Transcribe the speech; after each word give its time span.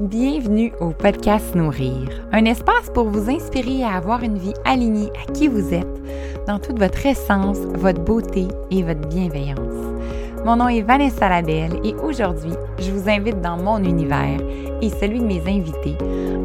Bienvenue 0.00 0.72
au 0.80 0.92
podcast 0.92 1.54
Nourrir, 1.54 2.08
un 2.32 2.46
espace 2.46 2.88
pour 2.94 3.10
vous 3.10 3.28
inspirer 3.28 3.84
à 3.84 3.96
avoir 3.96 4.22
une 4.22 4.38
vie 4.38 4.54
alignée 4.64 5.10
à 5.10 5.30
qui 5.30 5.46
vous 5.46 5.74
êtes, 5.74 6.46
dans 6.46 6.58
toute 6.58 6.78
votre 6.78 7.04
essence, 7.04 7.58
votre 7.74 8.00
beauté 8.00 8.48
et 8.70 8.82
votre 8.82 9.06
bienveillance. 9.08 9.58
Mon 10.46 10.56
nom 10.56 10.68
est 10.68 10.80
Vanessa 10.80 11.28
Labelle 11.28 11.78
et 11.84 11.94
aujourd'hui, 11.96 12.54
je 12.78 12.90
vous 12.92 13.10
invite 13.10 13.42
dans 13.42 13.58
mon 13.58 13.76
univers 13.84 14.40
et 14.80 14.88
celui 14.88 15.18
de 15.18 15.26
mes 15.26 15.42
invités 15.42 15.98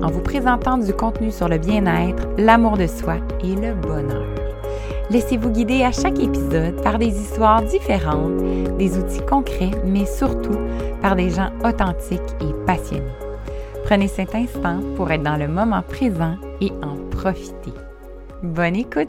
en 0.03 0.11
vous 0.11 0.21
présentant 0.21 0.77
du 0.77 0.91
contenu 0.91 1.31
sur 1.31 1.47
le 1.47 1.57
bien-être, 1.57 2.27
l'amour 2.37 2.75
de 2.75 2.87
soi 2.87 3.19
et 3.41 3.55
le 3.55 3.73
bonheur. 3.73 4.27
Laissez-vous 5.09 5.51
guider 5.51 5.81
à 5.83 5.93
chaque 5.93 6.19
épisode 6.19 6.81
par 6.83 6.99
des 6.99 7.21
histoires 7.21 7.61
différentes, 7.61 8.35
des 8.77 8.97
outils 8.97 9.25
concrets, 9.25 9.71
mais 9.85 10.05
surtout 10.05 10.59
par 11.01 11.15
des 11.15 11.29
gens 11.29 11.51
authentiques 11.63 12.19
et 12.41 12.65
passionnés. 12.65 13.24
Prenez 13.85 14.07
cet 14.07 14.33
instant 14.33 14.81
pour 14.95 15.11
être 15.11 15.21
dans 15.21 15.37
le 15.37 15.47
moment 15.47 15.83
présent 15.83 16.37
et 16.59 16.71
en 16.81 16.95
profiter. 17.11 17.71
Bonne 18.41 18.75
écoute! 18.75 19.07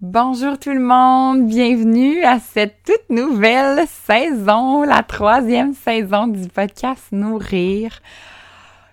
Bonjour 0.00 0.58
tout 0.58 0.72
le 0.72 0.80
monde, 0.80 1.46
bienvenue 1.46 2.24
à 2.24 2.38
cette 2.40 2.76
toute 2.86 3.14
nouvelle 3.14 3.86
saison, 3.86 4.82
la 4.84 5.02
troisième 5.02 5.74
saison 5.74 6.26
du 6.26 6.48
podcast 6.48 7.04
Nourrir. 7.12 8.00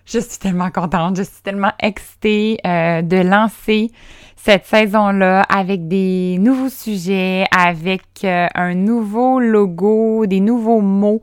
Je 0.04 0.18
suis 0.18 0.38
tellement 0.38 0.70
contente, 0.70 1.16
je 1.16 1.22
suis 1.22 1.42
tellement 1.42 1.72
excitée 1.80 2.58
euh, 2.66 3.00
de 3.00 3.16
lancer 3.16 3.90
cette 4.36 4.66
saison-là 4.66 5.42
avec 5.42 5.88
des 5.88 6.36
nouveaux 6.38 6.68
sujets, 6.68 7.44
avec 7.56 8.02
euh, 8.24 8.46
un 8.54 8.74
nouveau 8.74 9.40
logo, 9.40 10.26
des 10.26 10.40
nouveaux 10.40 10.80
mots 10.80 11.22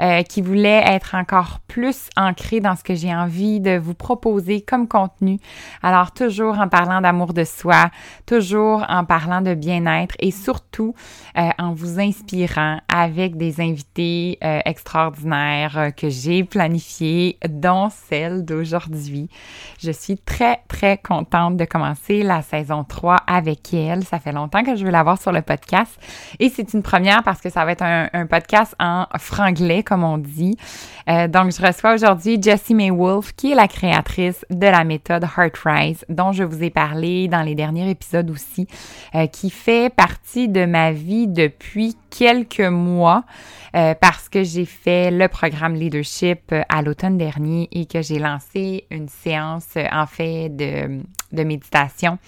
euh, 0.00 0.22
qui 0.22 0.40
voulaient 0.40 0.82
être 0.86 1.14
encore 1.14 1.60
plus 1.66 2.08
ancrés 2.16 2.60
dans 2.60 2.76
ce 2.76 2.84
que 2.84 2.94
j'ai 2.94 3.14
envie 3.14 3.60
de 3.60 3.76
vous 3.78 3.94
proposer 3.94 4.60
comme 4.60 4.88
contenu. 4.88 5.38
Alors 5.82 6.12
toujours 6.12 6.58
en 6.58 6.68
parlant 6.68 7.00
d'amour 7.00 7.32
de 7.32 7.44
soi, 7.44 7.90
toujours 8.26 8.84
en 8.88 9.04
parlant 9.04 9.40
de 9.40 9.54
bien-être 9.54 10.14
et 10.18 10.30
surtout 10.30 10.94
euh, 11.36 11.48
en 11.58 11.72
vous 11.72 11.98
inspirant 11.98 12.78
avec 12.88 13.36
des 13.36 13.60
invités 13.60 14.38
extraordinaires 14.40 15.90
que 15.96 16.08
j'ai 16.08 16.44
planifiés, 16.44 17.38
dont 17.48 17.88
celle 17.90 18.44
d'aujourd'hui. 18.44 19.28
Je 19.80 19.90
suis 19.90 20.18
très 20.18 20.60
très 20.68 20.98
contente 20.98 21.56
de 21.56 21.64
commencer 21.64 22.22
la 22.22 22.42
saison 22.50 22.60
saison 22.70 22.84
3 22.84 23.16
avec 23.26 23.72
elle. 23.74 24.04
Ça 24.04 24.18
fait 24.18 24.32
longtemps 24.32 24.62
que 24.62 24.76
je 24.76 24.84
veux 24.84 24.90
l'avoir 24.90 25.20
sur 25.20 25.32
le 25.32 25.42
podcast. 25.42 25.98
Et 26.38 26.48
c'est 26.48 26.72
une 26.74 26.82
première 26.82 27.22
parce 27.22 27.40
que 27.40 27.50
ça 27.50 27.64
va 27.64 27.72
être 27.72 27.82
un, 27.82 28.08
podcast 28.26 28.74
en 28.78 29.06
franglais, 29.18 29.82
comme 29.82 30.04
on 30.04 30.18
dit. 30.18 30.56
Euh, 31.08 31.26
donc, 31.26 31.52
je 31.52 31.66
reçois 31.66 31.94
aujourd'hui 31.94 32.40
Jessie 32.40 32.74
May 32.74 32.90
Wolf, 32.90 33.32
qui 33.34 33.52
est 33.52 33.54
la 33.54 33.66
créatrice 33.66 34.44
de 34.50 34.66
la 34.66 34.84
méthode 34.84 35.24
Heartrise, 35.36 36.04
dont 36.08 36.32
je 36.32 36.44
vous 36.44 36.62
ai 36.62 36.70
parlé 36.70 37.28
dans 37.28 37.42
les 37.42 37.54
derniers 37.54 37.88
épisodes 37.90 38.30
aussi, 38.30 38.66
euh, 39.14 39.26
qui 39.26 39.50
fait 39.50 39.92
partie 39.92 40.48
de 40.48 40.64
ma 40.64 40.92
vie 40.92 41.26
depuis 41.26 41.96
quelques 42.10 42.60
mois 42.60 43.24
euh, 43.74 43.94
parce 43.94 44.28
que 44.28 44.42
j'ai 44.42 44.64
fait 44.64 45.10
le 45.10 45.28
programme 45.28 45.74
leadership 45.74 46.54
à 46.68 46.82
l'automne 46.82 47.18
dernier 47.18 47.68
et 47.72 47.86
que 47.86 48.02
j'ai 48.02 48.18
lancé 48.18 48.86
une 48.90 49.08
séance 49.08 49.76
en 49.92 50.06
fait 50.06 50.48
de, 50.48 51.00
de 51.32 51.44
méditation 51.44 52.18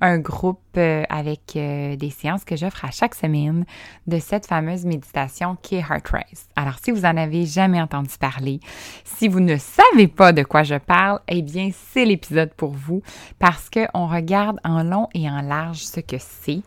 un 0.00 0.18
groupe 0.18 0.60
euh, 0.76 1.02
avec 1.08 1.56
euh, 1.56 1.96
des 1.96 2.10
séances 2.10 2.44
que 2.44 2.56
j'offre 2.56 2.84
à 2.84 2.90
chaque 2.90 3.14
semaine 3.14 3.64
de 4.06 4.18
cette 4.18 4.46
fameuse 4.46 4.84
méditation 4.84 5.56
qui 5.60 5.76
est 5.76 5.80
Heart 5.80 6.08
Race. 6.08 6.48
Alors, 6.56 6.74
si 6.82 6.90
vous 6.90 7.04
en 7.04 7.16
avez 7.16 7.46
jamais 7.46 7.80
entendu 7.80 8.10
parler, 8.18 8.60
si 9.04 9.28
vous 9.28 9.40
ne 9.40 9.56
savez 9.56 10.06
pas 10.06 10.32
de 10.32 10.42
quoi 10.42 10.62
je 10.62 10.76
parle, 10.76 11.20
eh 11.28 11.42
bien, 11.42 11.70
c'est 11.72 12.04
l'épisode 12.04 12.52
pour 12.54 12.72
vous 12.72 13.02
parce 13.38 13.68
qu'on 13.70 14.06
regarde 14.06 14.58
en 14.64 14.82
long 14.82 15.08
et 15.14 15.28
en 15.28 15.40
large 15.40 15.80
ce 15.80 16.00
que 16.00 16.16
c'est. 16.18 16.62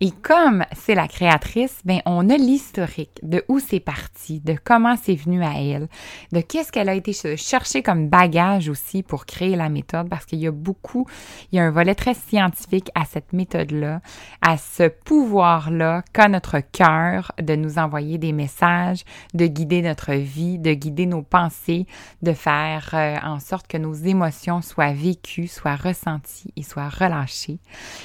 Et 0.00 0.10
comme 0.10 0.64
c'est 0.72 0.94
la 0.94 1.08
créatrice, 1.08 1.80
ben, 1.84 2.00
on 2.06 2.28
a 2.30 2.36
l'historique 2.36 3.18
de 3.22 3.44
où 3.48 3.58
c'est 3.58 3.75
parti, 3.80 4.40
de 4.40 4.56
comment 4.62 4.96
c'est 4.96 5.14
venu 5.14 5.42
à 5.42 5.60
elle, 5.60 5.88
de 6.32 6.40
qu'est-ce 6.40 6.72
qu'elle 6.72 6.88
a 6.88 6.94
été 6.94 7.12
chercher 7.36 7.82
comme 7.82 8.08
bagage 8.08 8.68
aussi 8.68 9.02
pour 9.02 9.26
créer 9.26 9.56
la 9.56 9.68
méthode 9.68 10.08
parce 10.08 10.24
qu'il 10.24 10.38
y 10.38 10.46
a 10.46 10.52
beaucoup, 10.52 11.06
il 11.50 11.56
y 11.56 11.58
a 11.58 11.64
un 11.64 11.70
volet 11.70 11.94
très 11.94 12.14
scientifique 12.14 12.90
à 12.94 13.04
cette 13.04 13.32
méthode-là, 13.32 14.00
à 14.42 14.56
ce 14.56 14.88
pouvoir-là 14.88 16.02
qu'a 16.12 16.28
notre 16.28 16.60
cœur 16.60 17.32
de 17.40 17.54
nous 17.54 17.78
envoyer 17.78 18.18
des 18.18 18.32
messages, 18.32 19.04
de 19.34 19.46
guider 19.46 19.82
notre 19.82 20.12
vie, 20.12 20.58
de 20.58 20.72
guider 20.72 21.06
nos 21.06 21.22
pensées, 21.22 21.86
de 22.22 22.32
faire 22.32 22.90
euh, 22.94 23.16
en 23.22 23.40
sorte 23.40 23.66
que 23.66 23.76
nos 23.76 23.94
émotions 23.94 24.62
soient 24.62 24.92
vécues, 24.92 25.48
soient 25.48 25.76
ressenties 25.76 26.52
et 26.56 26.62
soient 26.62 26.88
relâchées. 26.88 27.58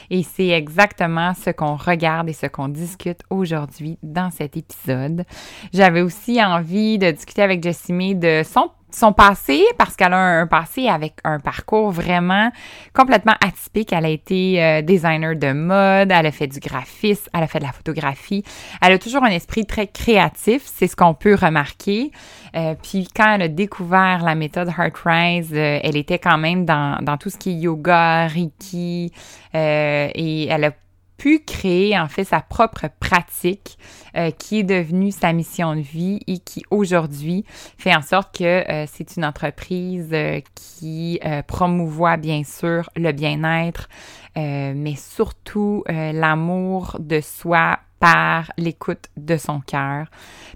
Et 0.10 0.24
c'est 0.24 0.50
exactement 0.50 1.34
ce 1.34 1.50
qu'on 1.50 1.76
regarde 1.76 2.30
et 2.30 2.34
ce 2.34 2.48
qu'on 2.48 2.68
discute 2.68 3.22
aujourd'hui 3.30 3.98
dans 4.04 4.30
cet 4.32 4.58
épisode. 4.58 5.26
J'avais 5.74 6.02
aussi 6.02 6.44
envie 6.44 6.98
de 6.98 7.12
discuter 7.12 7.42
avec 7.42 7.64
Jessimie 7.64 8.16
de 8.16 8.44
son 8.44 8.72
son 8.92 9.14
passé, 9.14 9.64
parce 9.78 9.96
qu'elle 9.96 10.14
a 10.14 10.42
un, 10.42 10.48
passé 10.48 10.88
avec 10.88 11.16
un 11.24 11.40
parcours 11.40 11.92
vraiment 11.92 12.52
complètement 12.94 13.36
atypique. 13.42 13.94
Elle 13.94 14.06
a 14.06 14.10
été 14.10 14.64
euh, 14.64 14.82
designer 14.82 15.36
de 15.36 15.54
mode, 15.54 16.12
elle 16.12 16.26
a 16.26 16.32
fait 16.32 16.48
du 16.48 16.60
graphisme, 16.60 17.30
elle 17.34 17.44
a 17.44 17.48
fait 17.48 17.60
de 17.60 17.66
la 17.66 17.72
photographie. 17.72 18.44
Elle 18.82 18.94
a 18.94 19.00
toujours 19.00 19.24
un 19.24 19.32
esprit 19.32 19.66
très 19.66 19.88
créatif, 19.88 20.64
c'est 20.66 20.88
ce 20.88 20.96
qu'on 20.96 21.14
peut 21.14 21.36
remarquer. 21.36 22.12
Euh, 22.56 22.76
puis 22.82 23.08
quand 23.16 23.36
elle 23.36 23.44
a 23.44 23.48
découvert 23.48 24.24
la 24.24 24.36
méthode 24.36 24.70
Heartrise, 24.78 25.52
euh, 25.54 25.80
elle 25.82 25.96
était 25.96 26.20
quand 26.20 26.38
même 26.38 26.66
dans, 26.66 27.02
dans 27.02 27.18
tout 27.18 27.30
ce 27.30 27.38
qui 27.38 27.52
est 27.52 27.62
yoga, 27.62 28.28
Reiki, 28.28 29.12
et 29.54 30.48
elle 30.48 30.64
a 30.66 30.72
pu 31.22 31.38
créer 31.38 32.00
en 32.00 32.08
fait 32.08 32.24
sa 32.24 32.40
propre 32.42 32.88
pratique 33.00 33.78
euh, 34.18 34.32
qui 34.32 34.58
est 34.58 34.64
devenue 34.64 35.12
sa 35.12 35.34
mission 35.34 35.76
de 35.76 35.82
vie 35.82 36.20
et 36.26 36.40
qui 36.40 36.64
aujourd'hui 36.72 37.46
fait 37.78 37.96
en 37.96 38.02
sorte 38.02 38.36
que 38.36 38.44
euh, 38.44 38.88
c'est 38.92 39.18
une 39.18 39.26
entreprise 39.26 40.10
euh, 40.14 40.42
qui 40.56 41.20
promouvoit 41.46 42.18
bien 42.18 42.44
sûr 42.44 42.90
le 42.96 43.12
bien-être, 43.12 43.88
mais 44.36 44.96
surtout 44.96 45.84
l'amour 45.88 46.98
de 47.00 47.20
soi 47.22 47.78
par 48.02 48.52
l'écoute 48.58 49.10
de 49.16 49.38
son 49.38 49.62
cœur, 49.62 50.08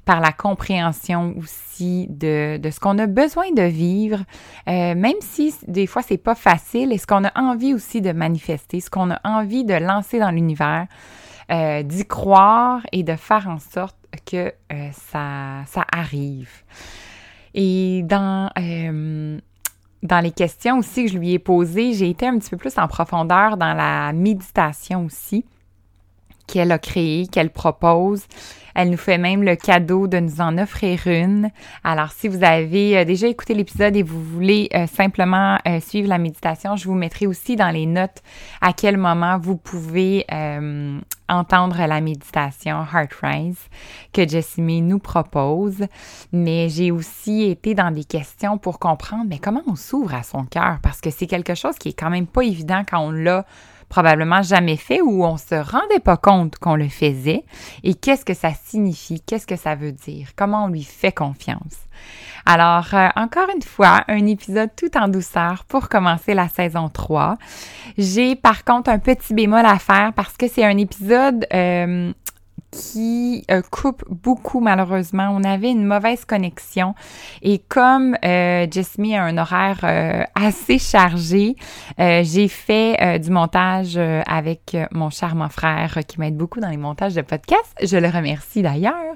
par 0.03 0.19
la 0.19 0.31
compréhension 0.31 1.35
aussi 1.37 2.07
de, 2.09 2.57
de 2.57 2.69
ce 2.71 2.79
qu'on 2.79 2.97
a 2.97 3.05
besoin 3.05 3.51
de 3.51 3.61
vivre, 3.61 4.17
euh, 4.67 4.95
même 4.95 5.21
si 5.21 5.53
des 5.67 5.85
fois 5.85 6.01
c'est 6.01 6.17
pas 6.17 6.33
facile, 6.33 6.91
et 6.91 6.97
ce 6.97 7.05
qu'on 7.05 7.23
a 7.23 7.31
envie 7.39 7.75
aussi 7.75 8.01
de 8.01 8.11
manifester, 8.11 8.81
ce 8.81 8.89
qu'on 8.89 9.11
a 9.11 9.21
envie 9.23 9.63
de 9.63 9.75
lancer 9.75 10.19
dans 10.19 10.31
l'univers, 10.31 10.87
euh, 11.51 11.83
d'y 11.83 12.07
croire 12.07 12.81
et 12.91 13.03
de 13.03 13.15
faire 13.15 13.47
en 13.47 13.59
sorte 13.59 13.97
que 14.25 14.51
euh, 14.73 14.89
ça, 14.91 15.65
ça 15.67 15.85
arrive. 15.95 16.49
Et 17.53 18.01
dans 18.03 18.49
dans 20.03 20.19
les 20.19 20.31
questions 20.31 20.77
aussi 20.79 21.05
que 21.05 21.11
je 21.11 21.17
lui 21.17 21.33
ai 21.33 21.39
posées, 21.39 21.93
j'ai 21.93 22.09
été 22.09 22.27
un 22.27 22.37
petit 22.37 22.49
peu 22.49 22.57
plus 22.57 22.77
en 22.77 22.87
profondeur 22.87 23.57
dans 23.57 23.73
la 23.73 24.13
méditation 24.13 25.05
aussi 25.05 25.45
qu'elle 26.47 26.71
a 26.71 26.79
créée, 26.79 27.27
qu'elle 27.27 27.49
propose. 27.49 28.23
Elle 28.75 28.89
nous 28.89 28.97
fait 28.97 29.17
même 29.17 29.41
le 29.41 29.55
cadeau 29.55 30.07
de 30.07 30.19
nous 30.19 30.41
en 30.41 30.57
offrir 30.57 31.07
une. 31.07 31.49
Alors, 31.85 32.11
si 32.11 32.27
vous 32.27 32.43
avez 32.43 32.97
euh, 32.97 33.05
déjà 33.05 33.27
écouté 33.27 33.53
l'épisode 33.53 33.95
et 33.95 34.03
vous 34.03 34.21
voulez 34.21 34.67
euh, 34.75 34.85
simplement 34.85 35.57
euh, 35.65 35.79
suivre 35.79 36.09
la 36.09 36.17
méditation, 36.17 36.75
je 36.75 36.85
vous 36.85 36.93
mettrai 36.93 37.25
aussi 37.25 37.55
dans 37.55 37.69
les 37.69 37.85
notes 37.85 38.21
à 38.59 38.73
quel 38.73 38.97
moment 38.97 39.39
vous 39.39 39.55
pouvez 39.55 40.25
entendre 41.27 41.77
la 41.87 42.01
méditation 42.01 42.85
Heart 42.93 43.13
Rise 43.23 43.57
que 44.13 44.27
Jessimie 44.27 44.81
nous 44.81 44.99
propose. 44.99 45.85
Mais 46.33 46.67
j'ai 46.69 46.91
aussi 46.91 47.43
été 47.43 47.73
dans 47.73 47.91
des 47.91 48.03
questions 48.03 48.57
pour 48.57 48.79
comprendre, 48.79 49.25
mais 49.27 49.39
comment 49.39 49.63
on 49.67 49.75
s'ouvre 49.75 50.13
à 50.13 50.23
son 50.23 50.43
cœur? 50.43 50.79
Parce 50.83 50.99
que 50.99 51.09
c'est 51.09 51.27
quelque 51.27 51.55
chose 51.55 51.77
qui 51.77 51.89
est 51.89 51.93
quand 51.97 52.09
même 52.09 52.27
pas 52.27 52.43
évident 52.43 52.83
quand 52.87 52.99
on 52.99 53.11
l'a 53.11 53.45
probablement 53.89 54.41
jamais 54.41 54.77
fait 54.77 55.01
ou 55.01 55.23
on 55.23 55.37
se 55.37 55.55
rendait 55.55 55.99
pas 55.99 56.17
compte 56.17 56.57
qu'on 56.57 56.75
le 56.75 56.89
faisait 56.89 57.43
et 57.83 57.93
qu'est-ce 57.93 58.25
que 58.25 58.33
ça 58.33 58.51
signifie, 58.53 59.21
qu'est-ce 59.21 59.47
que 59.47 59.55
ça 59.55 59.75
veut 59.75 59.91
dire, 59.91 60.29
comment 60.35 60.65
on 60.65 60.67
lui 60.67 60.83
fait 60.83 61.11
confiance? 61.11 61.75
Alors, 62.45 62.93
euh, 62.93 63.07
encore 63.15 63.47
une 63.55 63.63
fois, 63.63 64.03
un 64.07 64.27
épisode 64.27 64.69
tout 64.75 64.95
en 64.97 65.07
douceur 65.07 65.63
pour 65.65 65.89
commencer 65.89 66.35
la 66.35 66.47
saison 66.47 66.89
3. 66.89 67.37
J'ai 67.97 68.35
par 68.35 68.63
contre 68.63 68.91
un 68.91 68.99
petit 68.99 69.33
bémol 69.33 69.65
à 69.65 69.79
faire 69.79 70.13
parce 70.13 70.37
que 70.37 70.47
c'est 70.47 70.63
un 70.63 70.77
épisode 70.77 71.47
euh, 71.51 72.13
qui 72.75 73.43
euh, 73.51 73.61
coupe 73.71 74.03
beaucoup 74.09 74.59
malheureusement. 74.59 75.29
On 75.31 75.43
avait 75.43 75.71
une 75.71 75.85
mauvaise 75.85 76.25
connexion 76.25 76.93
et 77.41 77.59
comme 77.59 78.15
euh, 78.25 78.65
a 78.65 79.23
un 79.23 79.37
horaire 79.37 79.79
euh, 79.83 80.23
assez 80.35 80.79
chargé, 80.79 81.55
euh, 81.99 82.21
j'ai 82.23 82.47
fait 82.47 83.19
du 83.19 83.31
montage 83.31 83.97
avec 83.97 84.75
mon 84.91 85.09
charmant 85.09 85.49
frère 85.49 85.99
qui 86.07 86.19
m'aide 86.19 86.35
beaucoup 86.35 86.59
dans 86.59 86.69
les 86.69 86.77
montages 86.77 87.15
de 87.15 87.21
podcasts. 87.21 87.75
Je 87.81 87.97
le 87.97 88.07
remercie 88.07 88.61
d'ailleurs. 88.61 89.15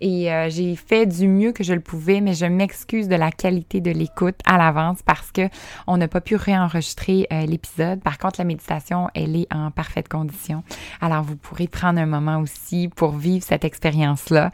Et 0.00 0.32
euh, 0.32 0.48
j'ai 0.50 0.76
fait 0.76 1.06
du 1.06 1.28
mieux 1.28 1.52
que 1.52 1.64
je 1.64 1.72
le 1.72 1.80
pouvais, 1.80 2.20
mais 2.20 2.34
je 2.34 2.46
m'excuse 2.46 3.08
de 3.08 3.16
la 3.16 3.30
qualité 3.30 3.80
de 3.80 3.90
l'écoute 3.90 4.38
à 4.46 4.58
l'avance 4.58 4.98
parce 5.04 5.30
que 5.32 5.48
on 5.86 5.96
n'a 5.96 6.08
pas 6.08 6.20
pu 6.20 6.36
réenregistrer 6.36 7.26
euh, 7.32 7.46
l'épisode. 7.46 8.02
Par 8.02 8.18
contre, 8.18 8.40
la 8.40 8.44
méditation, 8.44 9.08
elle 9.14 9.36
est 9.36 9.52
en 9.52 9.70
parfaite 9.70 10.08
condition. 10.08 10.62
Alors, 11.00 11.22
vous 11.22 11.36
pourrez 11.36 11.68
prendre 11.68 12.00
un 12.00 12.06
moment 12.06 12.38
aussi 12.38 12.88
pour 12.94 13.12
vivre 13.12 13.44
cette 13.44 13.64
expérience-là. 13.64 14.50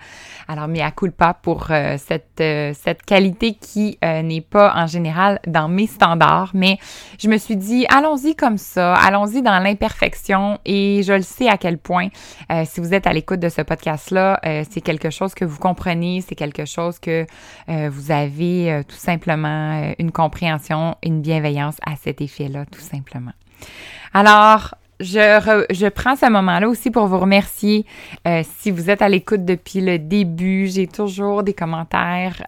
Alors, 0.49 0.69
mais 0.69 0.81
à 0.81 0.93
pas 1.17 1.33
pour 1.33 1.69
euh, 1.71 1.97
cette, 1.97 2.43
cette 2.77 3.03
qualité 3.05 3.55
qui 3.55 3.99
n'est 4.03 4.43
pas 4.43 4.75
en 4.77 4.87
général 4.87 5.41
dans 5.47 5.69
mes 5.69 5.87
standards, 5.87 6.51
mais 6.53 6.79
je 7.19 7.29
me 7.29 7.39
suis 7.39 7.57
dit, 7.57 7.87
allons-y 7.89 8.37
comme 8.37 8.59
ça, 8.59 8.95
allons-y 8.95 9.41
dans 9.41 9.59
l'imperfection 9.59 10.59
et 10.67 11.03
je 11.03 11.15
le 11.15 11.23
sais 11.23 11.49
à 11.49 11.57
quel 11.57 11.79
point, 11.79 12.09
si 12.67 12.81
vous 12.81 12.93
êtes 12.93 13.07
à 13.07 13.13
l'écoute 13.15 13.41
de 13.41 13.49
ce 13.49 13.63
podcast-là, 13.63 14.41
c'est 14.71 14.83
quelque 14.83 15.09
chose 15.09 15.30
que 15.35 15.44
vous 15.44 15.59
comprenez, 15.59 16.23
c'est 16.27 16.35
quelque 16.35 16.65
chose 16.65 16.99
que 16.99 17.27
euh, 17.69 17.91
vous 17.91 18.11
avez 18.11 18.73
euh, 18.73 18.82
tout 18.82 18.97
simplement 18.97 19.82
euh, 19.82 19.93
une 19.99 20.12
compréhension, 20.12 20.97
une 21.03 21.21
bienveillance 21.21 21.77
à 21.85 21.97
cet 21.97 22.21
effet-là, 22.21 22.67
tout 22.67 22.81
simplement. 22.81 23.32
Alors, 24.12 24.75
je, 25.00 25.65
je 25.71 25.87
prends 25.88 26.17
ce 26.17 26.31
moment-là 26.31 26.69
aussi 26.69 26.91
pour 26.91 27.06
vous 27.06 27.19
remercier. 27.19 27.87
si 28.43 28.71
vous 28.71 28.91
êtes 28.91 29.00
à 29.00 29.09
l'écoute 29.09 29.47
depuis 29.47 29.81
le 29.81 29.99
début, 29.99 30.67
j'ai 30.67 30.87
toujours 30.87 31.43
des 31.43 31.55
commentaires 31.55 32.43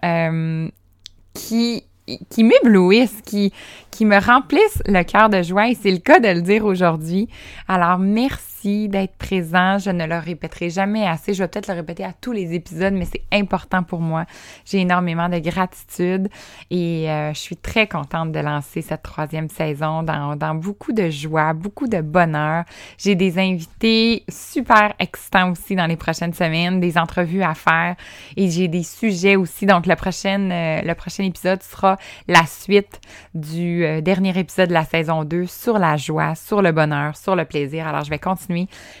qui 1.33 1.83
qui 2.29 2.43
m'éblouissent, 2.43 3.21
qui, 3.25 3.53
qui 3.89 4.05
me 4.05 4.19
remplissent 4.19 4.83
le 4.85 5.03
cœur 5.03 5.29
de 5.29 5.41
joie 5.41 5.69
et 5.69 5.75
c'est 5.75 5.89
le 5.89 5.99
cas 5.99 6.19
de 6.19 6.27
le 6.27 6.41
dire 6.41 6.65
aujourd'hui. 6.65 7.29
Alors, 7.67 7.97
merci 7.97 8.52
d'être 8.63 9.15
présent. 9.17 9.77
Je 9.77 9.89
ne 9.89 10.05
le 10.05 10.17
répéterai 10.17 10.69
jamais 10.69 11.05
assez. 11.05 11.33
Je 11.33 11.43
vais 11.43 11.47
peut-être 11.47 11.67
le 11.67 11.73
répéter 11.73 12.03
à 12.03 12.13
tous 12.13 12.31
les 12.31 12.53
épisodes, 12.53 12.93
mais 12.93 13.05
c'est 13.05 13.23
important 13.31 13.83
pour 13.83 13.99
moi. 13.99 14.25
J'ai 14.65 14.79
énormément 14.79 15.27
de 15.29 15.39
gratitude 15.39 16.29
et 16.71 17.09
euh, 17.09 17.33
je 17.33 17.39
suis 17.39 17.57
très 17.57 17.87
contente 17.87 18.31
de 18.31 18.39
lancer 18.39 18.81
cette 18.81 19.03
troisième 19.03 19.49
saison 19.49 20.03
dans, 20.03 20.35
dans 20.35 20.55
beaucoup 20.55 20.93
de 20.93 21.09
joie, 21.09 21.53
beaucoup 21.53 21.87
de 21.87 22.01
bonheur. 22.01 22.63
J'ai 22.97 23.15
des 23.15 23.37
invités 23.37 24.23
super 24.29 24.93
excitants 24.99 25.51
aussi 25.51 25.75
dans 25.75 25.87
les 25.87 25.97
prochaines 25.97 26.33
semaines, 26.33 26.79
des 26.79 26.97
entrevues 26.97 27.43
à 27.43 27.53
faire 27.53 27.95
et 28.37 28.49
j'ai 28.49 28.67
des 28.67 28.83
sujets 28.83 29.35
aussi. 29.35 29.65
Donc, 29.65 29.85
le 29.85 29.95
prochain, 29.95 30.49
euh, 30.51 30.81
le 30.81 30.95
prochain 30.95 31.23
épisode 31.23 31.61
sera 31.63 31.97
la 32.27 32.45
suite 32.45 33.01
du 33.33 33.85
euh, 33.85 34.01
dernier 34.01 34.37
épisode 34.37 34.69
de 34.69 34.73
la 34.73 34.85
saison 34.85 35.23
2 35.23 35.45
sur 35.47 35.79
la 35.79 35.97
joie, 35.97 36.35
sur 36.35 36.61
le 36.61 36.71
bonheur, 36.71 37.17
sur 37.17 37.35
le 37.35 37.45
plaisir. 37.45 37.87
Alors, 37.87 38.03
je 38.03 38.09
vais 38.09 38.19
continuer 38.19 38.52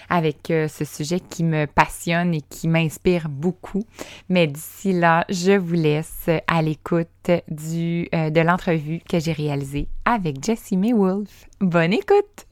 avec 0.09 0.51
euh, 0.51 0.67
ce 0.67 0.85
sujet 0.85 1.19
qui 1.19 1.43
me 1.43 1.65
passionne 1.65 2.33
et 2.33 2.41
qui 2.41 2.67
m'inspire 2.67 3.29
beaucoup. 3.29 3.83
Mais 4.29 4.47
d'ici 4.47 4.93
là, 4.93 5.25
je 5.29 5.53
vous 5.53 5.75
laisse 5.75 6.29
à 6.47 6.61
l'écoute 6.61 7.31
du, 7.47 8.07
euh, 8.13 8.29
de 8.29 8.41
l'entrevue 8.41 8.99
que 9.09 9.19
j'ai 9.19 9.33
réalisée 9.33 9.87
avec 10.05 10.43
Jessie 10.43 10.77
May 10.77 10.93
Wolf. 10.93 11.47
Bonne 11.59 11.93
écoute! 11.93 12.45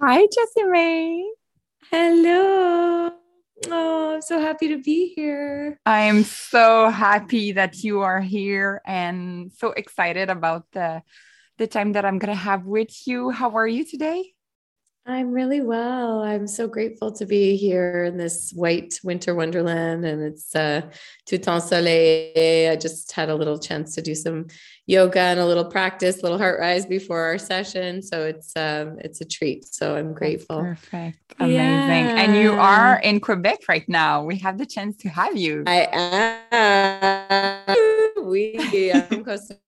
Hi, 0.00 0.20
Jessie 0.20 0.68
May! 0.70 1.22
Hello! 1.92 3.10
Oh, 3.70 4.14
I'm 4.14 4.22
so 4.22 4.40
happy 4.40 4.68
to 4.68 4.78
be 4.78 5.12
here. 5.14 5.78
I'm 5.86 6.24
so 6.24 6.88
happy 6.90 7.52
that 7.52 7.82
you 7.82 8.00
are 8.00 8.20
here 8.20 8.82
and 8.84 9.52
so 9.52 9.70
excited 9.70 10.28
about 10.28 10.64
the, 10.72 11.02
the 11.58 11.66
time 11.66 11.92
that 11.92 12.04
I'm 12.04 12.18
going 12.18 12.34
to 12.34 12.38
have 12.38 12.66
with 12.66 13.06
you. 13.06 13.30
How 13.30 13.56
are 13.56 13.66
you 13.66 13.84
today? 13.84 14.33
I'm 15.06 15.32
really 15.32 15.60
well. 15.60 16.22
I'm 16.22 16.46
so 16.46 16.66
grateful 16.66 17.12
to 17.12 17.26
be 17.26 17.56
here 17.56 18.04
in 18.04 18.16
this 18.16 18.52
white 18.54 18.98
winter 19.04 19.34
wonderland 19.34 20.06
and 20.06 20.22
it's 20.22 20.54
uh 20.56 20.80
tout 21.26 21.42
ensoleillé. 21.42 22.70
I 22.70 22.76
just 22.76 23.12
had 23.12 23.28
a 23.28 23.34
little 23.34 23.58
chance 23.58 23.94
to 23.96 24.02
do 24.02 24.14
some 24.14 24.46
yoga 24.86 25.20
and 25.20 25.38
a 25.38 25.44
little 25.44 25.66
practice, 25.66 26.22
little 26.22 26.38
heart 26.38 26.58
rise 26.58 26.86
before 26.86 27.20
our 27.20 27.36
session. 27.36 28.00
So 28.00 28.24
it's 28.24 28.56
um 28.56 28.96
it's 28.98 29.20
a 29.20 29.26
treat. 29.26 29.66
So 29.66 29.94
I'm 29.94 30.14
grateful. 30.14 30.62
That's 30.62 30.80
perfect. 30.80 31.34
Amazing. 31.38 31.58
Yeah. 31.58 32.22
And 32.22 32.36
you 32.36 32.52
are 32.52 32.98
in 33.00 33.20
Quebec 33.20 33.68
right 33.68 33.86
now. 33.86 34.24
We 34.24 34.38
have 34.38 34.56
the 34.56 34.64
chance 34.64 34.96
to 34.98 35.10
have 35.10 35.36
you. 35.36 35.64
I 35.66 35.86
am. 36.56 38.24
We 38.24 38.90
am 38.90 39.22
Costa 39.22 39.58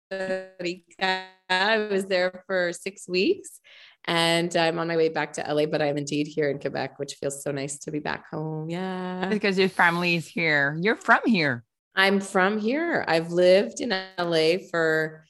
Rica. 0.63 1.25
I 1.51 1.77
was 1.91 2.07
there 2.07 2.43
for 2.47 2.73
six 2.73 3.07
weeks 3.07 3.61
and 4.07 4.55
I'm 4.57 4.79
on 4.79 4.87
my 4.87 4.97
way 4.97 5.09
back 5.09 5.33
to 5.35 5.43
LA, 5.43 5.67
but 5.67 5.83
I'm 5.83 5.99
indeed 5.99 6.29
here 6.29 6.49
in 6.49 6.61
Quebec, 6.61 6.99
which 6.99 7.15
feels 7.15 7.43
so 7.43 7.51
nice 7.51 7.79
to 7.81 7.91
be 7.91 7.99
back 7.99 8.29
home. 8.31 8.71
Yeah. 8.71 9.27
Because 9.29 9.59
your 9.59 9.69
family 9.69 10.15
is 10.15 10.29
here. 10.29 10.79
You're 10.81 10.97
from 10.97 11.21
here. 11.27 11.65
I'm 11.97 12.21
from 12.21 12.59
here. 12.59 13.05
I've 13.09 13.33
lived 13.33 13.81
in 13.81 13.89
LA 14.19 14.59
for, 14.71 15.25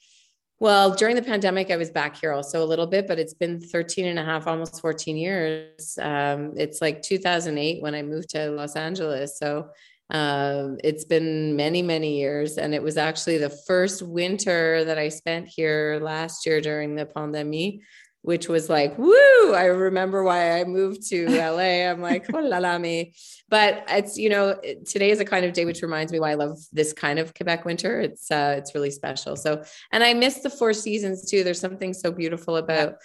well, 0.59 0.93
during 0.93 1.15
the 1.15 1.23
pandemic, 1.23 1.71
I 1.71 1.77
was 1.77 1.89
back 1.89 2.17
here 2.17 2.33
also 2.33 2.63
a 2.63 2.67
little 2.67 2.85
bit, 2.85 3.07
but 3.07 3.17
it's 3.17 3.33
been 3.33 3.59
13 3.59 4.05
and 4.05 4.19
a 4.19 4.23
half, 4.23 4.45
almost 4.45 4.81
14 4.81 5.17
years. 5.17 5.97
Um, 5.99 6.53
it's 6.55 6.79
like 6.79 7.01
2008 7.01 7.81
when 7.81 7.95
I 7.95 8.03
moved 8.03 8.29
to 8.31 8.51
Los 8.51 8.75
Angeles. 8.75 9.39
So 9.39 9.69
um, 10.11 10.77
it's 10.83 11.03
been 11.03 11.55
many, 11.55 11.81
many 11.81 12.19
years. 12.19 12.57
And 12.57 12.75
it 12.75 12.83
was 12.83 12.97
actually 12.97 13.39
the 13.39 13.49
first 13.49 14.03
winter 14.03 14.83
that 14.85 14.99
I 14.99 15.09
spent 15.09 15.47
here 15.47 15.99
last 16.01 16.45
year 16.45 16.61
during 16.61 16.95
the 16.95 17.05
pandemic 17.05 17.79
which 18.27 18.49
was 18.49 18.69
like, 18.69 18.97
woo. 18.97 19.53
I 19.53 19.67
remember 19.67 20.21
why 20.21 20.59
I 20.59 20.65
moved 20.65 21.07
to 21.11 21.29
LA. 21.29 21.89
I'm 21.89 22.01
like, 22.01 22.25
oh 22.33 22.39
la 22.39 22.57
la 22.57 22.77
me. 22.77 23.13
But 23.47 23.85
it's, 23.87 24.17
you 24.17 24.27
know, 24.27 24.59
today 24.85 25.11
is 25.11 25.21
a 25.21 25.25
kind 25.25 25.45
of 25.45 25.53
day 25.53 25.63
which 25.63 25.81
reminds 25.81 26.11
me 26.11 26.19
why 26.19 26.31
I 26.31 26.33
love 26.33 26.57
this 26.73 26.91
kind 26.91 27.19
of 27.19 27.33
Quebec 27.33 27.63
winter. 27.63 28.01
It's 28.01 28.29
uh 28.29 28.55
it's 28.57 28.75
really 28.75 28.91
special. 28.91 29.37
So 29.37 29.63
and 29.93 30.03
I 30.03 30.13
miss 30.13 30.39
the 30.39 30.49
four 30.49 30.73
seasons 30.73 31.31
too. 31.31 31.45
There's 31.45 31.61
something 31.61 31.93
so 31.93 32.11
beautiful 32.11 32.57
about 32.57 32.95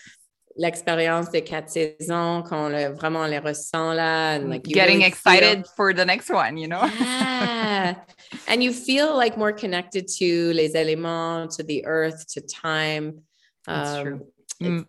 l'expérience 0.59 1.31
des 1.31 1.43
quatre 1.43 1.71
saisons 1.71 2.43
quand 2.43 2.73
le, 2.73 2.93
vraiment 2.93 3.31
les 3.31 3.39
ressent 3.39 3.95
là 3.95 4.35
and 4.35 4.51
like 4.51 4.65
getting 4.65 4.99
really 4.99 5.09
excited 5.09 5.59
feel, 5.65 5.73
for 5.77 5.95
the 5.95 6.05
next 6.05 6.29
one 6.29 6.59
you 6.59 6.69
know 6.69 6.85
yeah. 7.01 7.95
and 8.49 8.63
you 8.63 8.71
feel 8.71 9.17
like 9.17 9.39
more 9.39 9.53
connected 9.53 10.07
to 10.07 10.53
les 10.53 10.75
éléments 10.75 11.57
to 11.57 11.63
the 11.63 11.87
earth 11.87 12.27
to 12.35 12.43
time 12.43 13.23
That's 13.67 13.91
um, 13.91 14.05
true 14.05 14.32
Mm. 14.65 14.87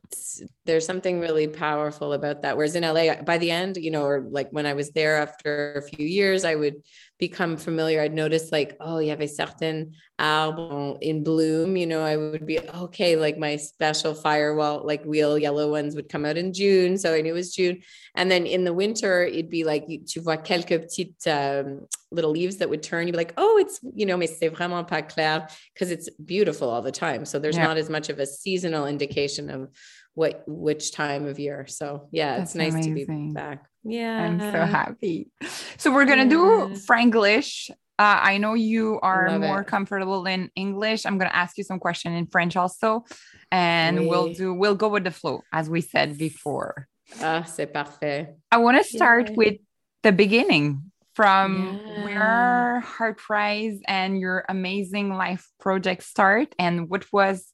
There's 0.65 0.85
something 0.85 1.19
really 1.19 1.47
powerful 1.47 2.13
about 2.13 2.41
that. 2.41 2.55
Whereas 2.55 2.75
in 2.75 2.83
LA, 2.83 3.21
by 3.21 3.37
the 3.37 3.51
end, 3.51 3.77
you 3.77 3.91
know, 3.91 4.03
or 4.03 4.25
like 4.29 4.49
when 4.51 4.65
I 4.65 4.73
was 4.73 4.91
there 4.91 5.17
after 5.17 5.73
a 5.73 5.81
few 5.81 6.05
years, 6.05 6.45
I 6.45 6.55
would 6.55 6.83
become 7.19 7.57
familiar. 7.57 8.01
I'd 8.01 8.13
notice 8.13 8.51
like, 8.51 8.75
oh, 8.79 8.99
you 8.99 9.09
have 9.09 9.21
a 9.21 9.27
certain 9.27 9.93
arbre 10.19 10.97
in 11.01 11.23
bloom. 11.23 11.75
You 11.75 11.87
know, 11.87 12.01
I 12.01 12.15
would 12.17 12.45
be 12.45 12.59
okay. 12.59 13.15
Like 13.15 13.37
my 13.37 13.57
special 13.57 14.13
firewall, 14.13 14.85
like 14.85 15.03
wheel 15.05 15.37
yellow 15.37 15.69
ones 15.69 15.95
would 15.95 16.09
come 16.09 16.25
out 16.25 16.37
in 16.37 16.53
June, 16.53 16.97
so 16.97 17.13
I 17.13 17.21
knew 17.21 17.31
it 17.31 17.33
was 17.33 17.53
June. 17.53 17.81
And 18.15 18.29
then 18.31 18.45
in 18.45 18.63
the 18.63 18.73
winter, 18.73 19.23
it'd 19.23 19.49
be 19.49 19.63
like 19.63 19.85
tu 20.07 20.21
vois 20.21 20.37
quelques 20.37 20.79
petites 20.79 21.27
um, 21.27 21.87
little 22.11 22.31
leaves 22.31 22.57
that 22.57 22.69
would 22.69 22.83
turn. 22.83 23.07
You'd 23.07 23.13
be 23.13 23.17
like, 23.17 23.33
oh, 23.37 23.57
it's 23.57 23.79
you 23.95 24.05
know, 24.05 24.17
mais 24.17 24.37
c'est 24.37 24.49
vraiment 24.49 24.87
pas 24.87 25.01
clair 25.01 25.47
because 25.73 25.91
it's 25.91 26.09
beautiful 26.25 26.69
all 26.69 26.81
the 26.81 26.91
time. 26.91 27.25
So 27.25 27.39
there's 27.39 27.57
yeah. 27.57 27.67
not 27.67 27.77
as 27.77 27.89
much 27.89 28.09
of 28.09 28.19
a 28.19 28.25
seasonal 28.25 28.85
indication 28.85 29.49
of 29.49 29.69
what 30.15 30.43
which 30.47 30.91
time 30.91 31.25
of 31.25 31.39
year. 31.39 31.65
So 31.67 32.07
yeah, 32.11 32.37
That's 32.37 32.51
it's 32.51 32.55
nice 32.55 32.73
amazing. 32.73 32.95
to 32.95 33.05
be 33.05 33.33
back. 33.33 33.65
Yeah. 33.83 34.23
I'm 34.23 34.39
so 34.39 34.65
happy. 34.65 35.31
So 35.77 35.91
we're 35.91 36.05
gonna 36.05 36.23
yeah. 36.23 36.29
do 36.29 36.75
Franglish. 36.87 37.69
Uh, 37.99 38.19
I 38.21 38.37
know 38.37 38.53
you 38.53 38.99
are 39.01 39.29
Love 39.29 39.41
more 39.41 39.61
it. 39.61 39.67
comfortable 39.67 40.25
in 40.25 40.49
English. 40.55 41.05
I'm 41.05 41.17
gonna 41.17 41.31
ask 41.33 41.57
you 41.57 41.63
some 41.63 41.79
question 41.79 42.13
in 42.13 42.27
French 42.27 42.55
also, 42.55 43.05
and 43.51 43.99
oui. 43.99 44.07
we'll 44.07 44.33
do 44.33 44.53
we'll 44.53 44.75
go 44.75 44.89
with 44.89 45.03
the 45.03 45.11
flow 45.11 45.43
as 45.51 45.69
we 45.69 45.81
said 45.81 46.17
before. 46.17 46.87
Ah, 47.21 47.43
c'est 47.43 47.71
parfait. 47.71 48.35
I 48.51 48.57
want 48.57 48.77
to 48.77 48.83
start 48.83 49.29
yeah. 49.29 49.35
with 49.35 49.57
the 50.01 50.11
beginning 50.11 50.91
from 51.13 51.79
yeah. 51.85 52.03
where 52.03 52.79
Heart 52.79 53.29
Rise 53.29 53.79
and 53.87 54.19
your 54.19 54.45
amazing 54.49 55.13
life 55.13 55.47
project 55.59 56.03
start, 56.03 56.55
and 56.57 56.89
what 56.89 57.05
was 57.11 57.45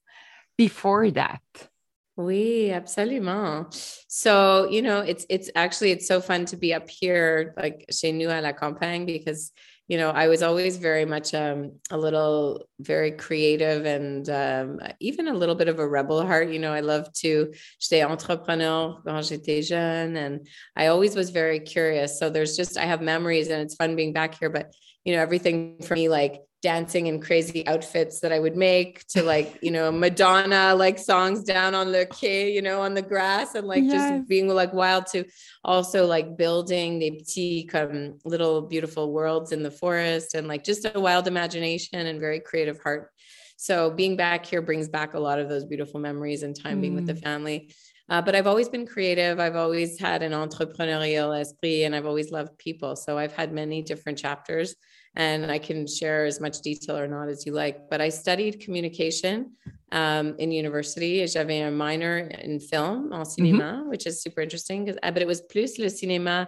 before 0.58 1.12
that. 1.12 1.42
Oui, 2.20 2.70
absolument. 2.70 3.74
So, 4.10 4.68
you 4.70 4.82
know, 4.82 5.00
it's 5.00 5.26
it's 5.30 5.50
actually 5.56 5.92
it's 5.92 6.06
so 6.06 6.20
fun 6.20 6.44
to 6.48 6.58
be 6.58 6.74
up 6.74 6.90
here 6.90 7.54
like 7.56 7.86
chez 7.90 8.12
nous 8.12 8.28
à 8.28 8.42
la 8.42 8.52
campagne 8.52 9.06
because, 9.06 9.54
you 9.88 9.98
know, 9.98 10.10
I 10.10 10.28
was 10.28 10.44
always 10.44 10.76
very 10.76 11.06
much 11.06 11.34
um, 11.34 11.80
a 11.90 11.98
little 11.98 12.66
very 12.82 13.12
creative 13.12 13.86
and 13.86 14.30
um, 14.30 14.82
even 15.00 15.30
a 15.30 15.34
little 15.34 15.56
bit 15.56 15.70
of 15.70 15.80
a 15.80 15.88
rebel 15.88 16.22
heart. 16.28 16.50
You 16.50 16.60
know, 16.60 16.74
I 16.74 16.82
love 16.82 17.08
to 17.22 17.54
j'étais 17.80 18.04
entrepreneur 18.04 19.02
quand 19.08 19.24
j'étais 19.24 19.66
jeune 19.66 20.18
and 20.18 20.46
I 20.76 20.88
always 20.88 21.16
was 21.16 21.30
very 21.30 21.62
curious. 21.62 22.20
So 22.20 22.30
there's 22.30 22.58
just 22.58 22.78
I 22.78 22.84
have 22.84 23.02
memories 23.02 23.48
and 23.48 23.62
it's 23.62 23.76
fun 23.76 23.96
being 23.96 24.12
back 24.12 24.38
here, 24.38 24.50
but 24.50 24.74
you 25.06 25.16
know, 25.16 25.22
everything 25.22 25.78
for 25.84 25.96
me 25.96 26.10
like 26.10 26.42
dancing 26.62 27.08
in 27.08 27.22
crazy 27.22 27.66
outfits 27.68 28.20
that 28.20 28.34
I 28.34 28.40
would 28.40 28.58
make 28.58 29.06
to 29.08 29.24
like, 29.24 29.60
you 29.62 29.72
know, 29.72 29.92
Madonna 29.92 30.76
like 30.76 31.00
songs 31.00 31.44
down 31.44 31.74
on 31.74 31.92
the 31.92 32.06
quay, 32.06 32.54
you 32.54 32.62
know, 32.62 32.82
on 32.82 32.94
the 32.94 33.02
grass 33.02 33.56
and 33.56 33.66
like 33.66 33.84
yes. 33.84 33.94
just 33.94 34.28
being 34.28 34.50
like 34.50 34.74
wild 34.74 35.06
to 35.08 35.26
also 35.64 36.06
like 36.06 36.38
building 36.38 37.00
the 37.00 37.12
petits 37.12 37.76
um, 37.76 38.20
little 38.26 38.62
beautiful 38.62 39.14
worlds 39.14 39.52
in 39.52 39.64
the 39.64 39.72
forest 39.72 40.36
and 40.36 40.48
like 40.48 40.64
just 40.64 40.86
a 40.94 41.00
wild 41.00 41.28
imagination 41.28 42.06
and 42.06 42.20
very 42.20 42.42
creative 42.42 42.82
heart. 42.82 43.10
So 43.56 43.92
being 43.92 44.16
back 44.16 44.46
here 44.46 44.62
brings 44.62 44.90
back 44.90 45.14
a 45.14 45.20
lot 45.20 45.40
of 45.40 45.50
those 45.50 45.66
beautiful 45.66 46.00
memories 46.00 46.44
and 46.44 46.56
time 46.56 46.80
mm. 46.80 46.82
being 46.82 46.96
with 46.96 47.08
the 47.08 47.14
mm. 47.14 47.24
family. 47.24 47.74
Uh, 48.10 48.22
but 48.22 48.36
I've 48.36 48.48
always 48.48 48.68
been 48.68 48.88
creative. 48.88 49.40
I've 49.40 49.56
always 49.56 50.00
had 50.00 50.24
an 50.24 50.32
entrepreneurial 50.32 51.40
esprit 51.40 51.84
and 51.84 51.96
I've 51.96 52.08
always 52.08 52.32
loved 52.32 52.58
people. 52.58 52.96
So 52.96 53.18
I've 53.18 53.34
had 53.34 53.54
many 53.54 53.82
different 53.84 54.18
chapters 54.18 54.76
and 55.20 55.52
I 55.52 55.60
can 55.60 55.86
share 55.86 56.26
as 56.26 56.40
much 56.40 56.62
detail 56.62 56.98
or 56.98 57.06
not 57.06 57.28
as 57.28 57.46
you 57.46 57.52
like. 57.52 57.90
But 57.90 58.00
I 58.00 58.08
studied 58.08 58.62
communication 58.62 59.52
um, 59.92 60.36
in 60.40 60.50
university. 60.50 61.22
J'avais 61.26 61.68
a 61.68 61.72
minor 61.72 62.20
in 62.20 62.62
film, 62.62 63.12
en 63.12 63.20
mm-hmm. 63.20 63.42
cinéma, 63.42 63.60
mm-hmm. 63.60 63.90
which 63.90 64.08
is 64.08 64.22
super 64.22 64.40
interesting. 64.40 64.96
Uh, 65.04 65.12
but 65.12 65.22
it 65.22 65.28
was 65.28 65.42
plus 65.42 65.78
le 65.78 65.88
cinéma 65.88 66.48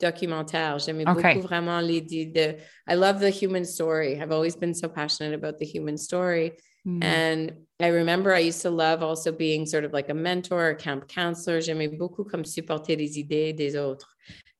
documentaire. 0.00 0.78
J'aimais 0.80 1.06
okay. 1.08 1.34
beaucoup 1.34 1.46
vraiment 1.46 1.80
l'idée 1.80 2.34
de. 2.34 2.58
I 2.88 2.96
love 2.96 3.20
the 3.20 3.30
human 3.30 3.64
story. 3.64 4.20
I've 4.20 4.32
always 4.32 4.56
been 4.56 4.74
so 4.74 4.88
passionate 4.88 5.32
about 5.32 5.58
the 5.60 5.64
human 5.64 5.96
story. 5.96 6.54
Mm-hmm. 6.88 7.02
And 7.04 7.52
I 7.78 7.88
remember 7.88 8.34
I 8.34 8.40
used 8.40 8.62
to 8.62 8.70
love 8.70 9.00
also 9.00 9.30
being 9.30 9.64
sort 9.64 9.84
of 9.84 9.92
like 9.92 10.08
a 10.08 10.14
mentor, 10.14 10.70
a 10.70 10.74
camp 10.74 11.06
counselor. 11.06 11.60
J'aimais 11.60 11.96
beaucoup 11.96 12.24
comme 12.24 12.44
supporter 12.44 12.96
les 12.96 13.16
idées 13.16 13.56
des 13.56 13.76
autres 13.76 14.08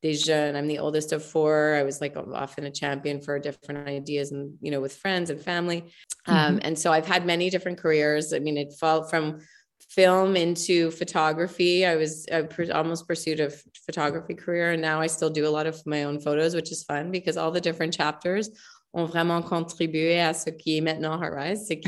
des 0.03 0.15
jeunes. 0.15 0.57
I'm 0.57 0.69
the 0.69 0.79
oldest 0.79 1.13
of 1.13 1.25
four. 1.25 1.75
I 1.75 1.83
was 1.83 2.01
like 2.01 2.17
often 2.17 2.65
a 2.65 2.71
champion 2.71 3.21
for 3.21 3.39
different 3.39 3.89
ideas 3.89 4.33
and, 4.33 4.57
you 4.61 4.71
know, 4.71 4.81
with 4.81 4.95
friends 4.95 5.31
and 5.31 5.41
family. 5.41 5.85
Um, 6.27 6.37
mm-hmm. 6.37 6.55
Um, 6.55 6.61
and 6.63 6.79
so 6.79 6.93
I've 6.93 7.07
had 7.07 7.27
many 7.27 7.51
different 7.51 7.79
careers. 7.79 8.33
I 8.33 8.39
mean, 8.39 8.57
it 8.57 8.75
fell 8.79 9.03
from 9.03 9.41
film 9.91 10.37
into 10.37 10.91
photography. 10.91 11.85
I 11.87 11.97
was 11.97 12.27
I 12.31 12.43
per- 12.43 12.71
almost 12.73 13.09
pursued 13.09 13.41
a 13.41 13.51
photography 13.87 14.35
career. 14.35 14.73
And 14.73 14.83
now 14.83 15.01
I 15.01 15.09
still 15.09 15.31
do 15.31 15.47
a 15.47 15.51
lot 15.51 15.67
of 15.67 15.85
my 15.87 16.05
own 16.05 16.21
photos, 16.21 16.55
which 16.55 16.71
is 16.71 16.85
fun 16.85 17.11
because 17.11 17.37
all 17.37 17.51
the 17.51 17.61
different 17.61 17.95
chapters 17.95 18.51
ont 18.95 19.07
vraiment 19.07 19.43
contribué 19.43 20.21
à 20.21 20.35
ce 20.35 20.51
qui 20.51 20.79
est 20.79 20.81
maintenant 20.81 21.21
HeartRise. 21.21 21.67
C'est, 21.67 21.81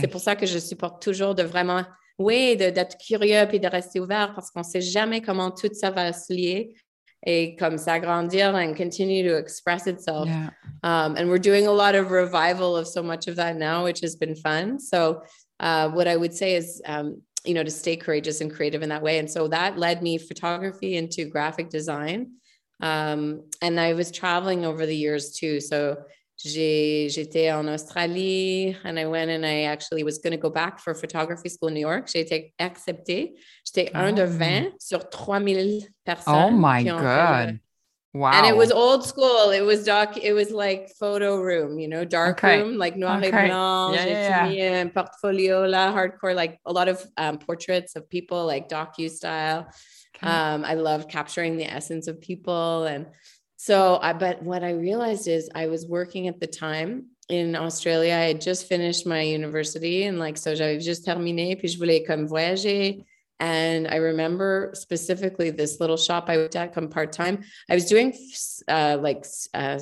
c'est 0.00 0.08
pour 0.08 0.20
ça 0.20 0.34
que 0.34 0.46
je 0.46 0.58
supporte 0.58 1.02
toujours 1.02 1.34
de 1.34 1.42
vraiment, 1.42 1.84
oui, 2.18 2.56
de, 2.56 2.70
d'être 2.70 2.96
curieux 2.98 3.46
et 3.52 3.58
de 3.58 3.68
rester 3.68 4.00
ouvert 4.00 4.34
parce 4.34 4.50
qu'on 4.50 4.60
ne 4.60 4.64
sait 4.64 4.80
jamais 4.80 5.20
comment 5.20 5.50
tout 5.50 5.72
ça 5.72 5.90
va 5.90 6.12
se 6.12 6.32
lier 6.32 6.74
et 7.24 7.56
comme 7.58 7.78
s'agrandir 7.78 8.54
and 8.54 8.76
continue 8.76 9.22
to 9.22 9.36
express 9.36 9.86
itself. 9.86 10.28
Yeah. 10.28 10.50
Um, 10.82 11.16
and 11.16 11.28
we're 11.28 11.38
doing 11.38 11.66
a 11.66 11.72
lot 11.72 11.94
of 11.94 12.10
revival 12.10 12.76
of 12.76 12.86
so 12.88 13.02
much 13.02 13.28
of 13.28 13.36
that 13.36 13.56
now, 13.56 13.84
which 13.84 14.00
has 14.00 14.16
been 14.16 14.34
fun. 14.34 14.80
So 14.80 15.22
uh, 15.60 15.90
what 15.90 16.08
I 16.08 16.16
would 16.16 16.34
say 16.34 16.56
is, 16.56 16.82
um, 16.86 17.22
you 17.44 17.54
know, 17.54 17.62
to 17.62 17.70
stay 17.70 17.96
courageous 17.96 18.40
and 18.40 18.52
creative 18.52 18.82
in 18.82 18.88
that 18.88 19.02
way. 19.02 19.18
And 19.18 19.30
so 19.30 19.48
that 19.48 19.78
led 19.78 20.02
me 20.02 20.18
photography 20.18 20.96
into 20.96 21.26
graphic 21.26 21.70
design. 21.70 22.32
Um, 22.80 23.44
and 23.60 23.78
I 23.78 23.92
was 23.92 24.10
traveling 24.10 24.64
over 24.64 24.86
the 24.86 24.96
years 24.96 25.32
too. 25.32 25.60
So 25.60 25.98
j'étais 26.44 27.52
en 27.52 27.66
Australie 27.68 28.76
and 28.84 28.98
I 28.98 29.06
went 29.06 29.30
and 29.30 29.44
I 29.44 29.64
actually 29.64 30.02
was 30.02 30.18
going 30.18 30.32
to 30.32 30.38
go 30.38 30.50
back 30.50 30.80
for 30.80 30.94
photography 30.94 31.48
school 31.48 31.68
in 31.68 31.74
New 31.74 31.80
York. 31.80 32.08
J'ai 32.12 32.20
été 32.20 32.54
acceptée. 32.58 33.34
J'étais 33.64 33.90
oh. 33.94 33.98
un 33.98 34.12
de 34.12 34.24
20 34.24 34.64
ah. 34.66 34.70
sur 34.78 35.08
3000 35.08 35.88
personnes. 36.04 36.34
Oh 36.34 36.50
my 36.50 36.84
God. 36.84 37.60
Wow. 38.14 38.32
And 38.32 38.46
it 38.46 38.54
was 38.54 38.70
old 38.70 39.06
school. 39.06 39.50
It 39.50 39.62
was 39.62 39.84
doc, 39.84 40.18
it 40.18 40.34
was 40.34 40.50
like 40.50 40.90
photo 41.00 41.38
room, 41.38 41.78
you 41.78 41.88
know, 41.88 42.04
dark 42.04 42.44
okay. 42.44 42.60
room, 42.60 42.76
like 42.76 42.94
noir 42.94 43.16
okay. 43.16 43.28
et 43.28 43.48
blanc. 43.48 43.94
Yeah, 43.94 44.04
yeah, 44.04 44.46
yeah. 44.48 44.84
portfolio 44.84 45.66
la 45.66 45.92
hardcore, 45.94 46.34
like 46.34 46.58
a 46.66 46.72
lot 46.72 46.88
of 46.88 47.02
um, 47.16 47.38
portraits 47.38 47.96
of 47.96 48.10
people, 48.10 48.44
like 48.44 48.68
docu 48.68 49.08
style. 49.08 49.66
Okay. 50.16 50.26
Um, 50.26 50.62
I 50.62 50.74
loved 50.74 51.08
capturing 51.08 51.56
the 51.56 51.64
essence 51.64 52.06
of 52.06 52.20
people 52.20 52.84
and 52.84 53.06
so 53.62 54.00
I, 54.02 54.12
but 54.12 54.42
what 54.42 54.64
I 54.64 54.72
realized 54.72 55.28
is 55.28 55.48
I 55.54 55.68
was 55.68 55.86
working 55.86 56.26
at 56.26 56.40
the 56.40 56.48
time 56.48 57.06
in 57.28 57.54
Australia. 57.54 58.12
I 58.12 58.26
had 58.32 58.40
just 58.40 58.66
finished 58.66 59.06
my 59.06 59.20
university 59.20 60.06
and 60.06 60.18
like, 60.18 60.36
so 60.36 60.52
j'avais 60.52 60.82
just 60.82 61.06
terminé, 61.06 61.56
puis 61.56 61.68
je 61.68 61.78
voulais 61.78 62.04
comme 62.04 62.26
voyager. 62.26 63.04
And 63.38 63.86
I 63.86 63.98
remember 63.98 64.72
specifically 64.74 65.50
this 65.50 65.78
little 65.78 65.96
shop 65.96 66.24
I 66.28 66.38
worked 66.38 66.56
at 66.56 66.74
come 66.74 66.88
part 66.88 67.12
time. 67.12 67.44
I 67.70 67.74
was 67.74 67.84
doing 67.84 68.12
uh, 68.66 68.98
like 69.00 69.24
uh, 69.54 69.78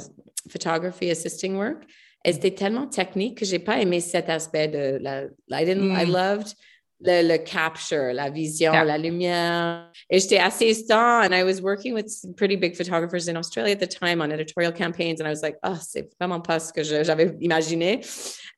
photography 0.50 1.08
assisting 1.08 1.56
work. 1.56 1.86
Et 2.22 2.34
c'était 2.34 2.54
tellement 2.54 2.86
technique 2.86 3.38
que 3.38 3.46
j'ai 3.46 3.60
pas 3.60 3.80
aimé 3.80 4.02
cet 4.02 4.28
aspect 4.28 4.68
de 4.68 4.98
la. 5.00 5.22
I 5.50 5.64
didn't. 5.64 5.88
Mm. 5.88 5.96
I 5.96 6.04
loved 6.04 6.54
le, 7.02 7.22
le 7.22 7.38
capture, 7.38 8.12
la 8.12 8.30
vision, 8.30 8.72
yeah. 8.72 8.84
la 8.84 8.98
lumière. 8.98 9.90
Et 10.10 10.18
j'étais 10.18 10.38
assistant 10.38 11.22
and 11.22 11.34
I 11.34 11.44
was 11.44 11.60
working 11.62 11.94
with 11.94 12.08
some 12.08 12.34
pretty 12.34 12.56
big 12.56 12.76
photographers 12.76 13.28
in 13.28 13.36
Australia 13.36 13.72
at 13.72 13.80
the 13.80 13.86
time 13.86 14.20
on 14.20 14.30
editorial 14.30 14.72
campaigns. 14.72 15.20
And 15.20 15.26
I 15.26 15.30
was 15.30 15.42
like, 15.42 15.56
oh, 15.62 15.78
c'est 15.80 16.10
vraiment 16.20 16.42
pas 16.42 16.60
ce 16.60 16.72
que 16.72 16.82
j'avais 16.82 17.36
imaginé. 17.40 18.04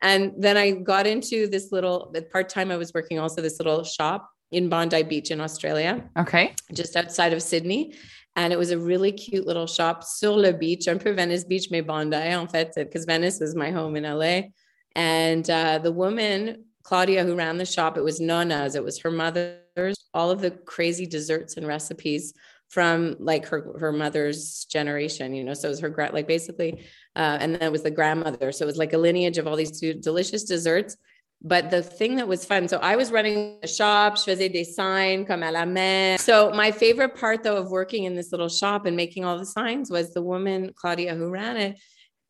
And 0.02 0.32
then 0.36 0.56
I 0.56 0.72
got 0.72 1.06
into 1.06 1.46
this 1.46 1.70
little, 1.70 2.12
part 2.32 2.48
time, 2.48 2.70
I 2.70 2.76
was 2.76 2.92
working 2.92 3.18
also 3.18 3.40
this 3.40 3.58
little 3.60 3.84
shop 3.84 4.28
in 4.50 4.68
Bondi 4.68 5.02
Beach 5.04 5.30
in 5.30 5.40
Australia. 5.40 6.02
Okay. 6.18 6.54
Just 6.72 6.96
outside 6.96 7.32
of 7.32 7.42
Sydney. 7.42 7.94
And 8.34 8.52
it 8.52 8.58
was 8.58 8.70
a 8.70 8.78
really 8.78 9.12
cute 9.12 9.46
little 9.46 9.66
shop 9.66 10.02
sur 10.02 10.36
le 10.36 10.52
beach, 10.52 10.88
un 10.88 10.98
peu 10.98 11.12
Venice 11.12 11.44
Beach, 11.44 11.68
mais 11.70 11.82
Bondi, 11.82 12.34
en 12.34 12.48
fait, 12.48 12.72
because 12.74 13.04
Venice 13.04 13.40
is 13.42 13.54
my 13.54 13.70
home 13.70 13.94
in 13.94 14.04
LA. 14.04 14.48
And 14.96 15.48
uh, 15.48 15.78
the 15.78 15.92
woman 15.92 16.64
Claudia, 16.82 17.24
who 17.24 17.34
ran 17.34 17.58
the 17.58 17.64
shop, 17.64 17.96
it 17.96 18.02
was 18.02 18.20
Nona's, 18.20 18.74
it 18.74 18.84
was 18.84 18.98
her 19.00 19.10
mother's, 19.10 19.96
all 20.14 20.30
of 20.30 20.40
the 20.40 20.50
crazy 20.50 21.06
desserts 21.06 21.56
and 21.56 21.66
recipes 21.66 22.34
from 22.72 23.16
like 23.18 23.46
her 23.46 23.76
her 23.78 23.92
mother's 23.92 24.64
generation, 24.64 25.34
you 25.34 25.44
know. 25.44 25.52
So 25.52 25.68
it 25.68 25.72
was 25.72 25.80
her 25.80 26.10
like 26.12 26.26
basically, 26.26 26.80
uh, 27.14 27.36
and 27.40 27.54
then 27.54 27.62
it 27.62 27.72
was 27.72 27.82
the 27.82 27.90
grandmother. 27.90 28.50
So 28.50 28.64
it 28.64 28.66
was 28.66 28.78
like 28.78 28.94
a 28.94 28.98
lineage 28.98 29.36
of 29.36 29.46
all 29.46 29.56
these 29.56 29.78
delicious 29.78 30.44
desserts. 30.44 30.96
But 31.44 31.70
the 31.70 31.82
thing 31.82 32.16
that 32.16 32.28
was 32.28 32.44
fun, 32.44 32.68
so 32.68 32.78
I 32.78 32.96
was 32.96 33.10
running 33.10 33.58
the 33.60 33.68
shop, 33.68 34.16
je 34.16 34.24
faisais 34.24 34.50
des 34.50 34.64
signs 34.64 35.26
comme 35.26 35.42
à 35.42 35.52
la 35.52 35.66
main. 35.66 36.16
So 36.16 36.50
my 36.52 36.70
favorite 36.70 37.14
part 37.14 37.42
though 37.42 37.56
of 37.56 37.70
working 37.70 38.04
in 38.04 38.14
this 38.14 38.32
little 38.32 38.48
shop 38.48 38.86
and 38.86 38.96
making 38.96 39.24
all 39.24 39.36
the 39.36 39.44
signs 39.44 39.90
was 39.90 40.14
the 40.14 40.22
woman, 40.22 40.72
Claudia, 40.74 41.14
who 41.14 41.28
ran 41.28 41.56
it. 41.58 41.76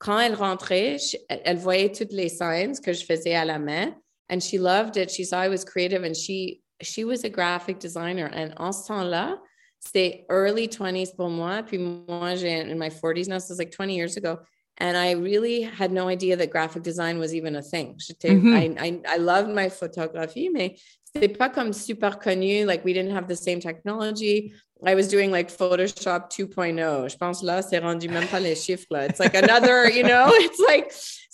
Quand 0.00 0.18
elle 0.18 0.34
rentrait, 0.34 0.98
elle 1.28 1.58
voyait 1.58 1.96
toutes 1.96 2.12
les 2.12 2.28
signs 2.28 2.80
que 2.80 2.92
je 2.92 3.04
faisais 3.04 3.36
à 3.36 3.44
la 3.46 3.58
main 3.60 3.94
and 4.32 4.42
she 4.42 4.58
loved 4.58 4.96
it. 4.96 5.10
She 5.10 5.24
saw 5.24 5.40
I 5.40 5.48
was 5.48 5.62
creative 5.62 6.04
and 6.04 6.16
she 6.16 6.62
she 6.80 7.04
was 7.04 7.22
a 7.22 7.28
graphic 7.28 7.78
designer. 7.78 8.28
And 8.32 8.54
en 8.56 8.72
ce 8.72 8.88
temps-là, 8.88 9.36
c'était 9.78 10.24
early 10.30 10.68
20s 10.68 11.14
pour 11.14 11.28
moi. 11.28 11.62
Puis 11.62 11.78
moi, 11.78 12.34
j'ai 12.34 12.60
in 12.60 12.78
my 12.78 12.88
40s 12.88 13.28
now, 13.28 13.38
so 13.38 13.52
it's 13.52 13.58
like 13.58 13.70
20 13.70 13.94
years 13.94 14.16
ago. 14.16 14.38
And 14.78 14.96
I 14.96 15.12
really 15.12 15.62
had 15.62 15.92
no 15.92 16.08
idea 16.08 16.34
that 16.36 16.50
graphic 16.50 16.82
design 16.82 17.18
was 17.18 17.34
even 17.34 17.56
a 17.56 17.62
thing. 17.62 17.98
Mm-hmm. 18.24 18.54
I, 18.56 18.74
I, 18.80 19.00
I 19.06 19.16
loved 19.18 19.50
my 19.50 19.68
photography, 19.68 20.48
mais 20.48 20.76
c'était 21.04 21.36
pas 21.36 21.50
comme 21.50 21.74
super 21.74 22.18
connu. 22.18 22.64
Like 22.64 22.84
we 22.84 22.94
didn't 22.94 23.14
have 23.14 23.28
the 23.28 23.36
same 23.36 23.60
technology. 23.60 24.54
I 24.84 24.94
was 24.94 25.08
doing 25.08 25.30
like 25.30 25.50
Photoshop 25.50 26.30
2.0. 26.30 27.10
Je 27.10 27.16
pense 27.16 27.42
là, 27.42 27.62
c'est 27.62 27.78
rendu 27.78 28.08
même 28.08 28.26
pas 28.28 28.40
les 28.40 28.56
chiffres 28.56 28.86
là. 28.90 29.04
It's 29.04 29.20
like 29.20 29.34
another, 29.34 29.88
you 29.88 30.02
know, 30.02 30.28
it's 30.32 30.58
like 30.58 30.90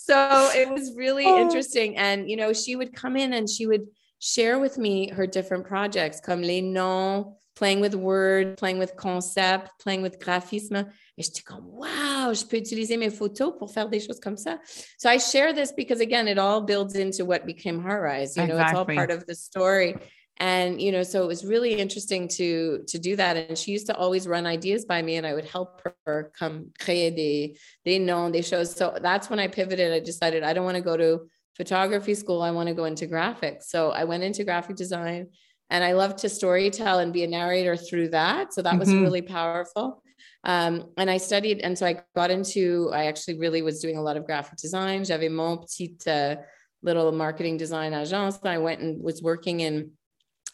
so 0.09 0.50
it 0.55 0.71
was 0.71 0.95
really 0.97 1.27
oh. 1.27 1.41
interesting. 1.41 1.97
And, 1.97 2.31
you 2.31 2.37
know, 2.37 2.53
she 2.53 2.77
would 2.77 2.95
come 2.95 3.17
in 3.17 3.35
and 3.35 3.49
she 3.49 3.67
would 3.67 3.87
share 4.19 4.59
with 4.59 4.79
me 4.79 5.11
her 5.11 5.27
different 5.27 5.67
projects, 5.67 6.21
comme 6.21 6.41
les 6.41 6.62
noms, 6.62 7.35
playing 7.55 7.81
with 7.81 7.95
word, 7.95 8.57
playing 8.57 8.79
with 8.79 8.97
concept, 8.97 9.71
playing 9.81 10.00
with 10.00 10.19
graphisme. 10.19 10.87
Et 11.19 11.23
j'étais 11.23 11.45
comme, 11.45 11.67
wow, 11.67 12.33
je 12.33 12.45
peux 12.45 12.57
utiliser 12.57 12.97
mes 12.97 13.11
photos 13.11 13.53
pour 13.59 13.71
faire 13.71 13.88
des 13.88 14.00
choses 14.00 14.21
comme 14.21 14.37
ça. 14.37 14.59
So 14.97 15.11
I 15.11 15.19
share 15.19 15.53
this 15.53 15.73
because, 15.73 16.00
again, 16.00 16.27
it 16.27 16.38
all 16.38 16.62
builds 16.62 16.95
into 16.95 17.25
what 17.25 17.45
became 17.45 17.83
Heartrise. 17.83 18.37
You 18.37 18.47
know, 18.47 18.55
exactly. 18.55 18.71
it's 18.71 18.79
all 18.79 18.95
part 18.95 19.11
of 19.11 19.27
the 19.27 19.35
story 19.35 19.97
and 20.40 20.80
you 20.80 20.92
know 20.92 21.02
so 21.02 21.23
it 21.23 21.26
was 21.26 21.45
really 21.45 21.75
interesting 21.75 22.28
to 22.28 22.85
to 22.87 22.99
do 22.99 23.16
that. 23.16 23.37
And 23.37 23.59
she 23.59 23.73
used 23.73 23.87
to 23.87 23.97
always 23.97 24.26
run 24.26 24.47
ideas 24.47 24.85
by 24.85 25.02
me 25.02 25.16
and 25.16 25.26
i 25.26 25.35
would 25.35 25.45
help 25.45 25.83
her 26.07 26.30
come 26.38 26.71
créer 26.78 27.14
des 27.14 27.59
des 27.85 27.99
noms 27.99 28.33
des 28.33 28.42
choses. 28.42 28.75
So 28.75 28.97
that's 29.00 29.28
when 29.28 29.40
i 29.40 29.49
pivoted. 29.49 29.92
I 29.92 30.00
decided 30.00 30.42
i 30.45 30.52
don't 30.52 30.64
want 30.64 30.76
to 30.76 30.83
go 30.83 30.97
to 30.97 31.28
photography 31.57 32.14
school. 32.14 32.40
I 32.40 32.52
want 32.52 32.68
to 32.68 32.75
go 32.75 32.85
into 32.85 33.07
graphics. 33.07 33.64
So 33.64 33.90
i 33.90 34.04
went 34.04 34.23
into 34.23 34.45
graphic 34.45 34.76
design 34.76 35.28
and 35.71 35.83
i 35.83 35.92
love 35.92 36.14
to 36.16 36.28
storytell 36.28 37.02
and 37.02 37.12
be 37.12 37.25
a 37.25 37.28
narrator 37.28 37.76
through 37.76 38.11
that. 38.11 38.54
So 38.54 38.62
that 38.62 38.71
mm-hmm. 38.71 38.78
was 38.78 38.95
really 38.95 39.23
powerful. 39.23 40.02
Um, 40.45 40.92
and 40.97 41.11
i 41.11 41.16
studied 41.16 41.61
and 41.62 41.76
so 41.76 41.85
i 41.85 42.00
got 42.14 42.30
into 42.30 42.90
i 42.92 43.07
actually 43.07 43.38
really 43.40 43.61
was 43.61 43.80
doing 43.80 43.97
a 43.97 44.02
lot 44.02 44.16
of 44.16 44.25
graphic 44.25 44.57
design. 44.57 45.02
J'avais 45.02 45.30
mon 45.30 45.59
petit 45.59 45.97
uh, 46.07 46.37
little 46.80 47.11
marketing 47.11 47.57
design 47.57 47.92
agence. 47.92 48.38
I 48.47 48.59
went 48.59 48.80
and 48.80 49.02
was 49.02 49.21
working 49.21 49.61
in 49.61 49.90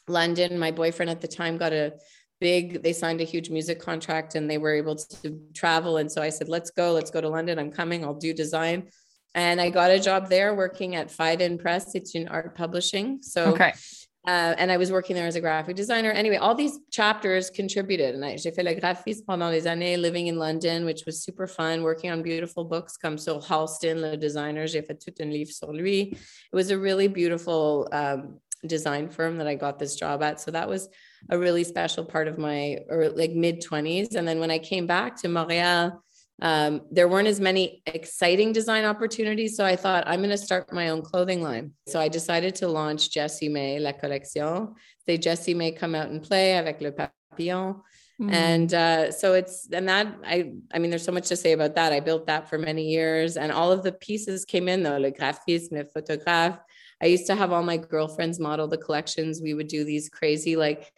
London. 0.09 0.59
My 0.59 0.71
boyfriend 0.71 1.11
at 1.11 1.21
the 1.21 1.29
time 1.29 1.57
got 1.57 1.73
a 1.73 1.95
big, 2.41 2.83
they 2.83 2.93
signed 2.93 3.21
a 3.21 3.25
huge 3.25 3.49
music 3.51 3.81
contract 3.81 4.35
and 4.35 4.51
they 4.51 4.59
were 4.59 4.75
able 4.75 4.97
to 4.97 5.41
travel. 5.55 5.97
And 5.97 6.11
so 6.11 6.21
I 6.21 6.31
said, 6.31 6.49
let's 6.49 6.71
go, 6.71 6.93
let's 6.93 7.11
go 7.11 7.21
to 7.21 7.29
London. 7.29 7.59
I'm 7.59 7.71
coming, 7.71 8.05
I'll 8.05 8.15
do 8.15 8.35
design. 8.35 8.89
and 9.35 9.61
I 9.61 9.71
got 9.71 9.91
a 9.91 9.99
job 9.99 10.29
there 10.29 10.55
working 10.55 10.95
at 10.95 11.09
Phaidon 11.09 11.59
Press. 11.59 11.95
It's 11.95 12.15
in 12.15 12.29
art 12.29 12.55
publishing. 12.57 13.19
So, 13.23 13.47
okay. 13.47 13.73
Uh, 14.27 14.55
and 14.57 14.73
I 14.73 14.79
was 14.79 14.91
working 14.91 15.15
there 15.15 15.27
as 15.27 15.37
a 15.37 15.41
graphic 15.41 15.77
designer. 15.77 16.11
Anyway, 16.11 16.37
all 16.37 16.55
these 16.55 16.79
chapters 16.91 17.51
contributed. 17.51 18.15
And 18.15 18.25
I, 18.25 18.37
j'ai 18.37 18.53
fait 18.53 18.63
le 18.63 18.75
graphisme 18.75 19.27
pendant 19.27 19.51
les 19.51 19.67
années 19.67 19.99
living 19.99 20.29
in 20.29 20.39
London, 20.39 20.87
which 20.87 21.05
was 21.05 21.23
super 21.23 21.47
fun, 21.47 21.83
working 21.83 22.11
on 22.11 22.23
beautiful 22.23 22.65
books 22.65 22.97
comme 22.97 23.19
sur 23.19 23.39
Halston, 23.41 24.01
le 24.01 24.17
designer. 24.17 24.67
J'ai 24.67 24.81
fait 24.81 24.99
tout 24.99 25.13
un 25.21 25.27
livre 25.27 25.51
sur 25.51 25.73
lui. 25.73 26.13
It 26.13 26.55
was 26.55 26.71
a 26.71 26.79
really 26.79 27.07
beautiful 27.07 27.87
um, 27.93 28.41
design 28.67 29.09
firm 29.09 29.39
that 29.39 29.47
I 29.47 29.55
got 29.55 29.79
this 29.79 29.97
job 29.97 30.23
at. 30.23 30.41
So 30.41 30.51
that 30.51 30.69
was 30.69 30.89
a 31.31 31.39
really 31.39 31.65
special 31.65 32.05
part 32.05 32.29
of 32.29 32.39
my 32.39 32.79
or 32.89 33.09
like 33.11 33.33
mid 33.33 33.63
20s. 33.63 34.15
And 34.15 34.27
then 34.27 34.41
when 34.41 34.51
I 34.51 34.59
came 34.59 34.87
back 34.87 35.17
to 35.23 35.29
Montreal, 35.29 36.03
um, 36.43 36.83
there 36.91 37.09
weren't 37.09 37.29
as 37.29 37.41
many 37.41 37.83
exciting 37.87 38.53
design 38.53 38.85
opportunities. 38.85 39.57
So 39.57 39.65
I 39.65 39.77
thought 39.77 40.05
I'm 40.07 40.21
going 40.21 40.31
to 40.31 40.39
start 40.39 40.73
my 40.73 40.89
own 40.89 41.03
clothing 41.03 41.43
line. 41.43 41.73
So 41.87 42.01
I 42.01 42.09
decided 42.09 42.55
to 42.57 42.69
launch 42.69 43.11
Jessie 43.11 43.49
May 43.49 43.79
La 43.79 43.93
Collection. 43.93 44.75
Say 45.07 45.19
Jessie 45.19 45.55
May 45.55 45.73
come 45.73 45.95
out 45.95 46.09
and 46.09 46.23
play 46.23 46.59
avec 46.59 46.81
le 46.81 46.93
papillon. 46.93 47.83
Mm. 48.21 48.33
And 48.33 48.75
uh, 48.75 49.11
so 49.11 49.35
it's 49.35 49.69
and 49.73 49.89
that 49.89 50.07
I 50.25 50.53
I 50.73 50.79
mean 50.79 50.91
there's 50.91 51.05
so 51.05 51.11
much 51.11 51.29
to 51.29 51.37
say 51.37 51.53
about 51.53 51.75
that. 51.75 51.93
I 51.93 51.99
built 51.99 52.27
that 52.27 52.49
for 52.49 52.59
many 52.59 52.89
years, 52.89 53.37
and 53.37 53.51
all 53.51 53.73
of 53.73 53.83
the 53.83 53.91
pieces 53.91 54.45
came 54.45 54.69
in 54.69 54.85
though 54.85 54.99
le 54.99 55.11
graphisme, 55.11 55.73
le 55.73 55.85
photographe. 55.85 56.59
I 57.03 57.07
used 57.07 57.27
to 57.27 57.35
have 57.35 57.53
all 57.53 57.63
my 57.63 57.77
girlfriends 57.77 58.39
model 58.41 58.69
the 58.69 58.79
collections. 58.79 59.41
We 59.43 59.55
would 59.55 59.69
do 59.69 59.85
these 59.85 60.09
crazy 60.09 60.57
like 60.57 60.93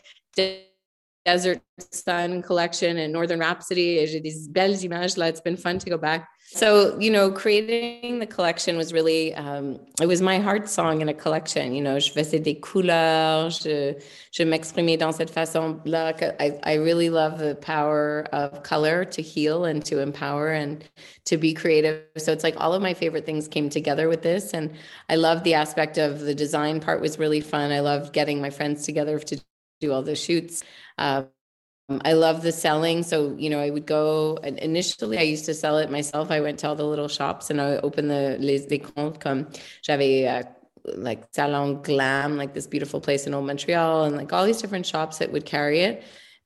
Desert 1.27 1.61
Sun 1.91 2.43
collection 2.43 2.99
and 2.99 3.13
Northern 3.13 3.41
Rhapsody. 3.41 4.07
J'ai 4.07 4.21
des 4.21 4.49
belles 4.49 4.85
images 4.85 5.17
là. 5.17 5.29
It's 5.29 5.41
been 5.41 5.57
fun 5.57 5.79
to 5.81 5.91
go 5.91 5.99
back. 5.99 6.29
So, 6.49 6.97
you 7.01 7.11
know, 7.11 7.33
creating 7.33 8.21
the 8.21 8.27
collection 8.27 8.77
was 8.77 8.93
really, 8.93 9.35
um, 9.35 9.81
it 10.01 10.07
was 10.07 10.23
my 10.23 10.39
heart 10.39 10.69
song 10.69 11.01
in 11.01 11.09
a 11.09 11.15
collection. 11.15 11.75
You 11.75 11.83
know, 11.83 11.99
je 11.99 12.13
faisais 12.13 12.41
des 12.41 12.55
couleurs, 12.61 13.51
je, 13.51 13.95
je 14.31 14.45
m'exprimais 14.45 14.97
dans 14.97 15.13
cette 15.13 15.31
façon-là. 15.31 16.15
I, 16.41 16.53
I 16.63 16.75
really 16.75 17.11
love 17.11 17.41
the 17.41 17.57
power 17.57 18.27
of 18.33 18.63
color 18.63 19.05
to 19.07 19.21
heal 19.21 19.65
and 19.65 19.85
to 19.87 19.99
empower 19.99 20.53
and 20.53 20.85
to 21.25 21.37
be 21.37 21.53
creative. 21.53 22.05
So 22.17 22.31
it's 22.31 22.45
like 22.45 22.55
all 22.59 22.73
of 22.73 22.81
my 22.81 22.95
favorite 22.95 23.27
things 23.27 23.49
came 23.49 23.69
together 23.69 24.09
with 24.09 24.23
this. 24.23 24.55
And 24.55 24.71
I 25.09 25.17
love 25.17 25.43
the 25.43 25.55
aspect 25.55 25.99
of 25.99 26.21
the 26.21 26.35
design 26.35 26.79
part 26.79 27.01
was 27.01 27.19
really 27.19 27.41
fun. 27.41 27.73
I 27.73 27.81
loved 27.81 28.13
getting 28.13 28.41
my 28.41 28.51
friends 28.51 28.85
together 28.85 29.19
to 29.19 29.41
do 29.81 29.93
all 29.93 30.03
the 30.03 30.17
shoots. 30.17 30.63
Um, 30.99 31.29
I 32.05 32.15
love 32.15 32.43
the 32.43 32.53
selling. 32.53 33.03
So, 33.05 33.37
you 33.39 33.49
know, 33.49 33.61
I 33.61 33.71
would 33.71 33.87
go 33.87 34.39
initially, 34.43 35.19
I 35.19 35.23
used 35.23 35.45
to 35.45 35.55
sell 35.55 35.79
it 35.79 35.91
myself. 35.91 36.31
I 36.31 36.41
went 36.41 36.59
to 36.61 36.69
all 36.69 36.75
the 36.75 36.85
little 36.85 37.09
shops 37.09 37.51
and 37.51 37.61
I 37.61 37.77
opened 37.77 38.11
the 38.11 38.37
les 38.41 38.67
décomptes 38.67 39.21
comme 39.21 39.49
j'avais 39.83 40.27
uh, 40.27 40.43
like 40.97 41.25
Salon 41.33 41.83
Glam, 41.83 42.37
like 42.37 42.55
this 42.55 42.67
beautiful 42.67 43.01
place 43.01 43.27
in 43.27 43.35
Old 43.35 43.47
Montreal, 43.47 44.05
and 44.05 44.17
like 44.17 44.33
all 44.33 44.45
these 44.45 44.61
different 44.61 44.87
shops 44.87 45.19
that 45.19 45.31
would 45.33 45.45
carry 45.45 45.81
it. 45.81 46.03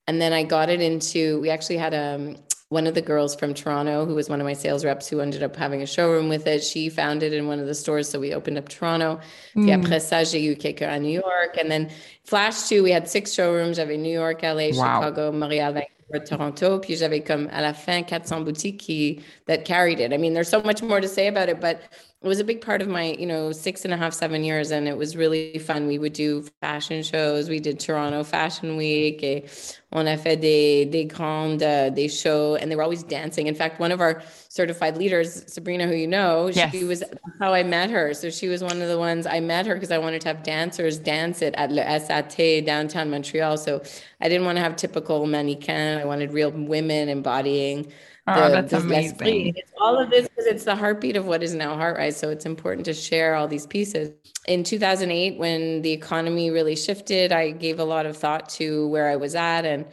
And 0.07 0.21
then 0.21 0.33
I 0.33 0.43
got 0.43 0.69
it 0.71 0.81
into, 0.81 1.41
we 1.41 1.51
actually 1.51 1.77
had 1.77 1.95
um, 1.95 2.37
one 2.71 2.87
of 2.87 2.95
the 2.95 3.03
girls 3.03 3.35
from 3.35 3.53
Toronto, 3.53 4.07
who 4.07 4.15
was 4.15 4.29
one 4.29 4.41
of 4.41 4.47
my 4.47 4.53
sales 4.53 4.85
reps, 4.85 5.09
who 5.09 5.21
ended 5.21 5.43
up 5.43 5.57
having 5.57 5.83
a 5.83 5.87
showroom 5.87 6.29
with 6.29 6.47
it. 6.47 6.63
She 6.63 6.89
found 6.89 7.25
it 7.25 7.33
in 7.33 7.49
one 7.49 7.59
of 7.59 7.67
the 7.67 7.75
stores, 7.75 8.09
so 8.09 8.21
we 8.21 8.33
opened 8.33 8.59
up 8.59 8.69
Toronto. 8.69 9.19
Mm. 9.57 9.65
Puis 9.65 9.73
après 9.73 10.01
ça, 10.01 10.23
j'ai 10.25 10.41
eu 10.41 10.55
à 10.55 11.01
New 11.01 11.11
York, 11.11 11.59
and 11.61 11.69
then 11.69 11.91
Flash 12.23 12.69
2, 12.69 12.85
we 12.85 12.93
had 12.93 13.09
six 13.09 13.35
showrooms. 13.35 13.77
J'avais 13.77 13.99
New 13.99 14.13
York, 14.13 14.43
LA, 14.43 14.69
wow. 14.69 15.01
Chicago, 15.01 15.33
Montreal, 15.33 15.73
Vancouver, 15.73 16.25
Toronto. 16.25 16.79
Puis 16.79 16.95
j'avais 16.95 17.25
comme 17.25 17.49
à 17.51 17.61
la 17.61 17.73
fin 17.75 18.05
400 18.05 18.43
boutiques 18.45 18.79
qui 18.79 19.21
that 19.47 19.65
carried 19.65 19.99
it. 19.99 20.13
I 20.13 20.17
mean, 20.17 20.33
there's 20.33 20.49
so 20.49 20.63
much 20.63 20.81
more 20.81 21.01
to 21.01 21.09
say 21.09 21.27
about 21.27 21.49
it, 21.49 21.61
but 21.61 21.81
it 22.23 22.29
was 22.29 22.39
a 22.39 22.45
big 22.45 22.61
part 22.61 22.83
of 22.83 22.89
my, 22.89 23.17
you 23.19 23.25
know, 23.25 23.51
six 23.51 23.87
and 23.87 23.95
a 23.95 23.97
half, 23.97 24.13
seven 24.13 24.45
years. 24.45 24.73
And 24.73 24.87
it 24.87 24.95
was 24.95 25.17
really 25.17 25.59
fun. 25.59 25.87
We 25.87 25.99
would 25.99 26.13
do 26.13 26.43
fashion 26.61 27.03
shows. 27.03 27.49
We 27.49 27.61
did 27.61 27.81
Toronto 27.81 28.25
Fashion 28.25 28.77
Week. 28.77 29.23
Et 29.23 29.49
on 29.93 30.07
a 30.07 30.19
fait 30.19 30.37
des, 30.37 30.85
des 30.85 31.07
grandes, 31.07 31.63
uh, 31.63 31.89
des 31.89 32.09
shows, 32.09 32.57
and 32.61 32.71
they 32.71 32.77
were 32.77 32.83
always 32.83 33.03
dancing. 33.03 33.47
In 33.47 33.55
fact, 33.55 33.81
one 33.81 33.91
of 33.91 34.03
our 34.03 34.23
certified 34.49 34.99
leaders, 34.99 35.51
Sabrina, 35.51 35.87
who 35.87 35.95
you 35.95 36.07
know, 36.07 36.49
yes. 36.49 36.71
she 36.73 36.85
was 36.85 37.03
how 37.39 37.55
I 37.55 37.63
met 37.63 37.89
her. 37.89 38.13
So 38.13 38.29
she 38.29 38.49
was 38.49 38.63
one 38.63 38.83
of 38.83 38.89
the 38.89 38.99
ones 38.99 39.27
I 39.27 39.41
met 39.41 39.65
her 39.65 39.73
because 39.73 39.91
I 39.91 39.97
wanted 39.97 40.21
to 40.21 40.29
have 40.29 40.43
dancers 40.43 40.99
dance 40.99 41.41
it 41.41 41.55
at 41.57 41.73
Le 41.73 41.83
SAT 41.99 42.67
downtown 42.67 43.11
Montreal. 43.11 43.57
So 43.57 43.83
I 44.21 44.29
didn't 44.29 44.45
want 44.45 44.57
to 44.57 44.63
have 44.63 44.77
typical 44.77 45.25
mannequin. 45.25 45.99
I 45.99 46.05
wanted 46.05 46.33
real 46.33 46.51
women 46.51 47.09
embodying 47.09 47.91
Oh, 48.37 48.49
the, 48.49 48.63
that's 48.63 48.73
amazing. 48.73 49.55
It's 49.57 49.73
all 49.81 49.99
of 49.99 50.11
this 50.11 50.29
because 50.29 50.47
it's 50.47 50.65
the 50.65 50.75
heartbeat 50.75 51.17
of 51.17 51.27
what 51.27 51.43
is 51.43 51.55
now 51.55 51.77
HeartRise. 51.77 52.15
So 52.15 52.31
it's 52.31 52.47
important 52.47 52.85
to 52.87 52.95
share 52.95 53.35
all 53.35 53.49
these 53.49 53.67
pieces. 53.67 54.11
In 54.47 54.65
2008, 54.65 55.39
when 55.39 55.83
the 55.83 55.93
economy 55.93 56.51
really 56.51 56.77
shifted, 56.77 57.33
I 57.33 57.51
gave 57.51 57.79
a 57.79 57.85
lot 57.85 58.07
of 58.07 58.17
thought 58.17 58.49
to 58.51 58.89
where 58.89 59.09
I 59.09 59.17
was 59.17 59.35
at. 59.35 59.65
And 59.65 59.85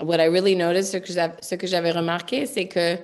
what 0.00 0.20
I 0.20 0.24
really 0.24 0.54
noticed, 0.54 0.92
ce 0.92 1.56
que 1.56 1.66
j'avais 1.66 1.92
remarqué, 1.92 2.46
c'est 2.46 2.66
que 2.66 2.98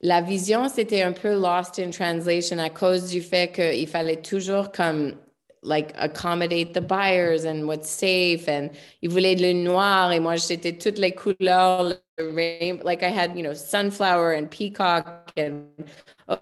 la 0.00 0.20
vision, 0.20 0.68
c'était 0.68 1.02
un 1.02 1.12
peu 1.12 1.34
lost 1.34 1.78
in 1.78 1.90
translation 1.90 2.58
à 2.58 2.70
cause 2.70 3.10
du 3.10 3.20
fait 3.20 3.52
qu'il 3.52 3.88
fallait 3.88 4.22
toujours 4.22 4.70
comme 4.70 5.14
like 5.62 5.92
accommodate 5.96 6.74
the 6.74 6.80
buyers 6.80 7.44
and 7.44 7.66
what's 7.66 7.90
safe 7.90 8.48
and 8.48 8.70
ils 9.02 9.10
voulaient 9.10 9.40
le 9.40 9.52
noir 9.52 10.12
et 10.12 10.20
moi 10.20 10.36
j'étais 10.36 10.78
toutes 10.78 10.98
les 10.98 11.12
couleurs 11.12 11.94
rain 12.18 12.78
like 12.84 13.02
I 13.02 13.08
had 13.08 13.36
you 13.36 13.42
know 13.42 13.54
sunflower 13.54 14.32
and 14.32 14.50
peacock 14.50 15.32
and 15.36 15.66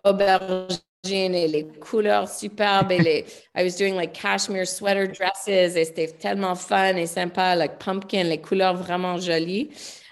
aubergine 0.05 1.35
et 1.35 1.49
les 1.49 1.65
couleurs 1.81 2.29
superbes 2.29 2.93
et 2.93 3.03
les 3.03 3.25
I 3.55 3.63
was 3.63 3.77
doing 3.77 3.97
like 3.97 4.13
cashmere 4.15 4.67
sweater 4.67 5.07
dresses 5.07 5.77
et 5.77 5.85
c'était 5.85 6.19
tellement 6.19 6.57
fun 6.57 6.97
et 6.97 7.07
sympa 7.07 7.57
like 7.57 7.79
pumpkin 7.79 8.25
les 8.25 8.39
couleurs 8.39 8.77
vraiment 8.77 9.19
jolies 9.19 9.71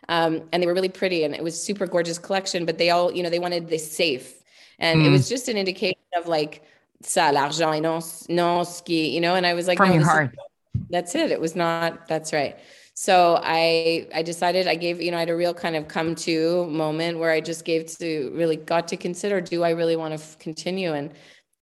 um, 0.09 0.43
and 0.53 0.63
they 0.63 0.67
were 0.67 0.75
really 0.75 0.89
pretty 0.89 1.25
and 1.25 1.35
it 1.35 1.43
was 1.43 1.61
super 1.61 1.87
gorgeous 1.87 2.19
collection 2.19 2.65
but 2.65 2.79
they 2.79 2.91
all 2.91 3.13
you 3.13 3.23
know 3.23 3.31
they 3.31 3.39
wanted 3.39 3.69
this 3.69 3.91
safe 3.91 4.43
and 4.79 5.01
mm. 5.01 5.07
it 5.07 5.11
was 5.11 5.29
just 5.29 5.49
an 5.49 5.57
indication 5.57 5.99
of 6.17 6.27
like 6.27 6.63
ça, 7.05 7.33
l'argent, 7.33 7.73
et 7.73 7.81
non, 7.81 8.01
non, 8.29 8.65
ski, 8.65 9.09
you 9.09 9.21
know, 9.21 9.35
and 9.35 9.47
I 9.47 9.55
was 9.55 9.67
like, 9.67 9.79
from 9.79 9.91
no, 9.91 9.95
your 9.95 10.05
heart. 10.05 10.33
Is, 10.33 10.81
that's 10.91 11.15
it. 11.15 11.31
It 11.31 11.41
was 11.41 11.55
not, 11.55 12.09
that's 12.09 12.33
right. 12.33 12.57
So 12.95 13.41
I, 13.43 14.07
I 14.15 14.23
decided 14.23 14.69
I 14.69 14.77
gave, 14.77 15.03
you 15.03 15.11
know, 15.11 15.17
I 15.17 15.21
had 15.21 15.31
a 15.31 15.37
real 15.37 15.53
kind 15.53 15.75
of 15.75 15.89
come 15.89 16.15
to 16.17 16.67
moment 16.67 17.19
where 17.19 17.33
I 17.33 17.41
just 17.41 17.65
gave 17.65 17.87
to 17.99 18.31
really 18.35 18.57
got 18.57 18.87
to 18.89 18.97
consider, 18.97 19.41
do 19.41 19.65
I 19.65 19.71
really 19.71 19.97
want 19.97 20.17
to 20.17 20.37
continue? 20.39 20.93
And 20.93 21.13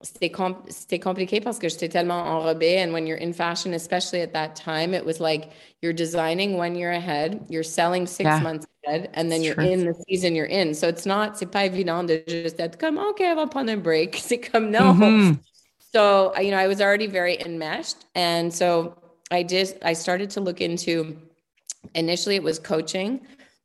c'était, 0.02 0.30
com- 0.30 0.62
c'était 0.68 0.98
compliqué 0.98 1.40
parce 1.40 1.58
que 1.58 1.68
j'étais 1.68 1.88
tellement 1.88 2.22
enrobée. 2.22 2.82
And 2.82 2.92
when 2.92 3.06
you're 3.06 3.20
in 3.20 3.32
fashion, 3.32 3.72
especially 3.72 4.20
at 4.20 4.32
that 4.32 4.54
time, 4.54 4.94
it 4.94 5.04
was 5.04 5.20
like 5.20 5.50
you're 5.80 5.92
designing 5.92 6.56
one 6.56 6.74
year 6.74 6.92
ahead, 6.92 7.40
you're 7.48 7.64
selling 7.64 8.06
six 8.06 8.24
yeah. 8.24 8.40
months 8.40 8.66
ahead, 8.86 9.10
and 9.14 9.30
then 9.30 9.42
you're 9.42 9.54
True. 9.54 9.70
in 9.70 9.86
the 9.86 9.94
season 10.08 10.34
you're 10.34 10.46
in. 10.46 10.74
So 10.74 10.88
it's 10.88 11.06
not, 11.06 11.38
c'est 11.38 11.50
pas 11.50 11.64
évident 11.64 12.06
de 12.06 12.22
juste 12.26 12.60
être 12.60 12.78
comme, 12.78 12.98
OK, 12.98 13.20
on 13.20 13.36
va 13.36 13.46
prendre 13.46 13.70
un 13.70 13.80
break. 13.80 14.16
C'est 14.20 14.38
comme, 14.38 14.70
no. 14.70 14.80
Mm-hmm. 14.92 15.34
So, 15.92 16.32
you 16.38 16.50
know, 16.50 16.58
I 16.58 16.68
was 16.68 16.80
already 16.80 17.06
very 17.06 17.40
enmeshed. 17.40 18.06
And 18.14 18.52
so 18.52 18.94
I 19.30 19.42
did, 19.42 19.78
I 19.82 19.92
started 19.92 20.30
to 20.30 20.40
look 20.40 20.60
into, 20.60 21.16
initially 21.94 22.36
it 22.36 22.42
was 22.42 22.58
coaching 22.58 23.20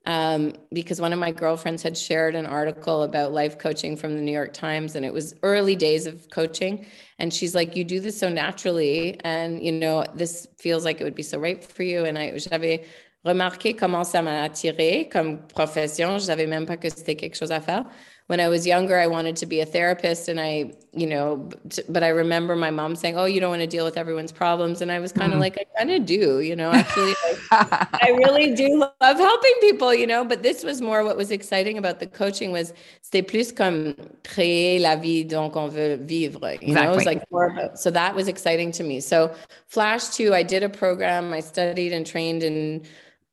um, 0.07 0.53
because 0.71 1.01
one 1.01 1.11
of 1.11 1.19
my 1.19 1.31
girlfriends 1.31 1.83
had 1.83 1.97
shared 1.97 2.33
an 2.33 2.45
article 2.45 3.03
about 3.03 3.33
life 3.33 3.59
coaching 3.59 3.97
from 3.97 4.15
the 4.15 4.21
New 4.21 4.31
York 4.31 4.53
Times, 4.53 4.95
and 4.95 5.05
it 5.05 5.13
was 5.13 5.35
early 5.43 5.75
days 5.75 6.07
of 6.07 6.29
coaching. 6.31 6.85
And 7.19 7.33
she's 7.33 7.53
like, 7.53 7.75
"You 7.75 7.83
do 7.83 7.99
this 7.99 8.17
so 8.17 8.29
naturally, 8.29 9.19
and 9.25 9.61
you 9.61 9.73
know 9.73 10.05
this 10.15 10.47
feels 10.57 10.85
like 10.85 11.01
it 11.01 11.03
would 11.03 11.13
be 11.13 11.23
so 11.23 11.37
right 11.37 11.61
for 11.61 11.83
you." 11.83 12.05
And 12.05 12.17
I 12.17 12.31
j'avais 12.37 12.85
remarqué 13.25 13.77
comment 13.77 14.05
ça 14.05 14.23
m'a 14.23 14.43
attiré 14.47 15.09
comme 15.11 15.39
profession. 15.49 16.17
Je 16.17 16.25
savais 16.25 16.47
même 16.47 16.65
pas 16.65 16.77
que 16.77 16.89
c'était 16.89 17.15
quelque 17.15 17.35
chose 17.35 17.51
à 17.51 17.59
faire 17.59 17.85
when 18.27 18.41
I 18.41 18.49
was 18.49 18.67
younger, 18.67 18.99
I 18.99 19.07
wanted 19.07 19.37
to 19.37 19.45
be 19.45 19.61
a 19.61 19.65
therapist. 19.65 20.27
And 20.27 20.39
I, 20.39 20.73
you 20.93 21.07
know, 21.07 21.49
but 21.87 22.03
I 22.03 22.09
remember 22.09 22.55
my 22.57 22.69
mom 22.69 22.95
saying, 22.95 23.17
Oh, 23.17 23.23
you 23.23 23.39
don't 23.39 23.49
want 23.49 23.61
to 23.61 23.67
deal 23.67 23.85
with 23.85 23.97
everyone's 23.97 24.33
problems. 24.33 24.81
And 24.81 24.91
I 24.91 24.99
was 24.99 25.13
kind 25.13 25.31
of 25.31 25.37
mm. 25.37 25.41
like, 25.41 25.57
I 25.57 25.77
kind 25.77 25.91
of 25.91 26.05
do, 26.05 26.41
you 26.41 26.55
know, 26.55 26.71
actually, 26.71 27.13
I, 27.51 27.87
I 28.01 28.09
really 28.09 28.53
do 28.53 28.79
love 29.01 29.17
helping 29.17 29.53
people, 29.61 29.93
you 29.93 30.05
know, 30.05 30.25
but 30.25 30.43
this 30.43 30.63
was 30.63 30.81
more 30.81 31.05
what 31.05 31.15
was 31.15 31.31
exciting 31.31 31.77
about 31.77 31.99
the 31.99 32.07
coaching 32.07 32.51
was 32.51 32.73
c'était 33.01 33.25
plus 33.25 33.51
comme 33.53 33.95
créer 34.23 34.81
la 34.81 34.97
vie 34.97 35.23
dont 35.23 35.55
on 35.55 35.69
veut 35.69 35.97
vivre, 35.97 36.51
you 36.61 36.69
exactly. 36.69 36.73
know, 36.73 36.91
it 36.91 36.95
was 36.95 37.05
like 37.05 37.31
more 37.31 37.45
about, 37.47 37.79
so 37.79 37.89
that 37.89 38.13
was 38.13 38.27
exciting 38.27 38.71
to 38.73 38.83
me. 38.83 38.99
So 38.99 39.33
Flash 39.67 40.09
2, 40.09 40.33
I 40.33 40.43
did 40.43 40.63
a 40.63 40.69
program, 40.69 41.31
I 41.31 41.39
studied 41.39 41.93
and 41.93 42.05
trained 42.05 42.43
in 42.43 42.83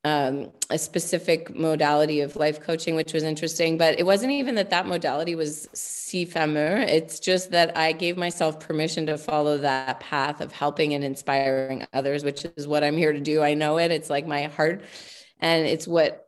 um, 0.05 0.51
a 0.69 0.77
specific 0.77 1.53
modality 1.55 2.21
of 2.21 2.35
life 2.35 2.61
coaching, 2.61 2.95
which 2.95 3.11
was 3.11 3.23
interesting. 3.23 3.75
But 3.75 3.99
it 3.99 4.05
wasn't 4.05 4.33
even 4.33 4.53
that 4.55 4.69
that 4.69 4.85
modality 4.85 5.33
was 5.33 5.67
si 5.73 6.25
fameux. 6.25 6.85
It's 6.87 7.19
just 7.19 7.49
that 7.51 7.75
I 7.75 7.91
gave 7.91 8.15
myself 8.15 8.59
permission 8.59 9.07
to 9.07 9.17
follow 9.17 9.57
that 9.57 9.99
path 9.99 10.41
of 10.41 10.51
helping 10.51 10.93
and 10.93 11.03
inspiring 11.03 11.87
others, 11.91 12.23
which 12.23 12.45
is 12.55 12.67
what 12.67 12.83
I'm 12.83 12.95
here 12.95 13.13
to 13.13 13.19
do. 13.19 13.41
I 13.41 13.55
know 13.55 13.79
it. 13.79 13.89
It's 13.89 14.11
like 14.11 14.27
my 14.27 14.43
heart, 14.43 14.83
and 15.39 15.65
it's 15.65 15.87
what 15.87 16.21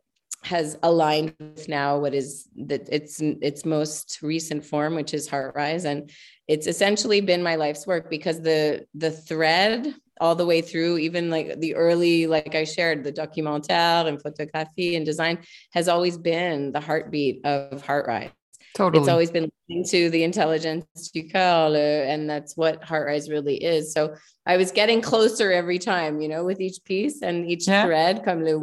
has 0.44 0.78
aligned 0.82 1.36
with 1.40 1.70
now 1.70 2.00
what 2.00 2.16
is 2.16 2.48
that 2.56 2.90
its 2.90 3.20
its 3.22 3.63
most 3.63 4.24
recent 4.24 4.66
form, 4.66 4.96
which 4.96 5.13
is 5.13 5.28
Heart 5.28 5.54
Rise, 5.56 5.86
and 5.86 6.10
it's 6.48 6.66
essentially 6.66 7.22
been 7.22 7.44
my 7.44 7.58
life's 7.58 7.86
work 7.86 8.10
because 8.10 8.42
the 8.42 8.88
the 8.96 9.12
thread 9.12 9.94
all 10.21 10.36
the 10.36 10.45
way 10.45 10.62
through, 10.62 10.97
even 10.97 11.30
like 11.30 11.60
the 11.60 11.75
early, 11.75 12.27
like 12.27 12.56
I 12.56 12.63
shared, 12.63 13.03
the 13.03 13.12
documentaire 13.12 14.08
and 14.08 14.21
photography 14.21 14.95
and 14.95 15.06
design 15.06 15.39
has 15.71 15.88
always 15.88 16.17
been 16.17 16.71
the 16.71 16.80
heartbeat 16.80 17.45
of 17.45 17.82
Heart 17.82 18.08
Rise. 18.08 18.30
Totally. 18.75 19.01
It's 19.01 19.10
always 19.10 19.32
been 19.32 19.49
into 19.69 20.10
the 20.12 20.23
intelligence 20.23 20.86
du 21.12 21.23
cœur, 21.23 21.73
uh, 21.73 22.12
and 22.12 22.30
that's 22.30 22.56
what 22.56 22.84
Heart 22.84 23.08
Rise 23.08 23.30
really 23.30 23.56
is. 23.56 23.91
So 23.91 24.15
I 24.45 24.58
was 24.58 24.71
getting 24.71 25.01
closer 25.01 25.51
every 25.51 25.80
time, 25.80 26.21
you 26.21 26.27
know, 26.27 26.43
with 26.43 26.62
each 26.62 26.84
piece 26.84 27.23
and 27.23 27.49
each 27.49 27.67
yeah. 27.67 27.86
thread, 27.86 28.23
comme 28.23 28.43
le 28.43 28.62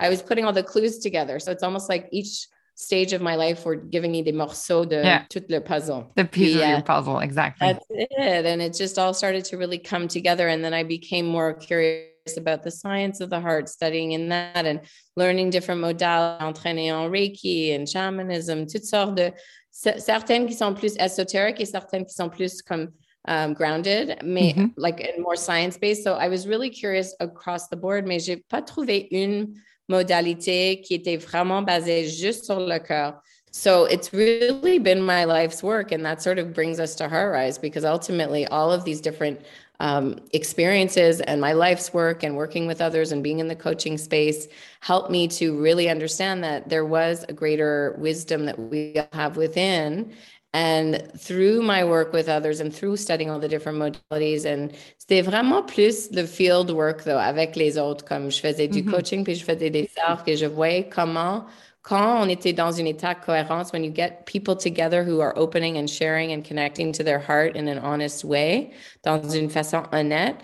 I 0.00 0.08
was 0.08 0.20
putting 0.20 0.44
all 0.44 0.52
the 0.52 0.64
clues 0.64 0.98
together. 0.98 1.38
So 1.38 1.52
it's 1.52 1.62
almost 1.62 1.88
like 1.88 2.08
each 2.10 2.48
stage 2.74 3.12
of 3.12 3.20
my 3.20 3.36
life 3.36 3.64
were 3.64 3.76
giving 3.76 4.10
me 4.10 4.22
the 4.22 4.32
morceaux 4.32 4.84
de 4.84 4.96
yeah. 4.96 5.24
tout 5.28 5.44
le 5.48 5.60
puzzle. 5.60 6.10
The 6.16 6.24
piece 6.24 6.56
yeah. 6.56 6.64
of 6.64 6.70
your 6.70 6.82
puzzle, 6.82 7.20
exactly. 7.20 7.68
That's 7.68 7.86
it. 7.90 8.46
And 8.46 8.60
it 8.60 8.74
just 8.74 8.98
all 8.98 9.14
started 9.14 9.44
to 9.46 9.56
really 9.56 9.78
come 9.78 10.08
together. 10.08 10.48
And 10.48 10.64
then 10.64 10.74
I 10.74 10.82
became 10.82 11.26
more 11.26 11.54
curious 11.54 12.10
about 12.36 12.62
the 12.62 12.70
science 12.70 13.20
of 13.20 13.30
the 13.30 13.40
heart, 13.40 13.68
studying 13.68 14.12
in 14.12 14.30
that 14.30 14.66
and 14.66 14.80
learning 15.16 15.50
different 15.50 15.80
modalities, 15.80 16.40
entraîner 16.40 16.90
en 16.90 17.10
Reiki 17.10 17.74
and 17.74 17.88
shamanism, 17.88 18.66
toutes 18.66 18.84
sortes 18.84 19.16
de, 19.16 19.32
certaines 19.70 20.46
qui 20.46 20.54
sont 20.54 20.74
plus 20.74 20.96
ésotériques 20.96 21.60
et 21.60 21.66
certaines 21.66 22.04
qui 22.04 22.14
sont 22.14 22.30
plus 22.30 22.62
comme 22.62 22.92
um, 23.26 23.54
grounded, 23.54 24.18
mais 24.22 24.54
mm-hmm. 24.54 24.70
like 24.76 25.00
and 25.00 25.22
more 25.22 25.36
science 25.36 25.76
based. 25.76 26.02
So 26.02 26.14
I 26.14 26.28
was 26.28 26.46
really 26.46 26.70
curious 26.70 27.14
across 27.20 27.68
the 27.68 27.76
board, 27.76 28.06
mais 28.06 28.20
j'ai 28.20 28.36
pas 28.36 28.62
trouvé 28.62 29.08
une 29.10 29.54
modalité 29.88 30.80
qui 30.80 30.94
était 30.94 31.16
vraiment 31.16 31.62
basée 31.62 32.06
juste 32.08 32.44
sur 32.44 32.60
le 32.60 32.78
cœur. 32.78 33.20
So 33.50 33.84
it's 33.84 34.12
really 34.12 34.80
been 34.80 35.00
my 35.00 35.24
life's 35.24 35.62
work. 35.62 35.92
And 35.92 36.04
that 36.04 36.20
sort 36.20 36.40
of 36.40 36.52
brings 36.52 36.80
us 36.80 36.96
to 36.96 37.08
Heart 37.08 37.32
Rise 37.32 37.56
because 37.56 37.84
ultimately 37.84 38.46
all 38.48 38.72
of 38.72 38.84
these 38.84 39.00
different 39.00 39.40
um, 39.80 40.18
experiences 40.32 41.20
and 41.20 41.40
my 41.40 41.52
life's 41.52 41.92
work 41.92 42.22
and 42.22 42.36
working 42.36 42.66
with 42.66 42.80
others 42.80 43.12
and 43.12 43.22
being 43.22 43.40
in 43.40 43.48
the 43.48 43.56
coaching 43.56 43.98
space 43.98 44.48
helped 44.80 45.10
me 45.10 45.28
to 45.28 45.60
really 45.60 45.88
understand 45.88 46.42
that 46.44 46.68
there 46.68 46.84
was 46.84 47.24
a 47.28 47.32
greater 47.32 47.94
wisdom 47.98 48.44
that 48.46 48.58
we 48.58 49.00
have 49.12 49.36
within 49.36 50.12
and 50.54 51.02
through 51.18 51.62
my 51.62 51.84
work 51.84 52.12
with 52.12 52.28
others 52.28 52.60
and 52.60 52.72
through 52.72 52.96
studying 52.96 53.28
all 53.28 53.40
the 53.40 53.48
different 53.48 53.76
modalities, 53.76 54.46
and 54.46 54.70
c'était 54.98 55.20
vraiment 55.20 55.66
plus 55.66 56.10
le 56.12 56.24
field 56.24 56.70
work, 56.70 57.02
though, 57.04 57.18
avec 57.18 57.56
les 57.56 57.76
autres, 57.76 58.04
comme 58.04 58.30
je 58.30 58.40
faisais 58.40 58.68
du 58.68 58.82
mm-hmm. 58.82 58.90
coaching, 58.90 59.24
puis 59.24 59.34
je 59.34 59.44
faisais 59.44 59.68
des 59.68 59.90
cercles, 59.92 60.30
et 60.30 60.36
je 60.36 60.46
voyais 60.46 60.88
comment, 60.88 61.44
quand 61.82 62.22
on 62.22 62.28
était 62.28 62.52
dans 62.52 62.70
une 62.70 62.86
état 62.86 63.14
de 63.14 63.20
cohérence, 63.20 63.72
when 63.72 63.82
you 63.82 63.92
get 63.92 64.24
people 64.26 64.56
together 64.56 65.02
who 65.02 65.20
are 65.20 65.36
opening 65.36 65.76
and 65.76 65.88
sharing 65.88 66.32
and 66.32 66.42
connecting 66.42 66.92
to 66.92 67.02
their 67.02 67.18
heart 67.18 67.56
in 67.56 67.66
an 67.66 67.80
honest 67.82 68.24
way, 68.24 68.70
dans 69.02 69.28
une 69.28 69.50
façon 69.50 69.82
honnête, 69.92 70.36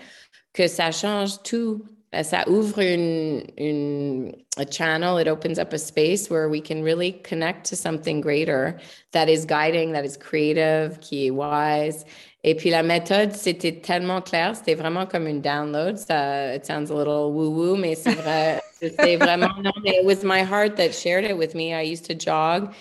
que 0.52 0.66
ça 0.66 0.90
change 0.90 1.40
tout 1.44 1.84
ça 2.22 2.44
ouvre 2.48 2.80
une, 2.80 3.44
une, 3.56 4.34
a 4.56 4.64
channel, 4.64 5.18
it 5.18 5.28
opens 5.28 5.58
up 5.58 5.72
a 5.72 5.78
space 5.78 6.28
where 6.28 6.48
we 6.48 6.60
can 6.60 6.82
really 6.82 7.12
connect 7.22 7.64
to 7.66 7.76
something 7.76 8.20
greater 8.20 8.78
that 9.12 9.28
is 9.28 9.46
guiding, 9.46 9.92
that 9.92 10.04
is 10.04 10.16
creative, 10.16 10.98
qui 11.00 11.26
est 11.26 11.30
wise. 11.30 12.04
Et 12.42 12.54
puis 12.56 12.70
la 12.70 12.82
méthode, 12.82 13.32
c'était 13.32 13.80
tellement 13.80 14.20
clair, 14.22 14.56
c'était 14.56 14.74
vraiment 14.74 15.06
comme 15.06 15.26
une 15.28 15.40
download. 15.40 15.98
Ça, 15.98 16.54
it 16.54 16.66
sounds 16.66 16.90
a 16.90 16.94
little 16.94 17.30
woo-woo, 17.30 17.76
mais 17.76 17.94
c'est 17.94 18.14
vrai, 18.14 18.60
c'était 18.80 19.16
vraiment, 19.16 19.50
non, 19.62 19.72
it 19.84 20.04
was 20.04 20.24
my 20.24 20.42
heart 20.42 20.76
that 20.76 20.92
shared 20.92 21.24
it 21.24 21.36
with 21.36 21.54
me. 21.54 21.72
I 21.74 21.82
used 21.82 22.06
to 22.06 22.14
jog. 22.14 22.72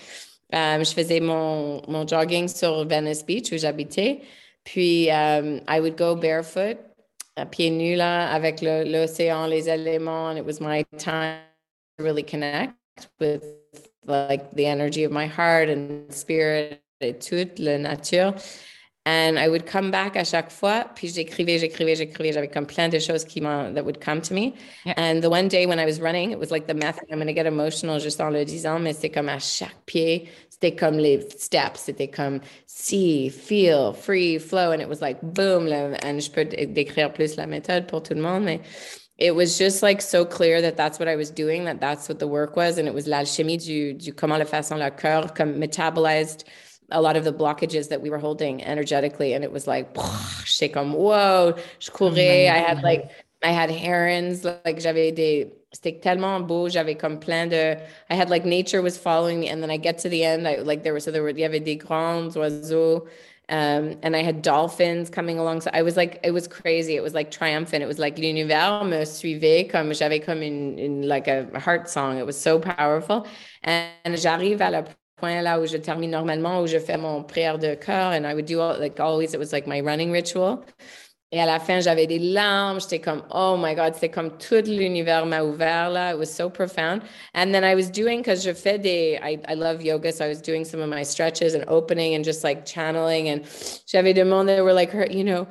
Um, 0.52 0.82
je 0.82 0.92
faisais 0.92 1.20
mon, 1.20 1.82
mon 1.86 2.04
jogging 2.04 2.48
sur 2.48 2.84
Venice 2.84 3.22
Beach 3.22 3.52
où 3.52 3.58
j'habitais. 3.58 4.22
Puis, 4.64 5.08
um, 5.10 5.60
I 5.68 5.78
would 5.78 5.96
go 5.96 6.16
barefoot 6.16 6.89
pieds 7.46 7.70
nus 7.70 7.96
là, 7.96 8.30
avec 8.32 8.60
l'océan, 8.62 9.46
les 9.46 9.68
éléments, 9.68 10.28
and 10.30 10.38
it 10.38 10.44
was 10.44 10.60
my 10.60 10.84
time 10.98 11.40
to 11.98 12.04
really 12.04 12.22
connect 12.22 12.74
with 13.18 13.42
like 14.06 14.50
the 14.52 14.66
energy 14.66 15.04
of 15.04 15.12
my 15.12 15.26
heart 15.26 15.68
and 15.68 16.12
spirit 16.12 16.82
et 17.00 17.20
toute 17.20 17.58
la 17.58 17.78
nature. 17.78 18.34
And 19.06 19.38
I 19.38 19.48
would 19.48 19.64
come 19.64 19.90
back 19.90 20.14
à 20.14 20.24
chaque 20.24 20.50
fois, 20.50 20.84
puis 20.94 21.08
j'écrivais, 21.08 21.58
j'écrivais, 21.58 21.96
j'écrivais. 21.96 22.32
J'avais 22.32 22.48
comme 22.48 22.66
plein 22.66 22.90
de 22.90 22.98
choses 22.98 23.24
qui 23.24 23.40
that 23.40 23.82
would 23.82 23.98
come 23.98 24.20
to 24.20 24.34
me. 24.34 24.52
Yeah. 24.84 24.92
And 24.98 25.22
the 25.22 25.30
one 25.30 25.48
day 25.48 25.64
when 25.64 25.78
I 25.78 25.86
was 25.86 26.00
running, 26.00 26.32
it 26.32 26.38
was 26.38 26.50
like 26.50 26.66
the 26.66 26.74
method. 26.74 27.04
I'm 27.10 27.16
going 27.16 27.26
to 27.26 27.32
get 27.32 27.46
emotional 27.46 27.98
juste 27.98 28.20
en 28.20 28.30
le 28.30 28.44
disant, 28.44 28.78
mais 28.78 28.92
c'est 28.92 29.08
comme 29.08 29.30
à 29.30 29.38
chaque 29.38 29.86
pied, 29.86 30.28
c'était 30.50 30.76
comme 30.76 30.98
les 30.98 31.20
steps. 31.38 31.80
C'était 31.80 32.08
comme 32.08 32.40
see, 32.66 33.30
feel, 33.30 33.94
free, 33.94 34.38
flow. 34.38 34.70
And 34.70 34.82
it 34.82 34.88
was 34.88 35.00
like 35.00 35.18
boom. 35.22 35.66
And 36.02 36.20
je 36.20 36.30
peux 36.30 36.44
décrire 36.44 37.14
plus 37.14 37.36
la 37.36 37.46
méthode 37.46 37.86
pour 37.86 38.02
tout 38.02 38.14
le 38.14 38.20
monde, 38.20 38.44
mais 38.44 38.60
it 39.16 39.34
was 39.34 39.56
just 39.56 39.82
like 39.82 40.02
so 40.02 40.26
clear 40.26 40.60
that 40.60 40.76
that's 40.76 40.98
what 40.98 41.08
I 41.08 41.16
was 41.16 41.30
doing, 41.30 41.64
that 41.64 41.80
that's 41.80 42.06
what 42.06 42.18
the 42.18 42.28
work 42.28 42.54
was. 42.54 42.78
And 42.78 42.86
it 42.86 42.92
was 42.92 43.06
l'alchimie 43.06 43.56
du, 43.56 43.94
du 43.94 44.12
comment 44.12 44.38
le 44.38 44.44
façon 44.44 44.76
le 44.76 44.90
cœur 44.90 45.32
comme 45.32 45.58
metabolized 45.58 46.44
a 46.90 47.00
lot 47.00 47.16
of 47.16 47.24
the 47.24 47.32
blockages 47.32 47.88
that 47.88 48.00
we 48.00 48.10
were 48.10 48.18
holding 48.18 48.62
energetically. 48.64 49.34
And 49.34 49.44
it 49.44 49.52
was 49.52 49.66
like, 49.66 49.96
shake 50.44 50.74
them, 50.74 50.92
whoa, 50.92 51.56
je 51.78 51.90
courais. 51.90 52.48
I 52.48 52.58
had 52.58 52.82
like, 52.82 53.10
I 53.42 53.50
had 53.50 53.70
herons, 53.70 54.44
like 54.44 54.78
j'avais 54.80 55.14
des, 55.14 55.50
c'était 55.74 56.02
tellement 56.02 56.46
beau. 56.46 56.68
J'avais 56.68 56.98
comme 56.98 57.18
plein 57.18 57.48
de, 57.48 57.80
I 58.10 58.14
had 58.14 58.28
like 58.28 58.44
nature 58.44 58.82
was 58.82 58.98
following 58.98 59.40
me. 59.40 59.48
And 59.48 59.62
then 59.62 59.70
I 59.70 59.76
get 59.76 59.98
to 59.98 60.08
the 60.08 60.24
end, 60.24 60.46
I 60.46 60.56
like 60.56 60.82
there 60.82 60.94
was, 60.94 61.04
so 61.04 61.10
there 61.10 61.22
were, 61.22 61.30
il 61.30 61.38
y 61.38 61.44
avait 61.44 61.64
des 61.64 61.76
grands 61.76 62.36
oiseaux. 62.36 63.06
Um, 63.48 63.96
and 64.04 64.14
I 64.14 64.22
had 64.22 64.42
dolphins 64.42 65.10
coming 65.10 65.40
along. 65.40 65.62
So 65.62 65.70
I 65.72 65.82
was 65.82 65.96
like, 65.96 66.20
it 66.22 66.30
was 66.30 66.46
crazy. 66.46 66.94
It 66.94 67.02
was 67.02 67.14
like 67.14 67.32
triumphant. 67.32 67.82
It 67.82 67.86
was 67.86 67.98
like 67.98 68.16
l'univers 68.16 68.84
me 68.88 69.04
suivait 69.04 69.68
comme 69.68 69.90
j'avais 69.90 70.24
comme 70.24 70.42
une, 70.42 70.78
une, 70.78 71.08
like 71.08 71.26
a 71.26 71.48
heart 71.58 71.88
song. 71.88 72.18
It 72.18 72.26
was 72.26 72.40
so 72.40 72.60
powerful. 72.60 73.26
And 73.64 74.14
j'arrive 74.14 74.58
à 74.60 74.70
la 74.70 74.84
point 75.20 75.42
là 75.42 75.60
où 75.60 75.66
je 75.66 75.76
termine 75.76 76.10
normalement, 76.10 76.60
où 76.62 76.66
je 76.66 76.78
fais 76.78 76.96
mon 76.96 77.22
prière 77.22 77.58
de 77.58 77.74
cœur. 77.74 78.12
And 78.12 78.24
I 78.26 78.34
would 78.34 78.46
do 78.46 78.60
all, 78.60 78.78
like 78.78 78.98
always, 78.98 79.34
it 79.34 79.38
was 79.38 79.52
like 79.52 79.66
my 79.66 79.80
running 79.80 80.10
ritual. 80.10 80.64
Et 81.32 81.40
à 81.40 81.46
la 81.46 81.60
fin, 81.60 81.80
j'avais 81.80 82.08
des 82.08 82.18
larmes. 82.18 82.80
J'étais 82.80 82.98
comme, 82.98 83.22
oh 83.30 83.56
my 83.56 83.74
God, 83.76 83.94
c'était 83.94 84.08
comme 84.08 84.36
tout 84.38 84.64
l'univers 84.66 85.26
m'a 85.26 85.44
ouvert 85.44 85.88
là. 85.90 86.12
It 86.12 86.18
was 86.18 86.26
so 86.26 86.50
profound. 86.50 87.02
And 87.34 87.52
then 87.52 87.62
I 87.62 87.76
was 87.76 87.88
doing, 87.88 88.18
because 88.18 88.42
je 88.42 88.52
fais 88.52 88.78
des, 88.78 89.16
I, 89.22 89.38
I 89.46 89.54
love 89.54 89.80
yoga, 89.80 90.12
so 90.12 90.24
I 90.24 90.28
was 90.28 90.40
doing 90.40 90.64
some 90.64 90.80
of 90.80 90.88
my 90.88 91.04
stretches 91.04 91.54
and 91.54 91.64
opening 91.68 92.16
and 92.16 92.24
just 92.24 92.42
like 92.42 92.66
channeling. 92.66 93.28
And 93.28 93.42
j'avais 93.86 94.12
demandé, 94.12 94.56
they 94.56 94.60
were 94.60 94.72
like, 94.72 94.92
you 95.12 95.22
know, 95.22 95.46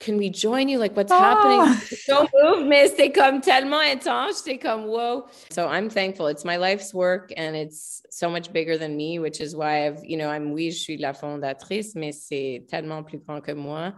can 0.00 0.16
we 0.16 0.30
join 0.30 0.68
you? 0.68 0.78
Like, 0.78 0.96
what's 0.96 1.12
oh. 1.12 1.18
happening? 1.18 1.76
So 2.10 2.26
move, 2.34 2.66
miss. 2.66 2.92
They 2.92 3.10
come 3.10 3.40
tellement 3.40 3.92
intense. 3.92 4.42
They 4.42 4.56
come, 4.56 4.86
whoa. 4.86 5.28
So 5.50 5.68
I'm 5.68 5.88
thankful. 5.88 6.26
It's 6.26 6.44
my 6.44 6.56
life's 6.56 6.92
work 6.92 7.32
and 7.36 7.54
it's 7.54 8.02
so 8.10 8.28
much 8.28 8.52
bigger 8.52 8.76
than 8.76 8.96
me, 8.96 9.20
which 9.20 9.40
is 9.40 9.54
why 9.54 9.86
I've, 9.86 10.02
you 10.02 10.16
know, 10.16 10.28
I'm, 10.28 10.52
oui, 10.52 10.70
je 10.70 10.78
suis 10.78 10.96
la 10.96 11.12
fondatrice, 11.12 11.94
mais 11.94 12.12
c'est 12.12 12.66
tellement 12.68 13.04
plus 13.04 13.18
grand 13.18 13.40
que 13.42 13.54
moi. 13.54 13.92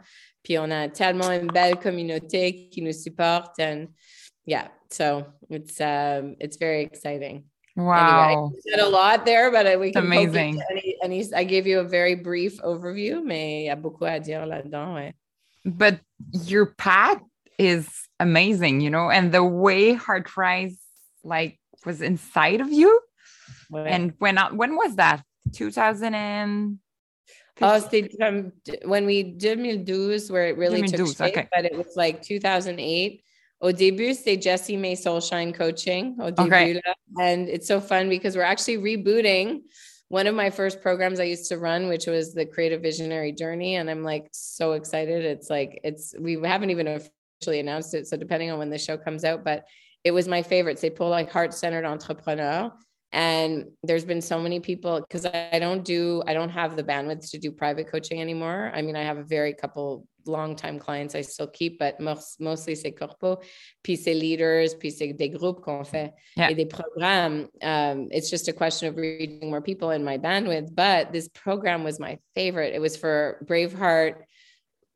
Puis 0.44 0.58
on 0.58 0.70
a 0.70 0.88
tellement 0.88 1.30
une 1.30 1.46
belle 1.46 1.76
communauté 1.76 2.68
qui 2.70 2.82
nous 2.82 2.92
supporte. 2.92 3.58
And 3.60 3.88
yeah, 4.44 4.68
so 4.90 5.24
it's, 5.48 5.80
um, 5.80 6.36
it's 6.38 6.58
very 6.58 6.82
exciting. 6.82 7.44
Wow. 7.76 8.28
Anyway, 8.28 8.50
said 8.68 8.80
a 8.80 8.88
lot 8.88 9.24
there, 9.24 9.50
but 9.50 9.66
I 9.66 9.76
we 9.76 9.92
can 9.92 10.04
amazing. 10.04 10.60
Any, 10.70 10.96
any, 11.02 11.34
I 11.34 11.44
gave 11.44 11.66
you 11.66 11.78
a 11.78 11.84
very 11.84 12.16
brief 12.16 12.60
overview, 12.60 13.22
mais 13.24 13.62
il 13.62 13.66
y 13.66 13.70
a 13.70 13.76
beaucoup 13.76 14.04
à 14.04 14.20
dire 14.20 14.44
là-dedans. 14.44 14.94
Ouais 14.94 15.14
but 15.64 16.01
your 16.31 16.66
path 16.66 17.20
is 17.59 17.88
amazing, 18.18 18.81
you 18.81 18.90
know, 18.90 19.11
and 19.11 19.33
the 19.33 19.44
way 19.44 19.94
Heart 19.94 20.37
Rise 20.37 20.79
like 21.25 21.59
was 21.85 22.01
inside 22.01 22.61
of 22.61 22.72
you. 22.72 23.01
And 23.75 24.14
when 24.18 24.37
when 24.37 24.77
was 24.77 24.96
that? 24.96 25.22
2000 25.53 26.14
and 26.14 26.79
Oh, 27.61 27.81
from 27.81 28.53
when 28.85 29.07
we 29.07 29.35
2012 29.35 30.31
where 30.31 30.48
it 30.48 30.57
really 30.57 30.83
2012, 30.83 31.09
took 31.09 31.16
shape, 31.16 31.37
okay. 31.37 31.48
but 31.55 31.64
it 31.64 31.77
was 31.77 31.94
like 31.96 32.22
2008. 32.22 33.22
Au 33.61 33.70
début, 33.70 34.12
c'était 34.12 34.42
Jessie 34.42 34.77
May 34.77 34.96
Soulshine 34.96 35.55
Coaching. 35.55 36.16
Au 36.20 36.33
début, 36.33 36.46
okay. 36.46 36.81
And 37.20 37.48
it's 37.48 37.68
so 37.68 37.81
fun 37.81 38.09
because 38.09 38.35
we're 38.35 38.42
actually 38.42 38.79
rebooting 38.79 39.61
one 40.12 40.27
of 40.27 40.35
my 40.35 40.51
first 40.51 40.83
programs 40.83 41.20
I 41.20 41.25
used 41.25 41.48
to 41.48 41.57
run, 41.57 41.88
which 41.88 42.07
was 42.07 42.35
the 42.35 42.44
Creative 42.44 42.83
Visionary 42.83 43.33
Journey. 43.33 43.77
And 43.77 43.88
I'm 43.88 44.03
like 44.03 44.29
so 44.31 44.72
excited. 44.72 45.25
It's 45.25 45.48
like, 45.48 45.81
it's, 45.85 46.14
we 46.20 46.35
haven't 46.35 46.68
even 46.68 46.87
officially 46.87 47.61
announced 47.61 47.94
it. 47.94 48.07
So 48.07 48.18
depending 48.18 48.51
on 48.51 48.59
when 48.59 48.68
the 48.68 48.77
show 48.77 48.98
comes 48.98 49.25
out, 49.25 49.42
but 49.42 49.64
it 50.05 50.11
was 50.11 50.29
my 50.29 50.42
favorite. 50.42 50.79
They 50.79 50.90
pull 50.90 51.09
like 51.09 51.33
heart 51.33 51.55
centered 51.55 51.87
entrepreneur. 51.87 52.70
And 53.12 53.70
there's 53.85 54.05
been 54.05 54.20
so 54.20 54.38
many 54.38 54.61
people 54.61 55.01
because 55.01 55.25
I 55.25 55.59
don't 55.59 55.83
do, 55.83 56.22
I 56.27 56.35
don't 56.35 56.51
have 56.51 56.77
the 56.77 56.85
bandwidth 56.85 57.31
to 57.31 57.38
do 57.38 57.51
private 57.51 57.90
coaching 57.90 58.20
anymore. 58.20 58.70
I 58.75 58.83
mean, 58.83 58.96
I 58.96 59.05
have 59.05 59.16
a 59.16 59.25
very 59.25 59.55
couple 59.55 60.07
long-time 60.26 60.78
clients 60.78 61.14
I 61.14 61.22
still 61.22 61.46
keep, 61.46 61.78
but 61.78 61.98
mostly 62.00 62.74
c'est 62.74 62.92
corpo, 62.92 63.40
puis 63.82 63.96
c'est 63.96 64.14
leaders, 64.14 64.74
puis 64.78 64.90
c'est 64.90 65.12
des 65.12 65.28
groupes 65.30 65.61
qu'on 65.62 65.85
fait 65.85 66.12
Yeah. 66.37 66.50
et 66.50 66.54
des 66.54 66.66
programmes. 66.66 67.48
Um, 67.62 68.08
it's 68.11 68.30
just 68.30 68.48
a 68.48 68.52
question 68.52 68.88
of 68.88 68.96
reaching 68.96 69.50
more 69.50 69.61
people 69.61 69.90
in 69.90 70.02
my 70.04 70.18
bandwidth. 70.18 70.74
But 70.74 71.12
this 71.12 71.28
program 71.28 71.85
was 71.85 71.98
my 72.00 72.18
favorite. 72.35 72.74
It 72.74 72.80
was 72.80 72.96
for 72.96 73.38
Braveheart, 73.46 74.16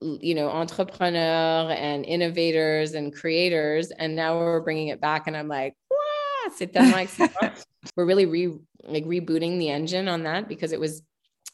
you 0.01 0.35
know, 0.35 0.49
entrepreneur 0.49 1.71
and 1.73 2.05
innovators 2.05 2.95
and 2.95 3.15
creators. 3.15 3.91
And 3.91 4.15
now 4.17 4.39
we're 4.39 4.61
bringing 4.61 4.89
it 4.89 5.01
back, 5.01 5.27
and 5.27 5.37
I'm 5.37 5.49
like, 5.49 5.75
wow, 5.91 6.53
c'est 6.57 6.73
tellement 6.73 7.09
we're 7.97 8.07
really 8.07 8.27
re 8.27 8.59
like 8.85 9.05
rebooting 9.05 9.59
the 9.59 9.71
engine 9.71 10.09
on 10.09 10.23
that 10.25 10.49
because 10.49 10.73
it 10.73 10.81
was. 10.81 11.03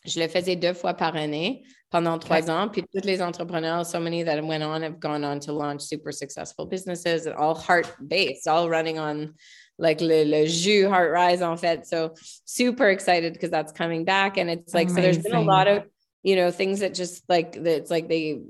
Je 0.04 0.18
le 0.18 0.26
faisais 0.26 0.56
deux 0.58 0.74
fois 0.74 0.94
par 0.94 1.14
année 1.14 1.62
pendant 1.92 2.18
trois 2.18 2.50
ans. 2.50 2.68
Puis 2.72 2.82
tous 2.92 3.04
les 3.04 3.20
entrepreneurs, 3.20 3.84
so 3.84 4.00
many 4.00 4.24
that 4.24 4.42
went 4.42 4.62
on 4.62 4.82
have 4.82 4.98
gone 4.98 5.24
on 5.24 5.38
to 5.40 5.52
launch 5.52 5.82
super 5.82 6.10
successful 6.10 6.66
businesses, 6.66 7.26
and 7.26 7.36
all 7.36 7.54
heart 7.54 7.86
based, 8.08 8.48
all 8.48 8.68
running 8.68 8.98
on 8.98 9.34
like 9.78 10.00
le, 10.00 10.24
le 10.24 10.46
jus 10.46 10.88
heart 10.88 11.12
rise 11.12 11.42
en 11.42 11.56
fait. 11.56 11.86
So 11.86 12.14
super 12.44 12.88
excited 12.88 13.32
because 13.34 13.50
that's 13.50 13.72
coming 13.72 14.04
back. 14.04 14.38
And 14.38 14.48
it's 14.50 14.74
like, 14.74 14.88
so 14.88 14.96
there's 14.96 15.18
been 15.18 15.34
a 15.34 15.42
lot 15.42 15.68
of, 15.68 15.84
you 16.22 16.36
know, 16.36 16.50
things 16.50 16.80
that 16.80 16.94
just 16.94 17.22
like, 17.28 17.56
it's 17.56 17.90
like 17.90 18.08
they, 18.08 18.40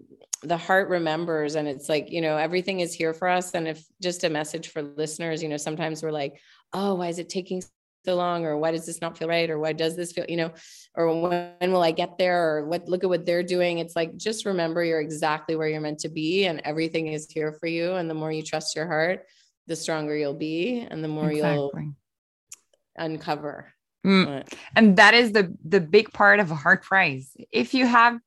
the 0.43 0.57
heart 0.57 0.89
remembers 0.89 1.55
and 1.55 1.69
it's 1.69 1.89
like, 1.89 2.11
you 2.11 2.21
know, 2.21 2.37
everything 2.37 2.81
is 2.81 2.93
here 2.93 3.15
for 3.15 3.29
us. 3.29 3.55
And 3.55 3.67
if 3.69 3.85
just 4.01 4.25
a 4.25 4.31
message 4.31 4.69
for 4.69 4.83
listeners, 4.83 5.43
you 5.43 5.49
know, 5.49 5.57
sometimes 5.57 6.03
we're 6.03 6.11
like, 6.11 6.41
oh, 6.73 6.97
why 6.97 7.09
is 7.09 7.19
it 7.19 7.29
taking 7.29 7.63
so 8.05 8.15
long? 8.15 8.45
Or 8.45 8.57
why 8.57 8.71
does 8.73 8.87
this 8.87 9.01
not 9.01 9.17
feel 9.17 9.29
right? 9.29 9.49
Or 9.49 9.59
why 9.59 9.73
does 9.73 9.97
this 9.97 10.13
feel, 10.13 10.25
you 10.29 10.37
know, 10.37 10.53
or 10.95 11.21
when 11.21 11.73
will 11.73 11.83
I 11.83 11.93
get 11.93 12.19
there? 12.19 12.57
Or 12.57 12.67
what, 12.67 12.89
look 12.89 13.05
at 13.05 13.11
what 13.11 13.27
they're 13.27 13.43
doing. 13.43 13.79
It's 13.79 13.97
like, 13.97 14.17
just 14.17 14.45
remember 14.45 14.85
you're 14.85 15.01
exactly 15.01 15.57
where 15.57 15.69
you're 15.69 15.81
meant 15.81 16.01
to 16.01 16.09
be 16.09 16.47
and 16.47 16.61
everything 16.65 17.09
is 17.09 17.31
here 17.31 17.53
for 17.53 17.67
you. 17.67 17.95
And 17.95 18.09
the 18.09 18.15
more 18.15 18.33
you 18.33 18.43
trust 18.43 18.77
your 18.77 18.87
heart, 18.87 19.25
the 19.67 19.77
stronger 19.77 20.17
you'll 20.17 20.35
be 20.35 20.81
and 20.81 21.03
the 21.03 21.09
more 21.09 21.33
you'll 21.33 21.73
uncover. 22.97 23.73
Mm. 24.05 24.47
And 24.75 24.97
that 24.97 25.15
is 25.15 25.31
the 25.33 25.57
the 25.65 25.81
big 25.81 26.13
part 26.13 26.41
of 26.41 26.51
a 26.51 26.57
heart 26.57 26.91
rise 26.91 27.37
if 27.53 27.73
you 27.73 27.87
have 27.87 28.19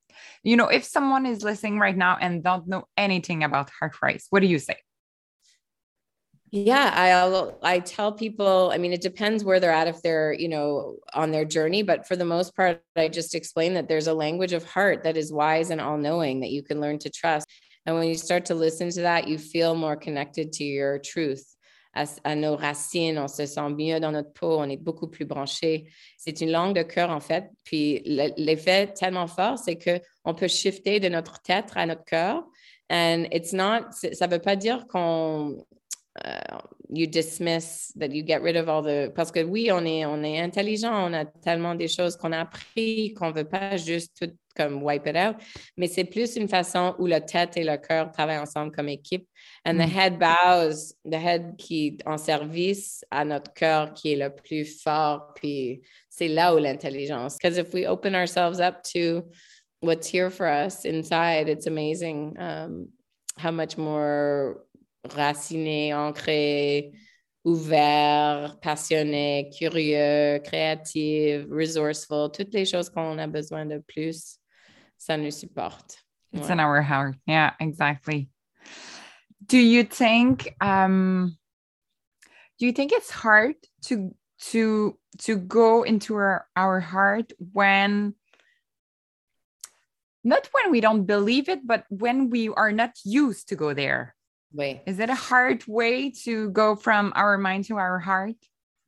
you 0.41 0.55
know 0.55 0.67
if 0.67 0.85
someone 0.85 1.25
is 1.25 1.43
listening 1.43 1.79
right 1.79 1.97
now 1.97 2.17
and 2.19 2.41
don't 2.41 2.65
know 2.65 2.87
anything 2.95 3.43
about 3.43 3.69
heart 3.77 4.01
rise 4.01 4.27
what 4.29 4.39
do 4.39 4.47
you 4.47 4.57
say 4.57 4.77
Yeah, 6.51 6.91
I'll 6.95 7.57
I 7.63 7.79
tell 7.79 8.13
people, 8.13 8.71
I 8.73 8.77
mean, 8.77 8.93
it 8.93 9.01
depends 9.01 9.43
where 9.43 9.59
they're 9.59 9.71
at 9.71 9.87
if 9.87 10.01
they're, 10.01 10.31
you 10.33 10.47
know, 10.47 10.97
on 11.13 11.31
their 11.31 11.43
journey, 11.43 11.81
but 11.83 12.07
for 12.07 12.15
the 12.15 12.23
most 12.23 12.55
part, 12.55 12.81
I 12.95 13.09
just 13.09 13.35
explain 13.35 13.73
that 13.73 13.89
there's 13.89 14.07
a 14.07 14.13
language 14.13 14.53
of 14.53 14.63
heart 14.63 15.03
that 15.03 15.17
is 15.17 15.33
wise 15.33 15.69
and 15.71 15.81
all-knowing 15.81 16.41
that 16.41 16.51
you 16.51 16.63
can 16.63 16.79
learn 16.79 16.99
to 16.99 17.09
trust. 17.09 17.47
And 17.85 17.95
when 17.95 18.07
you 18.07 18.15
start 18.15 18.45
to 18.45 18.55
listen 18.55 18.89
to 18.91 19.01
that, 19.01 19.27
you 19.27 19.37
feel 19.37 19.75
more 19.75 19.95
connected 19.95 20.53
to 20.53 20.63
your 20.63 20.99
truth. 20.99 21.43
À, 21.95 22.35
nos 22.35 22.57
racines, 22.57 23.17
on 23.17 23.27
se 23.27 23.45
sent 23.45 23.69
mieux 23.69 23.99
dans 24.01 24.11
notre 24.11 24.33
peau, 24.33 24.57
on 24.59 24.69
est 24.69 24.81
beaucoup 24.81 25.07
plus 25.07 25.25
branché. 25.25 25.85
C'est 26.17 26.41
une 26.41 26.51
langue 26.51 26.75
de 26.75 26.83
cœur, 26.83 27.09
en 27.09 27.21
fait. 27.21 27.45
Puis 27.63 28.01
l'effet 28.05 28.87
tellement 28.93 29.27
fort, 29.27 29.57
c'est 29.57 29.77
que 29.77 30.01
on 30.25 30.33
peut 30.33 30.49
shifter 30.49 30.99
de 30.99 31.07
notre 31.07 31.41
tête 31.41 31.71
à 31.75 31.85
notre 31.85 32.03
cœur. 32.03 32.43
And 32.89 33.25
it's 33.31 33.53
not, 33.53 33.91
ça 34.11 34.27
veut 34.27 34.39
pas 34.39 34.57
dire 34.57 34.87
qu'on 34.87 35.65
uh, 36.23 36.59
you 36.89 37.07
dismiss 37.07 37.91
that 37.95 38.11
you 38.11 38.23
get 38.23 38.41
rid 38.41 38.55
of 38.55 38.69
all 38.69 38.81
the 38.81 39.11
parce 39.15 39.31
que 39.31 39.43
oui 39.43 39.69
on 39.71 39.85
est 39.85 40.05
on 40.05 40.23
est 40.23 40.39
intelligent 40.39 40.93
on 41.09 41.13
a 41.13 41.25
tellement 41.25 41.75
des 41.75 41.87
choses 41.87 42.15
qu'on 42.15 42.31
a 42.31 42.39
appris 42.41 43.13
qu'on 43.13 43.31
veut 43.31 43.43
pas 43.43 43.75
juste 43.75 44.15
tout 44.19 44.31
comme 44.55 44.81
wipe 44.81 45.05
it 45.07 45.17
out 45.17 45.35
mais 45.75 45.87
c'est 45.87 46.05
plus 46.05 46.37
une 46.37 46.47
façon 46.47 46.95
où 46.99 47.05
la 47.07 47.19
tête 47.19 47.57
et 47.57 47.63
le 47.63 47.75
cœur 47.77 48.11
travaillent 48.11 48.39
ensemble 48.39 48.71
comme 48.71 48.87
équipe 48.87 49.27
and 49.65 49.73
the 49.73 49.87
Mm. 49.87 49.97
head 49.97 50.19
bows 50.19 50.93
the 51.03 51.17
head 51.17 51.57
qui 51.57 51.87
est 51.87 52.07
en 52.07 52.17
service 52.17 53.03
à 53.11 53.25
notre 53.25 53.51
cœur 53.53 53.93
qui 53.93 54.13
est 54.13 54.15
le 54.15 54.29
plus 54.29 54.81
fort 54.81 55.33
puis 55.35 55.81
c'est 56.09 56.29
là 56.29 56.55
où 56.55 56.59
l'intelligence 56.59 57.35
because 57.37 57.57
if 57.57 57.73
we 57.73 57.85
open 57.85 58.15
ourselves 58.15 58.61
up 58.61 58.81
to 58.83 59.23
what's 59.81 60.07
here 60.07 60.29
for 60.29 60.47
us 60.47 60.85
inside 60.85 61.49
it's 61.49 61.67
amazing 61.67 62.33
um, 62.39 62.87
how 63.37 63.51
much 63.51 63.77
more 63.77 64.61
raciné, 65.13 65.93
ancré, 65.93 66.91
ouvert, 67.43 68.59
passionné, 68.59 69.49
curieux, 69.57 70.39
créatif, 70.43 71.45
resourceful, 71.49 72.31
toutes 72.31 72.53
les 72.53 72.65
choses 72.65 72.89
qu'on 72.89 73.17
a 73.17 73.27
besoin 73.27 73.65
de 73.65 73.79
plus, 73.79 74.39
ça 74.97 75.17
nous 75.17 75.31
supporte. 75.31 76.05
it's 76.33 76.49
in 76.49 76.59
our 76.59 76.81
heart. 76.81 77.15
Yeah 77.25 77.53
exactly. 77.59 78.29
Do 79.45 79.57
you 79.57 79.83
think 79.83 80.53
um 80.59 81.37
do 82.59 82.65
you 82.65 82.71
think 82.71 82.91
it's 82.91 83.11
hard 83.11 83.55
to 83.83 84.13
to 84.51 84.97
to 85.19 85.37
go 85.37 85.83
into 85.83 86.15
our, 86.15 86.47
our 86.55 86.79
heart 86.79 87.31
when 87.53 88.15
not 90.23 90.49
when 90.51 90.71
we 90.71 90.81
don't 90.81 91.05
believe 91.05 91.47
it 91.47 91.65
but 91.65 91.85
when 91.89 92.29
we 92.29 92.49
are 92.49 92.71
not 92.71 92.91
used 93.05 93.49
to 93.49 93.55
go 93.55 93.73
there 93.73 94.15
Oui. 94.53 94.79
Is 94.85 94.99
it 94.99 95.09
a 95.09 95.15
hard 95.15 95.63
way 95.67 96.11
to 96.23 96.49
go 96.51 96.75
from 96.75 97.11
our 97.15 97.37
mind 97.37 97.65
to 97.67 97.75
our 97.77 97.99
heart? 97.99 98.35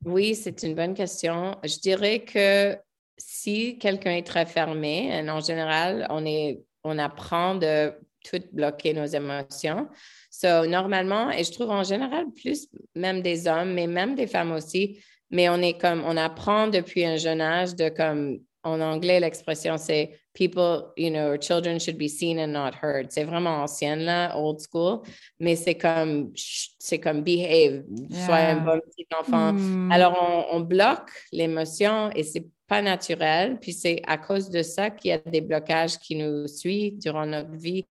Oui, 0.04 0.34
c'est 0.34 0.62
une 0.62 0.74
bonne 0.74 0.94
question. 0.94 1.56
Je 1.64 1.78
dirais 1.80 2.20
que 2.20 2.76
si 3.18 3.78
quelqu'un 3.78 4.12
est 4.12 4.26
très 4.26 4.46
fermé, 4.46 5.10
et 5.12 5.28
en 5.28 5.40
général, 5.40 6.06
on, 6.08 6.24
est, 6.24 6.60
on 6.84 6.98
apprend 6.98 7.56
de 7.56 7.92
tout 8.24 8.42
bloquer 8.52 8.94
nos 8.94 9.06
émotions. 9.06 9.88
So, 10.30 10.66
normalement, 10.66 11.30
et 11.30 11.42
je 11.42 11.52
trouve 11.52 11.70
en 11.70 11.82
général 11.82 12.26
plus 12.32 12.68
même 12.94 13.22
des 13.22 13.48
hommes, 13.48 13.74
mais 13.74 13.86
même 13.86 14.14
des 14.14 14.26
femmes 14.26 14.52
aussi, 14.52 15.02
mais 15.30 15.48
on 15.48 15.60
est 15.60 15.78
comme, 15.80 16.02
on 16.06 16.16
apprend 16.16 16.68
depuis 16.68 17.04
un 17.04 17.16
jeune 17.16 17.40
âge 17.40 17.74
de 17.74 17.88
comme, 17.88 18.38
en 18.68 18.80
anglais, 18.80 19.20
l'expression 19.20 19.76
c'est 19.78 20.18
people, 20.34 20.92
you 20.96 21.10
know, 21.10 21.36
children 21.36 21.78
should 21.80 21.98
be 21.98 22.08
seen 22.08 22.38
and 22.38 22.52
not 22.52 22.74
heard. 22.80 23.10
C'est 23.10 23.24
vraiment 23.24 23.62
ancienne 23.62 24.00
là, 24.00 24.36
old 24.38 24.60
school, 24.60 25.02
mais 25.40 25.56
c'est 25.56 25.74
comme, 25.74 26.32
c'est 26.78 27.00
comme 27.00 27.22
behave, 27.22 27.82
sois 28.24 28.36
un 28.36 28.54
Yeah. 28.54 28.60
bon 28.60 28.80
petit 28.80 29.06
enfant. 29.18 29.52
Hmm. 29.52 29.90
Alors, 29.90 30.16
on, 30.52 30.56
on 30.56 30.60
bloque 30.60 31.10
l'émotion 31.32 32.10
et 32.14 32.22
c'est 32.22 32.46
pas 32.68 32.82
naturel. 32.82 33.58
Puis 33.60 33.72
c'est 33.72 34.00
à 34.06 34.18
cause 34.18 34.50
de 34.50 34.62
ça 34.62 34.90
qu'il 34.90 35.10
y 35.10 35.12
a 35.12 35.18
des 35.18 35.40
blocages 35.40 35.98
qui 35.98 36.14
nous 36.14 36.46
suivent 36.46 36.98
durant 36.98 37.26
notre 37.26 37.56
vie. 37.56 37.86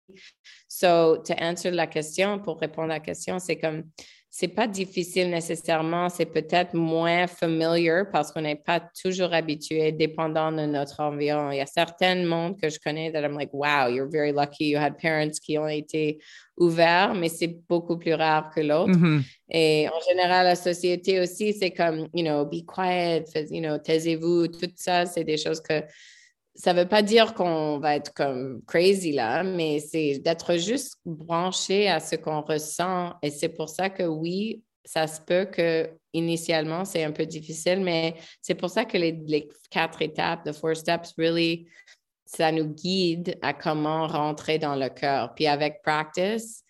So, 0.69 1.19
to 1.19 1.35
answer 1.39 1.71
la 1.71 1.87
question, 1.87 2.39
pour 2.41 2.59
répondre 2.59 2.91
à 2.91 2.95
la 2.95 3.01
question, 3.01 3.39
c'est 3.39 3.59
comme, 3.59 3.85
c'est 4.35 4.49
pas 4.49 4.67
difficile 4.67 5.29
nécessairement, 5.29 6.09
c'est 6.09 6.25
peut-être 6.25 6.73
moins 6.73 7.27
familiar 7.27 8.07
parce 8.11 8.33
qu'on 8.33 8.41
n'est 8.41 8.57
pas 8.57 8.81
toujours 8.81 9.35
habitué, 9.35 9.93
dépendant 9.93 10.51
de 10.51 10.65
notre 10.65 11.01
environnement. 11.01 11.51
Il 11.51 11.59
y 11.59 11.61
a 11.61 11.67
certains 11.67 12.25
mondes 12.25 12.59
que 12.59 12.71
je 12.71 12.79
connais 12.83 13.13
that 13.13 13.21
I'm 13.21 13.35
like, 13.35 13.53
wow, 13.53 13.89
you're 13.89 14.09
very 14.11 14.33
lucky, 14.33 14.71
you 14.71 14.79
had 14.79 14.97
parents 14.97 15.39
qui 15.39 15.59
ont 15.59 15.69
été 15.69 16.19
ouverts, 16.57 17.15
mais 17.15 17.29
c'est 17.29 17.59
beaucoup 17.69 17.99
plus 17.99 18.15
rare 18.15 18.49
que 18.55 18.63
l'autre. 18.63 18.97
Mhm. 18.97 19.23
Et 19.51 19.87
en 19.91 20.01
général, 20.09 20.47
la 20.47 20.57
société 20.57 21.21
aussi, 21.21 21.53
c'est 21.53 21.73
comme, 21.73 22.09
you 22.15 22.25
know, 22.25 22.47
be 22.47 22.65
quiet, 22.65 23.27
you 23.51 23.61
know, 23.61 23.77
taisez-vous, 23.77 24.49
tout 24.49 24.73
ça, 24.77 25.05
c'est 25.05 25.25
des 25.25 25.37
choses 25.37 25.61
que 25.61 25.83
ça 26.55 26.73
veut 26.73 26.87
pas 26.87 27.03
dire 27.03 27.35
qu'on 27.35 27.79
va 27.79 27.97
être 27.97 28.13
comme 28.13 28.63
crazy 28.67 29.13
là, 29.13 29.43
mais 29.43 29.81
c'est 29.81 30.19
d'être 30.19 30.57
juste 30.57 30.97
branché 31.05 31.89
à 31.89 31.99
ce 31.99 32.17
qu'on 32.17 32.43
ressent. 32.43 33.15
Et 33.23 33.31
c'est 33.31 33.49
pour 33.49 33.69
ça 33.69 33.89
que 33.89 34.03
oui, 34.03 34.63
ça 34.85 35.07
se 35.07 35.21
peut 35.21 35.47
que 35.47 35.91
initialement, 36.13 36.85
c'est 36.85 37.05
un 37.05 37.13
peu 37.13 37.25
difficile, 37.25 37.81
mais 37.81 38.15
c'est 38.43 38.55
pour 38.55 38.69
ça 38.69 38.85
que 38.85 38.99
les, 38.99 39.13
les 39.27 39.49
quatre 39.71 40.03
étapes, 40.03 40.45
the 40.45 40.53
four 40.53 40.77
steps, 40.77 41.15
really, 41.17 41.67
ça 42.27 42.53
nous 42.53 42.67
guide 42.67 43.39
à 43.43 43.55
comment 43.55 44.07
rentrer 44.07 44.59
dans 44.59 44.77
le 44.77 44.89
cœur. 44.89 45.35
Puis 45.35 45.47
avec 45.47 45.83
practice, 45.83 46.62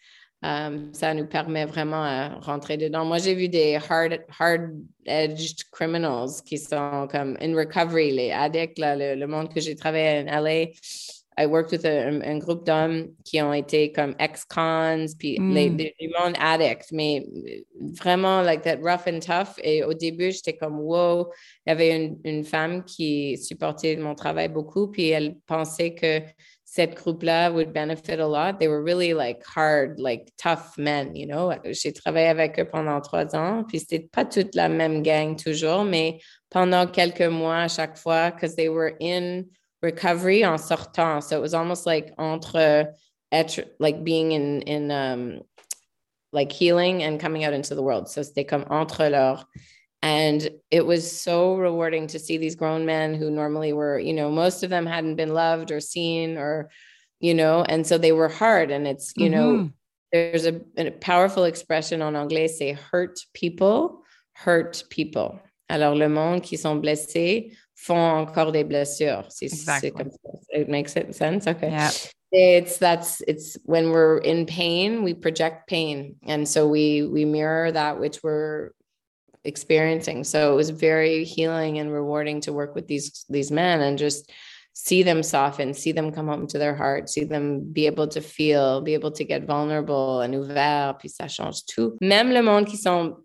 euh, 0.44 0.78
ça 0.92 1.14
nous 1.14 1.26
permet 1.26 1.64
vraiment 1.66 2.02
à 2.02 2.28
rentrer 2.40 2.76
dedans. 2.76 3.05
Moi, 3.05 3.18
j'ai 3.18 3.35
vu 3.35 3.48
des 3.48 3.76
hard, 3.88 4.18
hard-edged 4.38 5.70
criminals 5.70 6.42
qui 6.44 6.59
sont 6.59 7.07
comme 7.11 7.37
in 7.40 7.55
recovery, 7.57 8.11
les 8.12 8.31
addicts, 8.33 8.78
là, 8.78 8.96
le, 8.96 9.14
le 9.20 9.26
monde 9.26 9.52
que 9.52 9.61
j'ai 9.61 9.74
travaillé 9.76 10.24
en 10.28 10.40
LA. 10.42 10.66
I 11.38 11.46
worked 11.46 11.72
with 11.72 11.87
a- 11.87 12.09
un, 12.09 12.20
un 12.20 12.37
groupe 12.38 12.66
d'hommes 12.66 13.09
qui 13.24 13.40
ont 13.40 13.55
été 13.55 13.90
comme 13.90 14.14
ex-cons, 14.18 15.07
puis 15.18 15.38
Mm. 15.40 15.55
les, 15.55 15.70
des- 15.70 15.94
du 15.98 16.09
monde 16.09 16.35
addict, 16.38 16.92
mais 16.92 17.26
vraiment 17.98 18.42
like 18.42 18.61
that 18.62 18.76
rough 18.83 19.07
and 19.07 19.20
tough. 19.20 19.55
Et 19.62 19.83
au 19.83 19.94
début, 19.94 20.31
j'étais 20.31 20.52
comme 20.59 20.78
wow. 20.81 21.31
Il 21.66 21.70
y 21.70 21.72
avait 21.72 21.96
une, 21.96 22.18
une 22.24 22.44
femme 22.44 22.85
qui 22.85 23.38
supportait 23.38 23.96
mon 23.96 24.14
travail 24.14 24.48
beaucoup, 24.50 24.88
puis 24.88 25.09
elle 25.09 25.37
pensait 25.46 25.94
que 25.94 26.20
cette 26.74 26.94
groupe-là 26.94 27.50
would 27.50 27.74
benefit 27.74 28.18
a 28.18 28.26
lot. 28.26 28.58
They 28.58 28.66
were 28.66 28.82
really 28.82 29.12
like 29.12 29.44
hard, 29.44 30.00
like 30.00 30.32
tough 30.38 30.78
men, 30.78 31.14
you 31.14 31.26
know? 31.26 31.52
J'ai 31.70 31.92
travaillé 31.92 32.28
avec 32.28 32.58
eux 32.58 32.64
pendant 32.64 32.98
trois 33.02 33.37
ans, 33.37 33.64
puis 33.68 33.78
c'était 33.78 34.08
pas 34.11 34.24
toute 34.24 34.54
la 34.54 34.70
même 34.70 35.02
gang 35.02 35.37
toujours, 35.37 35.85
mais 35.85 36.20
pendant 36.48 36.87
quelques 36.87 37.28
mois 37.30 37.64
à 37.64 37.68
chaque 37.68 37.98
fois, 37.98 38.30
because 38.30 38.56
they 38.56 38.70
were 38.70 38.94
in 39.02 39.44
recovery 39.82 40.46
en 40.46 40.56
sortant. 40.56 41.20
So 41.20 41.37
it 41.37 41.42
was 41.42 41.52
almost 41.52 41.85
like 41.85 42.14
entre 42.16 42.94
like 43.78 44.02
being 44.02 44.32
in 44.32 44.62
in 44.62 44.90
um 44.90 45.42
like 46.32 46.50
healing 46.50 47.02
and 47.02 47.20
coming 47.20 47.44
out 47.44 47.52
into 47.52 47.74
the 47.74 47.82
world. 47.82 48.08
So 48.08 48.22
c'était 48.22 48.46
comme 48.48 48.64
entre 48.70 49.11
leur 49.11 49.46
and 50.03 50.51
it 50.73 50.85
was 50.85 51.11
so 51.11 51.55
rewarding 51.55 52.09
to 52.09 52.19
see 52.19 52.37
these 52.37 52.57
grown 52.57 52.85
men 52.85 53.15
who 53.15 53.31
normally 53.31 53.73
were, 53.73 54.01
you 54.01 54.12
know, 54.12 54.31
most 54.31 54.65
of 54.65 54.71
them 54.71 54.85
hadn't 54.85 55.15
been 55.15 55.33
loved 55.33 55.71
or 55.71 55.79
seen 55.79 56.37
or, 56.37 56.71
you 57.21 57.35
know, 57.35 57.65
and 57.69 57.87
so 57.87 57.99
they 57.99 58.11
were 58.11 58.29
hard. 58.29 58.73
And 58.73 58.88
it's, 58.88 59.12
you 59.17 59.31
mm-hmm. 59.31 59.35
know, 59.35 59.71
there's 60.12 60.45
a, 60.45 60.61
a, 60.77 60.91
powerful 60.91 61.45
expression 61.45 62.03
en 62.03 62.17
anglais, 62.17 62.49
say 62.49 62.73
hurt 62.73 63.21
people, 63.33 64.03
hurt 64.33 64.83
people. 64.91 65.41
Alors, 65.71 65.95
le 65.95 66.09
monde 66.09 66.43
qui 66.43 66.57
sont 66.57 66.83
blessés 66.83 67.57
font 67.77 68.27
encore 68.27 68.51
des 68.51 68.65
blessures. 68.65 69.25
C'est, 69.29 69.47
exactly. 69.47 69.93
comme 69.93 70.11
ça. 70.11 70.33
It 70.51 70.69
makes 70.69 70.97
it 70.97 71.15
sense. 71.15 71.47
Okay. 71.47 71.71
Yeah. 71.71 71.91
It's 72.33 72.79
that's 72.79 73.23
it's 73.29 73.57
when 73.65 73.91
we're 73.91 74.19
in 74.19 74.47
pain, 74.47 75.03
we 75.03 75.15
project 75.15 75.69
pain. 75.69 76.17
And 76.27 76.49
so 76.49 76.67
we 76.67 77.03
we 77.03 77.25
mirror 77.25 77.71
that 77.71 78.01
which 78.01 78.23
we're 78.23 78.73
experiencing. 79.44 80.24
So 80.24 80.52
it 80.52 80.57
was 80.57 80.70
very 80.70 81.24
healing 81.24 81.78
and 81.78 81.92
rewarding 81.92 82.40
to 82.42 82.52
work 82.52 82.74
with 82.74 82.87
these 82.87 83.24
these 83.28 83.50
men 83.50 83.81
and 83.81 83.98
just 83.98 84.31
see 84.74 85.02
them 85.02 85.22
soften, 85.22 85.74
see 85.74 85.92
them 85.92 86.12
come 86.12 86.28
home 86.28 86.46
to 86.46 86.59
their 86.59 86.74
heart, 86.74 87.09
see 87.09 87.24
them 87.24 87.61
be 87.72 87.87
able 87.87 88.09
to 88.09 88.20
feel, 88.20 88.81
be 88.81 88.94
able 88.94 89.11
to 89.12 89.24
get 89.24 89.44
vulnerable 89.44 90.20
and 90.20 90.35
ouvert, 90.35 90.98
puis 90.98 91.09
ça 91.09 91.28
change 91.28 91.64
tout. 91.66 91.98
Même 92.00 92.33
le 92.33 92.42
monde 92.42 92.66
qui 92.66 92.76
sont 92.76 93.16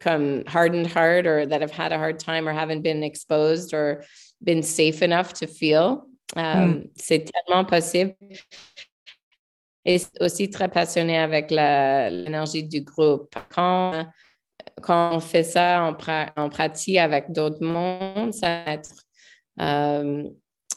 comme 0.00 0.44
hardened 0.46 0.86
heart 0.86 1.26
or 1.26 1.46
that 1.46 1.60
have 1.60 1.70
had 1.70 1.92
a 1.92 1.98
hard 1.98 2.18
time 2.18 2.48
or 2.48 2.52
haven't 2.52 2.82
been 2.82 3.02
exposed 3.02 3.72
or 3.72 4.04
been 4.42 4.62
safe 4.62 5.02
enough 5.02 5.32
to 5.32 5.46
feel. 5.46 6.06
Um, 6.34 6.42
mm. 6.44 6.90
C'est 6.96 7.24
tellement 7.30 7.64
possible. 7.68 8.14
Et 9.84 10.00
aussi 10.20 10.50
très 10.50 10.68
passionné 10.68 11.16
avec 11.16 11.52
la 11.52 12.10
l'énergie 12.10 12.64
du 12.64 12.80
groupe. 12.80 13.36
Quand 13.48 14.04
quand 14.86 15.16
on 15.16 15.20
fait 15.20 15.42
ça 15.42 15.82
en, 15.82 15.94
pra 15.94 16.32
en 16.36 16.48
pratique 16.48 16.96
avec 16.96 17.32
d'autres 17.32 17.62
mondes, 17.62 18.32
ça 18.32 18.62
va 18.64 18.72
être 18.72 18.90
um, 19.58 20.30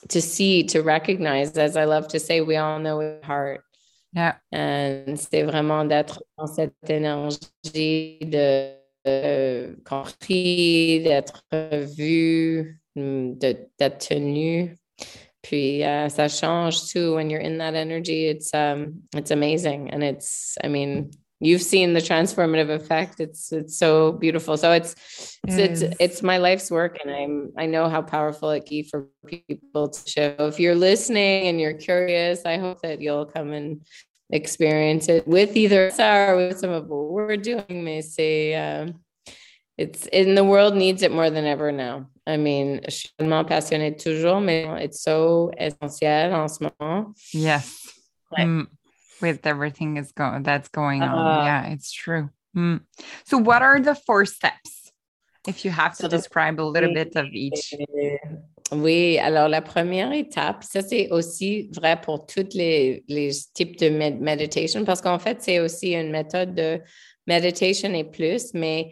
to 0.09 0.19
see, 0.19 0.65
to 0.65 0.81
recognize, 0.81 1.57
as 1.57 1.77
I 1.77 1.85
love 1.85 2.07
to 2.09 2.19
say, 2.19 2.41
we 2.41 2.55
all 2.55 2.79
know 2.79 2.97
with 2.97 3.23
heart. 3.23 3.61
Yeah. 4.13 4.37
And 4.51 5.19
c'est 5.19 5.43
vraiment 5.43 5.85
d'être 5.85 6.23
dans 6.37 6.47
cette 6.47 6.89
énergie 6.89 8.17
de, 8.21 8.73
de 9.05 9.77
compris, 9.85 11.03
d'être 11.03 11.43
vu, 11.95 12.81
d'être 12.95 13.99
tenu. 13.99 14.75
Puis 15.43 15.83
uh, 15.83 16.09
ça 16.09 16.27
change 16.27 16.91
too 16.91 17.15
when 17.15 17.29
you're 17.29 17.41
in 17.41 17.59
that 17.59 17.75
energy. 17.75 18.27
It's 18.27 18.53
um, 18.53 19.03
it's 19.15 19.31
amazing, 19.31 19.89
and 19.91 20.03
it's 20.03 20.57
I 20.63 20.67
mean 20.67 21.11
you've 21.39 21.61
seen 21.61 21.93
the 21.93 21.99
transformative 21.99 22.69
effect. 22.69 23.19
It's 23.19 23.51
it's 23.51 23.77
so 23.77 24.11
beautiful. 24.11 24.57
So 24.57 24.71
it's 24.71 24.93
it's 25.47 25.57
it 25.57 25.71
it's, 25.71 25.95
it's, 25.99 26.23
my 26.23 26.37
life's 26.37 26.69
work 26.69 26.99
and 27.01 27.11
i'm 27.11 27.51
i 27.57 27.65
know 27.65 27.87
how 27.87 28.01
powerful 28.01 28.51
it 28.51 28.65
can 28.65 28.69
be 28.69 28.83
for 28.83 29.07
people 29.25 29.89
to 29.89 30.09
show. 30.09 30.35
If 30.39 30.59
you're 30.59 30.75
listening 30.75 31.47
and 31.47 31.59
you're 31.59 31.73
curious 31.73 32.45
i 32.45 32.57
hope 32.57 32.81
that 32.81 33.01
you'll 33.01 33.25
come 33.25 33.53
and 33.53 33.81
experience 34.31 35.09
it 35.09 35.27
with 35.27 35.55
either 35.55 35.89
Sarah 35.91 36.33
or 36.33 36.47
with 36.47 36.59
some 36.59 36.69
of 36.69 36.87
what 36.87 37.09
we're 37.09 37.37
doing 37.37 37.83
may 37.83 38.01
say 38.01 38.53
um, 38.53 38.99
it's 39.77 40.05
in 40.07 40.35
the 40.35 40.43
world 40.43 40.75
needs 40.75 41.03
it 41.03 41.11
more 41.11 41.29
than 41.29 41.45
ever 41.45 41.71
now. 41.71 42.09
I 42.27 42.35
mean, 42.35 42.81
je 42.85 42.91
suis 42.91 43.09
tellement 43.17 43.45
passionnée 43.45 43.97
toujours, 43.97 44.41
mais 44.41 44.83
it's 44.83 45.01
so 45.01 45.51
essentiel 45.57 46.33
en 46.33 46.47
ce 46.49 46.59
moment. 46.59 47.15
Yes. 47.33 47.87
Mm 48.37 48.67
with 49.21 49.45
everything 49.45 49.97
is 49.97 50.11
going 50.11 50.43
that's 50.43 50.69
going 50.69 51.01
on. 51.01 51.09
Uh, 51.09 51.43
yeah, 51.43 51.67
it's 51.67 51.91
true. 51.91 52.29
Mm. 52.55 52.81
So, 53.25 53.37
what 53.37 53.61
are 53.61 53.79
the 53.79 53.95
four 53.95 54.25
steps? 54.25 54.91
If 55.47 55.63
you 55.63 55.71
have 55.71 55.97
to 55.97 56.07
describe 56.07 56.59
a 56.59 56.63
little 56.63 56.93
bit 56.93 57.15
of 57.15 57.27
each. 57.27 57.73
Oui, 58.71 59.17
alors 59.17 59.49
la 59.49 59.61
première 59.61 60.11
étape, 60.13 60.63
ça 60.63 60.83
c'est 60.83 61.09
aussi 61.09 61.69
vrai 61.73 61.99
pour 61.99 62.27
tous 62.27 62.53
les, 62.53 63.03
les 63.07 63.31
types 63.55 63.79
de 63.79 63.89
med 63.89 64.21
meditation, 64.21 64.85
parce 64.85 65.01
qu'en 65.01 65.17
fait, 65.17 65.41
c'est 65.41 65.59
aussi 65.59 65.93
une 65.95 66.11
méthode 66.11 66.53
de 66.53 66.79
meditation 67.25 67.91
et 67.93 68.03
plus, 68.03 68.53
mais 68.53 68.91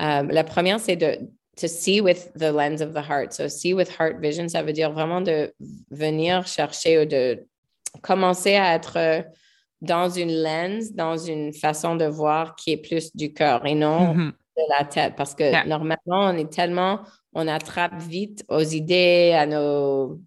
euh, 0.00 0.22
la 0.22 0.44
première, 0.44 0.80
c'est 0.80 0.96
de 0.96 1.18
to 1.56 1.66
see 1.66 2.00
with 2.00 2.32
the 2.34 2.52
lens 2.52 2.80
of 2.80 2.94
the 2.94 3.02
heart. 3.02 3.34
So, 3.34 3.48
see 3.48 3.74
with 3.74 3.90
heart 3.90 4.20
vision, 4.20 4.48
ça 4.48 4.62
veut 4.62 4.72
dire 4.72 4.92
vraiment 4.92 5.20
de 5.20 5.52
venir 5.90 6.46
chercher 6.46 7.00
ou 7.00 7.04
de 7.04 7.46
commencer 8.00 8.54
à 8.54 8.74
être 8.74 9.24
dans 9.80 10.08
une 10.08 10.32
lens, 10.42 10.92
dans 10.92 11.16
une 11.16 11.52
façon 11.52 11.96
de 11.96 12.04
voir 12.04 12.56
qui 12.56 12.72
est 12.72 12.76
plus 12.76 13.14
du 13.14 13.32
cœur 13.32 13.64
et 13.66 13.74
non 13.74 14.14
mm-hmm. 14.14 14.30
de 14.30 14.62
la 14.78 14.84
tête. 14.84 15.14
Parce 15.16 15.34
que 15.34 15.66
normalement, 15.66 16.30
on 16.30 16.36
est 16.36 16.52
tellement, 16.52 17.00
on 17.34 17.46
attrape 17.46 18.00
vite 18.00 18.44
aux 18.48 18.62
idées, 18.62 19.32
à 19.34 19.46
nos 19.46 20.20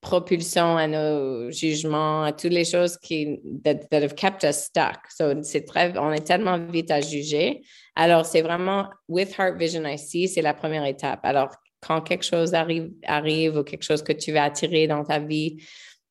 propulsions, 0.00 0.76
à 0.76 0.86
nos 0.86 1.50
jugements, 1.50 2.22
à 2.22 2.32
toutes 2.32 2.52
les 2.52 2.64
choses 2.64 2.96
qui 2.96 3.40
that, 3.64 3.80
have 3.92 4.14
kept 4.14 4.44
us 4.44 4.56
stuck. 4.56 4.98
So 5.10 5.42
c'est 5.42 5.64
très, 5.64 5.96
on 5.98 6.12
est 6.12 6.26
tellement 6.26 6.58
vite 6.58 6.90
à 6.90 7.00
juger. 7.00 7.62
Alors 7.96 8.24
c'est 8.24 8.42
vraiment 8.42 8.88
with 9.08 9.36
Heart 9.36 9.58
Vision 9.58 9.84
I 9.84 9.98
see, 9.98 10.28
c'est 10.28 10.42
la 10.42 10.54
première 10.54 10.84
étape. 10.84 11.20
Alors 11.24 11.50
quand 11.80 12.00
quelque 12.00 12.24
chose 12.24 12.54
arrive, 12.54 12.90
arrive 13.04 13.56
ou 13.56 13.64
quelque 13.64 13.82
chose 13.82 14.02
que 14.02 14.12
tu 14.12 14.32
veux 14.32 14.38
attirer 14.38 14.86
dans 14.86 15.04
ta 15.04 15.18
vie, 15.18 15.62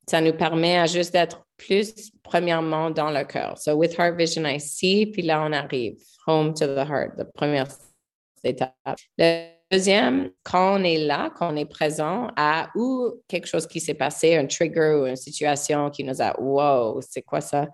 ça 0.10 0.22
nous 0.22 0.34
permet 0.34 0.78
à 0.78 0.86
juste 0.86 1.14
d'être 1.14 1.46
plus 1.58 2.12
premièrement 2.28 2.92
dans 2.92 3.10
le 3.10 3.24
cœur. 3.24 3.58
So 3.58 3.76
with 3.76 3.98
Heart 3.98 4.18
Vision, 4.18 4.46
I 4.46 4.60
see, 4.60 5.06
puis 5.08 5.22
là, 5.22 5.42
on 5.42 5.54
arrive 5.54 5.98
home 6.28 6.54
to 6.54 6.68
the 6.68 6.86
heart, 6.86 7.14
la 7.18 7.26
première 7.26 7.68
étape. 8.44 8.74
Le 9.18 9.48
deuxième, 9.72 10.30
quand 10.44 10.80
on 10.80 10.84
est 10.84 10.98
là, 10.98 11.32
quand 11.36 11.54
on 11.54 11.56
est 11.56 11.66
présent 11.66 12.28
à 12.36 12.70
ou 12.76 13.14
quelque 13.28 13.48
chose 13.48 13.66
qui 13.66 13.80
s'est 13.80 13.94
passé, 13.94 14.36
un 14.36 14.46
trigger 14.46 15.00
ou 15.02 15.06
une 15.06 15.16
situation 15.16 15.90
qui 15.90 16.04
nous 16.04 16.22
a, 16.22 16.40
wow, 16.40 17.02
c'est 17.02 17.22
quoi 17.22 17.42
ça? 17.42 17.68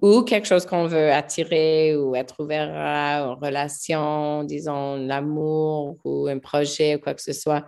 Ou 0.00 0.22
quelque 0.22 0.46
chose 0.46 0.66
qu'on 0.66 0.86
veut 0.86 1.12
attirer 1.12 1.96
ou 1.96 2.16
être 2.16 2.42
ouvert 2.42 2.70
à 2.74 3.20
une 3.20 3.38
relation, 3.40 4.42
disons 4.42 4.96
l'amour 4.96 5.96
ou 6.04 6.26
un 6.26 6.38
projet 6.38 6.96
ou 6.96 6.98
quoi 6.98 7.14
que 7.14 7.22
ce 7.22 7.32
soit. 7.32 7.64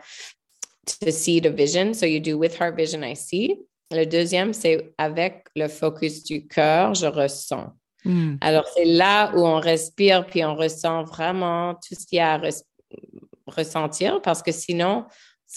To 1.00 1.10
see 1.10 1.40
the 1.40 1.48
vision. 1.48 1.94
So 1.94 2.06
you 2.06 2.20
do 2.20 2.36
with 2.36 2.60
heart 2.60 2.76
vision, 2.76 3.02
I 3.02 3.14
see. 3.14 3.58
Le 3.90 4.04
deuxième, 4.04 4.52
c'est 4.52 4.94
avec 4.98 5.46
le 5.54 5.68
focus 5.68 6.24
du 6.24 6.46
cœur, 6.46 6.94
je 6.94 7.06
ressens. 7.06 7.72
Hmm. 8.04 8.36
Alors, 8.40 8.66
c'est 8.74 8.84
là 8.84 9.32
où 9.34 9.46
on 9.46 9.58
respire, 9.60 10.26
puis 10.26 10.44
on 10.44 10.54
ressent 10.54 11.04
vraiment 11.04 11.74
tout 11.74 11.94
ce 11.94 12.06
qu'il 12.06 12.18
y 12.18 12.20
a 12.20 12.34
à 12.34 12.40
ressentir, 13.46 14.20
parce 14.22 14.42
que 14.42 14.52
sinon, 14.52 15.06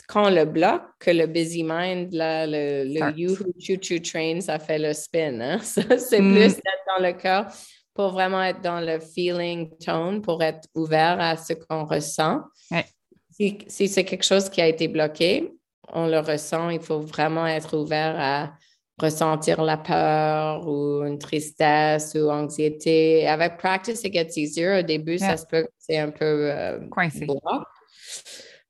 quand 0.08 0.28
on 0.28 0.30
le 0.30 0.46
bloque, 0.46 0.84
que 1.00 1.12
le 1.12 1.26
busy 1.26 1.64
mind, 1.64 2.14
là, 2.14 2.46
le, 2.46 2.84
le 2.86 3.18
you 3.18 3.32
who 3.32 3.52
choo 3.60 3.78
choo 3.82 4.00
train, 4.00 4.40
ça 4.42 4.60
fait 4.60 4.80
le 4.80 4.94
spin. 4.94 5.40
Hein? 5.42 5.60
c'est 5.64 6.22
hmm. 6.22 6.34
plus 6.34 6.56
d'être 6.56 6.86
dans 6.98 7.04
le 7.04 7.14
cœur 7.14 7.48
pour 7.94 8.12
vraiment 8.12 8.44
être 8.44 8.62
dans 8.62 8.80
le 8.80 9.00
feeling 9.00 9.76
tone, 9.80 10.22
pour 10.22 10.44
être 10.44 10.68
ouvert 10.76 11.20
à 11.20 11.36
ce 11.36 11.54
qu'on 11.54 11.84
ressent. 11.84 12.42
Si, 13.32 13.58
si 13.68 13.88
c'est 13.88 14.04
quelque 14.04 14.24
chose 14.24 14.50
qui 14.50 14.62
a 14.62 14.68
été 14.68 14.88
bloqué, 14.88 15.52
on 15.94 16.08
le 16.08 16.20
ressent, 16.20 16.70
il 16.70 16.80
faut 16.80 17.00
vraiment 17.00 17.48
être 17.48 17.78
ouvert 17.78 18.16
à 18.18 18.54
ressentir 19.00 19.62
la 19.64 19.78
peur 19.78 20.68
ou 20.68 21.04
une 21.06 21.20
tristesse 21.20 22.16
ou 22.16 22.30
anxiété. 22.30 23.28
Avec 23.28 23.58
practice, 23.58 24.04
it 24.04 24.14
gets 24.14 24.38
easier. 24.38 24.80
Au 24.80 24.82
début, 24.82 25.20
ça 25.20 25.38
se 25.38 25.46
peut 25.46 25.68
c'est 25.78 25.98
un 25.98 26.10
peu 26.10 26.52
euh, 26.52 26.88
coincé. 26.90 27.28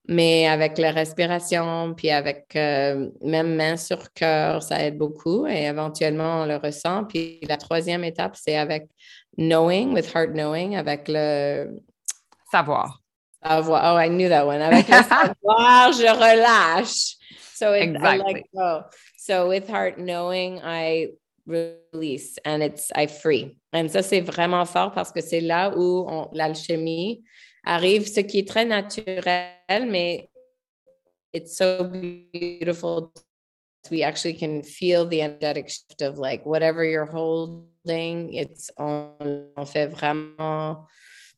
Mais 0.10 0.48
avec 0.48 0.78
la 0.78 0.92
respiration, 0.92 1.94
puis 1.94 2.10
avec 2.12 2.56
euh, 2.56 3.10
même 3.22 3.56
main 3.56 3.76
sur 3.76 4.14
cœur, 4.14 4.64
ça 4.64 4.82
aide 4.86 4.98
beaucoup 4.98 5.46
et 5.48 5.66
éventuellement 5.66 6.44
on 6.44 6.46
le 6.46 6.56
ressent. 6.56 7.04
Puis 7.04 7.40
la 7.48 7.58
troisième 7.58 8.06
étape, 8.06 8.38
c'est 8.38 8.56
avec 8.56 8.88
knowing, 9.38 9.94
with 9.94 10.10
heart 10.16 10.32
knowing, 10.32 10.78
avec 10.78 11.10
le 11.10 11.82
savoir. 12.50 13.02
Oh, 13.43 13.95
I 13.95 14.08
knew 14.08 14.30
that 14.30 14.45
one. 14.45 14.62
Avec 14.62 14.88
le 14.88 15.04
savoir, 15.04 15.93
je 15.93 16.08
relâche. 16.08 17.15
So 17.54 17.73
it, 17.73 17.84
exactly. 17.84 18.19
I 18.19 18.34
let 18.34 18.43
go. 18.54 18.84
So 19.17 19.47
with 19.47 19.67
heart 19.67 19.97
knowing, 19.97 20.62
I 20.63 21.10
release 21.45 22.38
and 22.45 22.62
it's 22.62 22.91
I 22.93 23.08
free. 23.08 23.58
And 23.73 23.89
ça, 23.89 24.04
c'est 24.04 24.21
vraiment 24.21 24.67
fort 24.67 24.92
parce 24.94 25.12
que 25.12 25.21
c'est 25.21 25.42
là 25.42 25.71
où 25.75 26.08
l'alchimie 26.33 27.23
arrive, 27.65 28.08
ce 28.08 28.21
qui 28.21 28.40
est 28.40 28.48
très 28.48 28.65
naturel, 28.65 29.88
mais 29.88 30.29
it's 31.33 31.58
so 31.58 31.83
beautiful. 31.83 33.12
We 33.90 34.04
actually 34.04 34.33
can 34.33 34.63
feel 34.63 35.06
the 35.06 35.21
energetic 35.21 35.69
shift 35.69 36.02
of 36.02 36.17
like 36.17 36.46
whatever 36.46 36.83
you're 36.83 37.06
holding, 37.06 38.33
it's 38.33 38.69
on, 38.77 39.13
on 39.56 39.65
fait 39.65 39.88
vraiment 39.88 40.88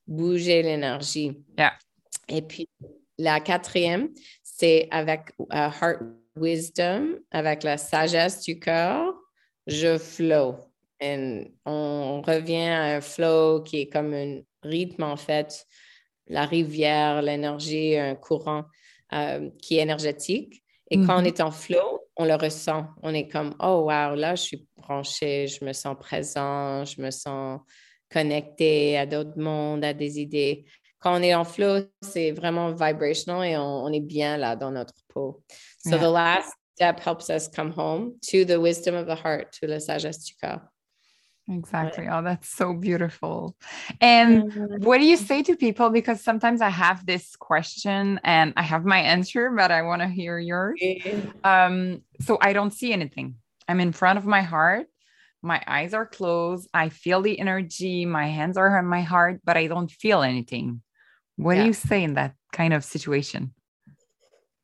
bouger 0.07 0.63
l'énergie. 0.63 1.37
Yeah. 1.57 1.73
Et 2.29 2.41
puis, 2.41 2.69
la 3.17 3.39
quatrième, 3.39 4.09
c'est 4.43 4.87
avec 4.91 5.31
uh, 5.39 5.69
Heart 5.81 6.01
Wisdom, 6.35 7.19
avec 7.31 7.63
la 7.63 7.77
sagesse 7.77 8.43
du 8.43 8.59
cœur. 8.59 9.13
je 9.67 9.97
flow. 9.97 10.55
Et 11.01 11.51
on 11.65 12.21
revient 12.21 12.67
à 12.67 12.97
un 12.97 13.01
flow 13.01 13.61
qui 13.61 13.81
est 13.81 13.89
comme 13.89 14.13
un 14.13 14.41
rythme, 14.63 15.03
en 15.03 15.15
fait, 15.15 15.65
la 16.27 16.45
rivière, 16.45 17.21
l'énergie, 17.21 17.97
un 17.97 18.15
courant 18.15 18.65
euh, 19.13 19.49
qui 19.61 19.77
est 19.77 19.81
énergétique. 19.81 20.63
Et 20.91 20.97
quand 20.97 21.19
on 21.19 21.21
mm-hmm. 21.21 21.27
est 21.27 21.41
en 21.41 21.51
flow, 21.51 22.01
on 22.17 22.25
le 22.25 22.35
ressent. 22.35 22.87
On 23.01 23.13
est 23.13 23.27
comme, 23.27 23.55
oh, 23.61 23.85
wow, 23.85 24.15
là, 24.15 24.35
je 24.35 24.41
suis 24.41 24.67
branché, 24.75 25.47
je 25.47 25.63
me 25.63 25.71
sens 25.71 25.95
présent, 25.99 26.83
je 26.83 27.01
me 27.01 27.11
sens 27.11 27.61
connecté 28.11 28.97
à 28.97 29.05
d'autres 29.05 29.37
mondes, 29.37 29.85
à 29.85 29.93
des 29.93 30.19
idées. 30.19 30.65
Quand 30.99 31.17
on 31.17 31.23
est 31.23 31.33
en 31.33 31.45
flow, 31.45 31.79
c'est 32.01 32.31
vraiment 32.31 32.71
vibrational 32.71 33.45
et 33.45 33.55
on, 33.57 33.87
est 33.91 34.01
bien 34.01 34.37
là 34.37 34.55
dans 34.55 34.71
notre 34.71 34.95
peau. 35.07 35.41
So 35.77 35.97
the 35.97 36.11
last 36.11 36.53
step 36.75 36.99
helps 36.99 37.29
us 37.29 37.47
come 37.47 37.71
home 37.71 38.15
to 38.31 38.43
the 38.43 38.59
wisdom 38.59 38.95
of 38.95 39.05
the 39.05 39.15
heart, 39.15 39.53
to 39.59 39.67
la 39.67 39.79
sagesse 39.79 40.25
du 40.25 40.33
cœur. 40.41 40.61
Exactly. 41.51 42.07
Oh, 42.07 42.21
that's 42.21 42.47
so 42.47 42.73
beautiful. 42.73 43.55
And 43.99 44.83
what 44.83 44.99
do 44.99 45.05
you 45.05 45.17
say 45.17 45.41
to 45.43 45.55
people? 45.55 45.89
Because 45.89 46.21
sometimes 46.21 46.61
I 46.61 46.69
have 46.69 47.05
this 47.05 47.35
question 47.35 48.19
and 48.23 48.53
I 48.55 48.61
have 48.61 48.85
my 48.85 48.99
answer, 48.99 49.49
but 49.49 49.71
I 49.71 49.81
want 49.81 50.01
to 50.01 50.07
hear 50.07 50.37
yours. 50.37 50.79
Um, 51.43 52.03
so 52.21 52.37
I 52.39 52.53
don't 52.53 52.71
see 52.71 52.93
anything. 52.93 53.35
I'm 53.67 53.79
in 53.79 53.93
front 53.93 54.19
of 54.19 54.25
my 54.25 54.41
heart. 54.41 54.87
My 55.41 55.63
eyes 55.65 55.93
are 55.93 56.05
closed. 56.05 56.69
I 56.73 56.89
feel 56.89 57.21
the 57.21 57.39
energy. 57.39 58.05
My 58.05 58.27
hands 58.27 58.57
are 58.57 58.77
on 58.77 58.85
my 58.85 59.01
heart, 59.01 59.41
but 59.43 59.57
I 59.57 59.67
don't 59.67 59.89
feel 59.89 60.21
anything. 60.21 60.81
What 61.39 61.55
yeah. 61.55 61.63
do 61.63 61.67
you 61.67 61.73
say 61.73 62.03
in 62.03 62.15
that 62.15 62.33
kind 62.51 62.73
of 62.73 62.83
situation? 62.83 63.53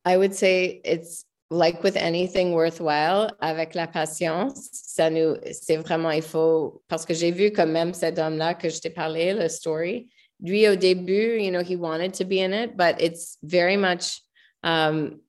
I 0.03 0.17
would 0.17 0.35
say 0.35 0.81
it's 0.83 1.23
like 1.49 1.83
with 1.83 1.95
anything 1.95 2.51
worthwhile, 2.53 3.31
avec 3.41 3.75
la 3.75 3.87
patience, 3.87 4.69
ça 4.73 5.09
nous, 5.09 5.37
c'est 5.53 5.77
vraiment, 5.77 6.11
il 6.11 6.21
faut, 6.21 6.83
parce 6.89 7.05
que 7.05 7.13
j'ai 7.13 7.31
vu 7.31 7.51
quand 7.51 7.67
même 7.67 7.93
cet 7.93 8.19
homme-là 8.19 8.55
que 8.55 8.69
je 8.69 8.81
t'ai 8.81 8.89
parlé, 8.89 9.33
le 9.33 9.47
story, 9.47 10.09
lui 10.41 10.67
au 10.67 10.75
début, 10.75 11.39
you 11.39 11.49
know, 11.49 11.61
he 11.61 11.77
wanted 11.77 12.13
to 12.13 12.25
be 12.25 12.41
in 12.41 12.51
it, 12.51 12.75
but 12.75 12.99
it's 12.99 13.37
very 13.41 13.77
much, 13.77 14.21
um, 14.63 15.21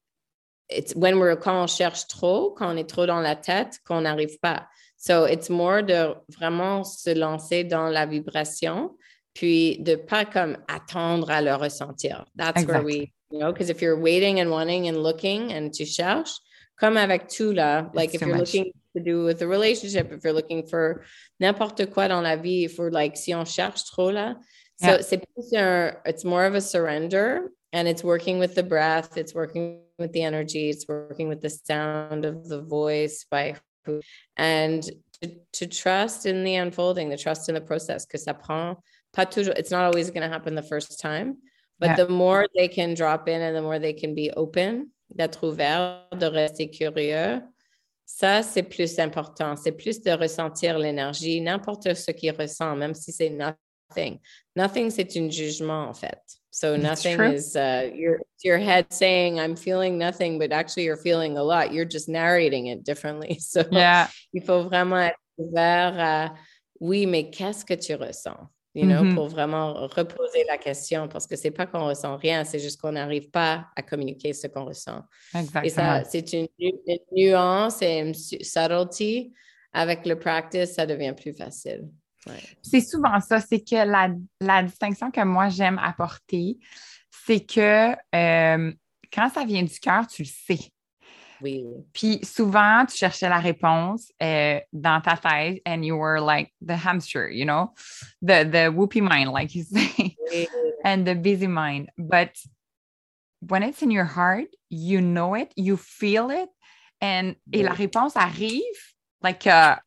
it's 0.69 0.97
when 0.97 1.21
we're, 1.21 1.37
quand 1.37 1.63
on 1.63 1.69
cherche 1.69 2.09
trop, 2.09 2.51
quand 2.51 2.75
on 2.75 2.77
est 2.77 2.89
trop 2.89 3.07
dans 3.07 3.21
la 3.21 3.37
tête, 3.37 3.79
qu'on 3.87 4.01
n'arrive 4.01 4.41
pas. 4.41 4.67
So 4.97 5.27
it's 5.27 5.49
more 5.49 5.83
de 5.83 6.17
vraiment 6.29 6.83
se 6.83 7.15
lancer 7.15 7.63
dans 7.63 7.89
la 7.89 8.05
vibration, 8.05 8.97
puis 9.37 9.77
de 9.81 9.97
pas 9.97 10.25
comme 10.25 10.57
attendre 10.67 11.31
à 11.31 11.43
le 11.43 11.55
ressentir. 11.55 12.25
That's 12.37 12.63
exactly. 12.63 12.73
where 12.73 12.83
we 12.83 13.13
you 13.31 13.39
know, 13.39 13.53
because 13.53 13.69
if 13.69 13.83
you're 13.83 13.99
waiting 13.99 14.41
and 14.41 14.51
wanting 14.51 14.89
and 14.89 15.03
looking 15.03 15.53
and 15.53 15.73
to 15.75 15.85
cherche, 15.85 16.39
comme 16.81 16.97
avec 16.97 17.29
tout 17.29 17.53
là, 17.53 17.91
like 17.95 18.15
if 18.15 18.23
you're 18.23 18.31
much. 18.31 18.55
looking 18.55 18.73
to 18.97 19.03
do 19.03 19.25
with 19.25 19.43
a 19.43 19.47
relationship, 19.47 20.11
if 20.11 20.25
you're 20.25 20.33
looking 20.33 20.67
for 20.67 21.05
n'importe 21.41 21.91
quoi 21.93 22.09
dans 22.09 22.23
la 22.23 22.37
vie, 22.37 22.67
for 22.67 22.91
like 22.91 23.17
si 23.17 23.35
on 23.35 23.45
cherche 23.45 23.85
trop 23.85 24.11
là, 24.11 24.37
so 24.81 24.93
yeah. 24.93 25.03
c'est 25.03 25.23
plus 25.35 25.53
un, 25.53 25.93
it's 26.07 26.25
more 26.25 26.47
of 26.47 26.55
a 26.55 26.61
surrender 26.61 27.51
and 27.75 27.87
it's 27.89 28.03
working 28.03 28.39
with 28.39 28.55
the 28.55 28.63
breath, 28.63 29.19
it's 29.19 29.35
working 29.35 29.81
with 29.99 30.13
the 30.13 30.23
energy, 30.23 30.71
it's 30.71 30.87
working 30.89 31.29
with 31.29 31.43
the 31.43 31.51
sound 31.51 32.25
of 32.25 32.49
the 32.49 32.63
voice 32.63 33.27
by 33.31 33.55
who, 33.85 34.01
and 34.39 34.83
to, 35.21 35.31
to 35.53 35.67
trust 35.67 36.25
in 36.25 36.43
the 36.43 36.55
unfolding, 36.55 37.11
the 37.11 37.19
trust 37.19 37.51
in 37.51 37.55
the 37.55 37.61
process, 37.61 38.07
because 38.07 38.25
ça 38.25 38.33
prend 38.33 38.77
pas 39.17 39.25
toujours, 39.25 39.55
it's 39.57 39.71
not 39.71 39.85
always 39.85 40.11
going 40.11 40.23
to 40.23 40.29
happen 40.29 40.55
the 40.55 40.63
first 40.63 41.01
time. 41.01 41.39
But 41.79 41.91
yeah. 41.91 41.97
the 41.97 42.09
more 42.09 42.47
they 42.55 42.69
can 42.69 42.95
drop 42.95 43.29
in 43.29 43.41
and 43.41 43.57
the 43.57 43.63
more 43.63 43.79
they 43.79 43.95
can 43.95 44.15
be 44.15 44.31
open, 44.37 44.91
d'être 45.15 45.43
ouvert, 45.43 46.03
de 46.19 46.27
rester 46.27 46.69
curieux, 46.69 47.43
ça, 48.07 48.43
c'est 48.43 48.63
plus 48.63 48.99
important. 48.99 49.57
C'est 49.57 49.73
plus 49.73 50.01
de 50.01 50.13
ressentir 50.13 50.79
l'énergie, 50.79 51.41
n'importe 51.41 51.95
ce 51.95 52.13
qu'ils 52.13 52.33
ressent, 52.33 52.77
même 52.77 52.95
si 52.95 53.13
c'est 53.13 53.31
nothing. 53.31 54.19
Nothing, 54.55 54.91
c'est 54.91 55.17
un 55.17 55.29
jugement, 55.29 55.89
en 55.89 55.95
fait. 55.95 56.21
So 56.51 56.77
nothing 56.77 57.21
is 57.21 57.55
uh, 57.55 57.91
your, 57.95 58.21
your 58.43 58.57
head 58.57 58.91
saying, 58.91 59.39
I'm 59.39 59.57
feeling 59.57 59.99
nothing, 59.99 60.39
but 60.39 60.53
actually 60.53 60.85
you're 60.85 60.97
feeling 60.97 61.37
a 61.37 61.43
lot. 61.43 61.73
You're 61.73 61.85
just 61.85 62.09
narrating 62.09 62.69
it 62.69 62.83
differently. 62.83 63.39
So 63.41 63.65
yeah. 63.71 64.09
il 64.33 64.43
faut 64.43 64.63
vraiment 64.63 65.01
être 65.01 65.19
ouvert 65.37 65.99
à, 65.99 66.35
oui, 66.81 67.07
mais 67.07 67.31
qu'est-ce 67.31 67.65
que 67.65 67.75
tu 67.75 67.95
ressens? 67.95 68.49
You 68.77 68.85
know, 68.85 69.03
mm 69.03 69.09
-hmm. 69.09 69.15
pour 69.15 69.29
vraiment 69.29 69.73
reposer 69.99 70.45
la 70.47 70.59
question 70.59 71.09
parce 71.09 71.27
que 71.27 71.35
c'est 71.35 71.51
pas 71.51 71.67
qu'on 71.67 71.87
ressent 71.87 72.17
rien, 72.19 72.45
c'est 72.45 72.59
juste 72.59 72.79
qu'on 72.81 72.93
n'arrive 72.93 73.31
pas 73.31 73.55
à 73.75 73.83
communiquer 73.83 74.35
ce 74.35 74.47
qu'on 74.49 74.67
ressent. 74.67 75.01
Exactement. 75.35 75.65
Et 75.65 75.71
ça, 75.71 76.05
c'est 76.05 76.31
une, 76.35 76.49
une, 76.59 76.99
nuance 77.13 77.81
et 77.83 78.01
une 78.01 78.15
subtlety. 78.15 79.33
Avec 79.73 80.07
le 80.07 80.17
practice, 80.19 80.71
ça 80.75 80.87
devient 80.87 81.15
plus 81.23 81.35
facile. 81.35 81.83
Ouais. 82.27 82.43
C'est 82.63 82.81
souvent 82.81 83.21
ça, 83.21 83.41
c'est 83.41 83.63
que 83.71 83.81
la, 83.95 84.05
la, 84.41 84.63
distinction 84.63 85.11
que 85.11 85.25
moi 85.25 85.49
j'aime 85.49 85.79
apporter, 85.79 86.59
c'est 87.27 87.45
que 87.55 87.93
euh, 88.15 88.73
quand 89.15 89.29
ça 89.35 89.45
vient 89.45 89.63
du 89.63 89.79
cœur, 89.87 90.07
tu 90.07 90.23
le 90.23 90.29
sais. 90.29 90.65
Oui. 91.41 91.65
Puis 91.93 92.21
souvent, 92.25 92.85
tu 92.87 92.97
cherchais 92.97 93.29
la 93.29 93.39
réponse 93.39 94.13
euh, 94.23 94.61
dans 94.73 95.01
ta 95.01 95.17
tête 95.17 95.61
and 95.67 95.85
you 95.85 95.97
were 95.97 96.21
like 96.21 96.53
the 96.61 96.77
hamster, 96.77 97.29
you 97.29 97.45
know, 97.45 97.73
the, 98.23 98.45
the 98.45 98.71
whoopee 98.73 99.01
mind, 99.01 99.33
like 99.33 99.55
you 99.55 99.65
say, 99.65 100.17
oui. 100.31 100.49
and 100.85 101.05
the 101.05 101.15
busy 101.15 101.47
mind. 101.47 101.91
But 101.99 102.37
when 103.41 103.63
it's 103.63 103.83
in 103.83 103.91
your 103.91 104.05
heart, 104.05 104.49
you 104.71 105.01
know 105.01 105.35
it, 105.35 105.53
you 105.57 105.77
feel 105.77 106.31
it, 106.31 106.49
and 107.01 107.37
oui. 107.53 107.61
et 107.61 107.65
la 107.65 107.73
réponse 107.73 108.17
arrive 108.17 108.95
like 109.23 109.47
a, 109.47 109.81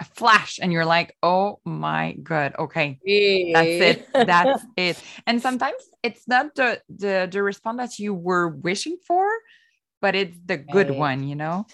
a, 0.00 0.04
flash, 0.04 0.58
and 0.60 0.72
you're 0.72 0.84
like, 0.84 1.16
oh 1.22 1.60
my 1.64 2.12
God, 2.22 2.54
okay, 2.58 2.98
oui. 3.06 3.52
that's 3.52 3.68
it, 3.68 4.08
that's 4.12 4.64
it. 4.76 5.02
And 5.26 5.40
sometimes 5.40 5.82
it's 6.02 6.26
not 6.26 6.54
the, 6.54 6.80
the, 6.88 7.28
the 7.30 7.42
response 7.42 7.78
that 7.78 7.98
you 7.98 8.14
were 8.14 8.48
wishing 8.48 8.96
for, 9.06 9.28
but 10.02 10.14
it's 10.14 10.36
the 10.44 10.58
good 10.58 10.90
right. 10.90 10.98
one, 10.98 11.28
you 11.28 11.36
know? 11.36 11.64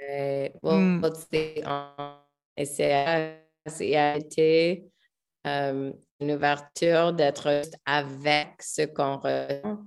Right. 0.00 0.52
Well, 0.62 0.78
mm. 0.78 1.02
let's 1.02 1.26
see. 1.30 1.62
C'est 2.56 2.94
euh, 5.46 5.92
une 6.20 6.32
ouverture 6.32 7.12
d'être 7.12 7.62
avec 7.84 8.62
ce 8.62 8.82
qu'on 8.86 9.18
ressent 9.18 9.84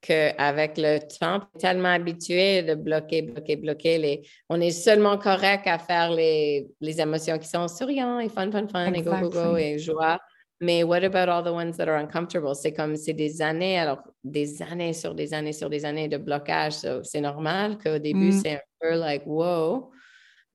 qu'avec 0.00 0.76
le 0.76 0.98
temps, 0.98 1.40
tellement 1.58 1.88
habitué 1.88 2.62
de 2.62 2.74
bloquer, 2.74 3.22
bloquer, 3.22 3.56
bloquer. 3.56 3.98
Les, 3.98 4.22
on 4.48 4.60
est 4.60 4.70
seulement 4.70 5.16
correct 5.16 5.66
à 5.66 5.78
faire 5.78 6.10
les, 6.10 6.68
les 6.80 7.00
émotions 7.00 7.38
qui 7.38 7.48
sont 7.48 7.68
souriantes 7.68 8.22
et 8.22 8.28
fun, 8.28 8.50
fun, 8.50 8.68
fun, 8.68 8.92
exactly. 8.92 9.00
et 9.00 9.22
go, 9.22 9.30
go, 9.30 9.50
go, 9.50 9.56
et 9.56 9.78
joie. 9.78 10.18
Mais 10.60 10.82
what 10.82 11.04
about 11.04 11.28
all 11.28 11.42
the 11.42 11.52
ones 11.52 11.76
that 11.76 11.88
are 11.88 11.96
uncomfortable? 11.96 12.54
C'est 12.54 12.72
comme 12.72 12.96
c'est 12.96 13.12
des 13.12 13.40
années, 13.40 13.78
alors 13.78 14.02
des 14.24 14.60
années 14.60 14.92
sur 14.92 15.14
des 15.14 15.32
années 15.32 15.52
sur 15.52 15.70
des 15.70 15.84
années 15.84 16.08
de 16.08 16.16
blocage. 16.16 16.72
So, 16.72 17.02
c'est 17.04 17.20
normal 17.20 17.78
qu'au 17.78 17.98
début, 17.98 18.30
mm. 18.30 18.40
c'est 18.42 18.52
un 18.54 18.60
peu 18.80 18.96
like 18.96 19.22
wow. 19.24 19.92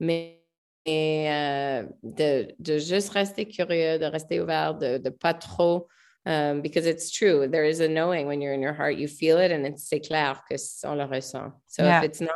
Mais 0.01 0.41
euh, 0.89 1.83
de, 2.03 2.53
de, 2.59 2.77
juste 2.79 3.11
rester 3.11 3.47
curieux, 3.47 3.97
de 3.97 4.05
rester 4.05 4.41
ouvert, 4.41 4.75
de, 4.75 4.97
de 4.97 5.09
pas 5.09 5.33
trop. 5.33 5.87
Um, 6.25 6.61
because 6.61 6.85
it's 6.85 7.11
true. 7.11 7.47
There 7.49 7.65
is 7.65 7.81
a 7.81 7.87
knowing 7.87 8.27
when 8.27 8.41
you're 8.41 8.53
in 8.53 8.61
your 8.61 8.73
heart, 8.73 8.95
you 8.95 9.09
feel 9.09 9.37
it, 9.39 9.51
and 9.51 9.65
it's 9.65 9.83
c'est 9.83 9.99
clair 9.99 10.41
que 10.49 10.55
on 10.85 10.97
le 10.97 11.05
ressent. 11.05 11.51
So 11.67 11.83
yeah. 11.83 11.99
if 11.99 12.05
it's 12.05 12.21
not 12.21 12.35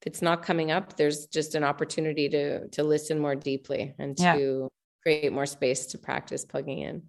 if 0.00 0.06
it's 0.06 0.22
not 0.22 0.42
coming 0.42 0.70
up, 0.70 0.96
there's 0.96 1.26
just 1.26 1.54
an 1.54 1.62
opportunity 1.62 2.30
to 2.30 2.68
to 2.68 2.82
listen 2.82 3.18
more 3.18 3.34
deeply 3.34 3.94
and 3.98 4.16
to 4.18 4.22
yeah 4.22 4.68
create 5.02 5.32
more 5.32 5.46
space 5.46 5.86
to 5.86 5.98
practice 5.98 6.44
plugging 6.44 6.80
in. 6.80 7.02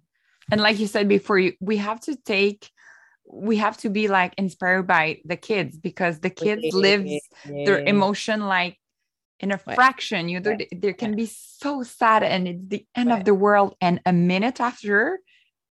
And 0.50 0.60
like 0.60 0.78
you 0.78 0.86
said 0.86 1.08
before, 1.08 1.38
you, 1.38 1.52
we 1.60 1.76
have 1.78 2.00
to 2.00 2.16
take 2.16 2.70
we 3.24 3.56
have 3.56 3.76
to 3.78 3.88
be 3.88 4.08
like 4.08 4.34
inspired 4.36 4.86
by 4.86 5.20
the 5.24 5.36
kids 5.36 5.78
because 5.78 6.20
the 6.20 6.28
kids 6.28 6.74
live 6.74 7.06
their 7.64 7.82
emotion 7.86 8.40
like 8.40 8.78
in 9.40 9.52
a 9.52 9.58
fraction. 9.58 10.28
You 10.28 10.40
there, 10.40 10.58
there 10.70 10.92
can 10.92 11.16
be 11.16 11.26
so 11.26 11.82
sad 11.82 12.22
and 12.22 12.48
it's 12.48 12.68
the 12.68 12.86
end 12.94 13.12
of 13.12 13.24
the 13.24 13.34
world 13.34 13.74
and 13.80 14.00
a 14.04 14.12
minute 14.12 14.60
after 14.60 15.20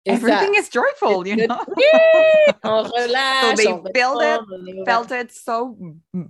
everything 0.06 0.56
is 0.56 0.70
joyful 0.70 1.28
you 1.28 1.48
know? 1.48 1.64
So 2.64 3.56
they 3.56 3.66
felt 3.94 4.22
it 4.22 4.86
felt 4.86 5.12
it 5.12 5.32
so 5.32 5.78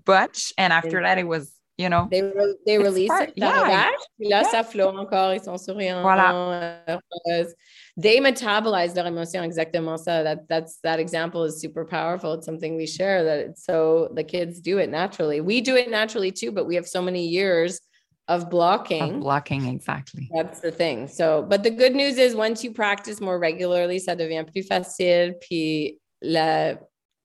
much 0.07 0.53
and 0.57 0.73
after 0.73 1.01
that 1.01 1.17
it 1.17 1.27
was 1.27 1.51
you 1.77 1.89
know. 1.89 2.07
They, 2.09 2.21
re 2.21 2.55
they 2.65 2.77
release 2.77 3.09
part, 3.09 3.29
it 3.29 3.33
yeah, 3.35 3.63
là, 3.63 3.91
yeah. 4.19 4.43
ça 4.43 4.63
flotte 4.63 4.95
encore, 4.95 5.33
ils 5.33 5.41
sont 5.41 5.57
souriants. 5.57 5.99
Euh, 5.99 6.97
voilà. 7.25 7.49
They 7.97 8.19
metabolize 8.19 8.93
their 8.93 9.05
emotion, 9.05 9.43
exactement 9.43 9.97
ça. 9.97 10.23
That, 10.23 10.47
that's, 10.47 10.79
that 10.83 10.99
example 10.99 11.43
is 11.43 11.59
super 11.59 11.85
powerful. 11.85 12.33
It's 12.33 12.45
something 12.45 12.77
we 12.77 12.87
share 12.87 13.23
that 13.23 13.39
it's 13.39 13.65
so 13.65 14.09
the 14.13 14.23
kids 14.23 14.61
do 14.61 14.77
it 14.77 14.89
naturally. 14.89 15.41
We 15.41 15.61
do 15.61 15.75
it 15.75 15.89
naturally 15.89 16.31
too, 16.31 16.51
but 16.51 16.65
we 16.65 16.75
have 16.75 16.87
so 16.87 17.01
many 17.01 17.27
years 17.27 17.81
of 18.27 18.49
blocking. 18.49 19.15
Of 19.15 19.19
blocking, 19.19 19.65
exactly. 19.67 20.29
That's 20.33 20.61
the 20.61 20.71
thing. 20.71 21.07
So, 21.07 21.43
but 21.43 21.63
the 21.63 21.71
good 21.71 21.93
news 21.93 22.17
is 22.17 22.33
once 22.33 22.63
you 22.63 22.71
practice 22.71 23.19
more 23.19 23.37
regularly, 23.37 23.99
ça 23.99 24.17
devient 24.17 24.45
plus 24.51 24.65
facile. 24.65 25.33
Puis 25.41 25.97
la, 26.21 26.75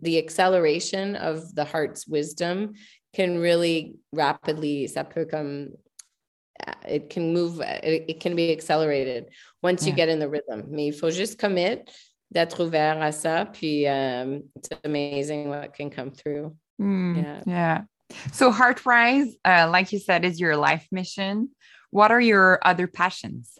the 0.00 0.18
acceleration 0.18 1.14
of 1.14 1.54
the 1.54 1.64
heart's 1.64 2.08
wisdom 2.08 2.74
can 3.16 3.38
really 3.38 3.96
rapidly, 4.12 4.86
comme, 5.30 5.72
uh, 6.66 6.72
it 6.86 7.08
can 7.08 7.32
move, 7.32 7.62
it, 7.62 8.20
can 8.20 8.36
be 8.36 8.52
accelerated 8.52 9.30
once 9.62 9.86
you 9.86 9.92
get 9.92 10.10
in 10.10 10.18
the 10.18 10.28
rhythm. 10.28 10.64
Mais 10.68 10.88
il 10.88 10.92
faut 10.92 11.10
juste 11.10 11.38
commit, 11.38 11.88
d'être 12.30 12.60
ouvert 12.60 13.00
à 13.00 13.12
ça, 13.12 13.50
puis 13.50 13.86
um, 13.86 14.42
it's 14.54 14.68
amazing 14.84 15.48
what 15.48 15.72
can 15.72 15.88
come 15.88 16.10
through. 16.10 16.54
Mm, 16.78 17.22
yeah. 17.22 17.42
Yeah. 17.46 17.82
So 18.32 18.52
HeartRise, 18.52 19.32
uh, 19.44 19.68
like 19.70 19.92
you 19.92 19.98
said, 19.98 20.24
is 20.24 20.38
your 20.38 20.56
life 20.56 20.86
mission. 20.92 21.48
What 21.90 22.10
are 22.10 22.20
your 22.20 22.58
other 22.62 22.86
passions? 22.86 23.58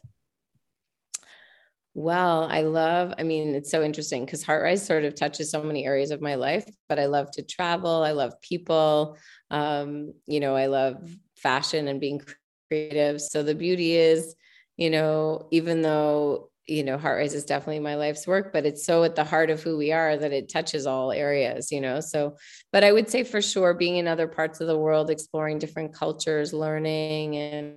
Well, 1.98 2.46
I 2.50 2.60
love, 2.60 3.14
I 3.18 3.22
mean, 3.22 3.54
it's 3.54 3.70
so 3.70 3.82
interesting 3.82 4.26
because 4.26 4.44
HeartRise 4.44 4.84
sort 4.84 5.04
of 5.04 5.14
touches 5.14 5.50
so 5.50 5.62
many 5.62 5.86
areas 5.86 6.10
of 6.10 6.20
my 6.20 6.34
life, 6.34 6.68
but 6.90 6.98
I 6.98 7.06
love 7.06 7.30
to 7.32 7.42
travel. 7.42 8.02
I 8.02 8.10
love 8.10 8.38
people. 8.42 9.16
Um, 9.50 10.14
you 10.26 10.40
know, 10.40 10.54
I 10.56 10.66
love 10.66 11.08
fashion 11.36 11.88
and 11.88 12.00
being 12.00 12.22
creative. 12.68 13.20
So 13.20 13.42
the 13.42 13.54
beauty 13.54 13.94
is, 13.94 14.34
you 14.76 14.90
know, 14.90 15.48
even 15.50 15.82
though, 15.82 16.50
you 16.66 16.82
know, 16.82 16.98
HeartRise 16.98 17.34
is 17.34 17.44
definitely 17.44 17.78
my 17.78 17.94
life's 17.94 18.26
work, 18.26 18.52
but 18.52 18.66
it's 18.66 18.84
so 18.84 19.04
at 19.04 19.14
the 19.14 19.22
heart 19.22 19.50
of 19.50 19.62
who 19.62 19.76
we 19.78 19.92
are 19.92 20.16
that 20.16 20.32
it 20.32 20.48
touches 20.48 20.86
all 20.86 21.12
areas, 21.12 21.70
you 21.70 21.80
know. 21.80 22.00
So, 22.00 22.36
but 22.72 22.82
I 22.82 22.90
would 22.92 23.08
say 23.08 23.22
for 23.22 23.40
sure 23.40 23.72
being 23.72 23.96
in 23.98 24.08
other 24.08 24.26
parts 24.26 24.60
of 24.60 24.66
the 24.66 24.76
world, 24.76 25.08
exploring 25.08 25.60
different 25.60 25.94
cultures, 25.94 26.52
learning 26.52 27.36
and 27.36 27.76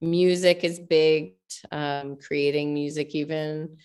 music 0.00 0.64
is 0.64 0.80
big 0.80 1.34
um, 1.70 2.16
creating 2.16 2.74
music 2.74 3.14
even 3.14 3.76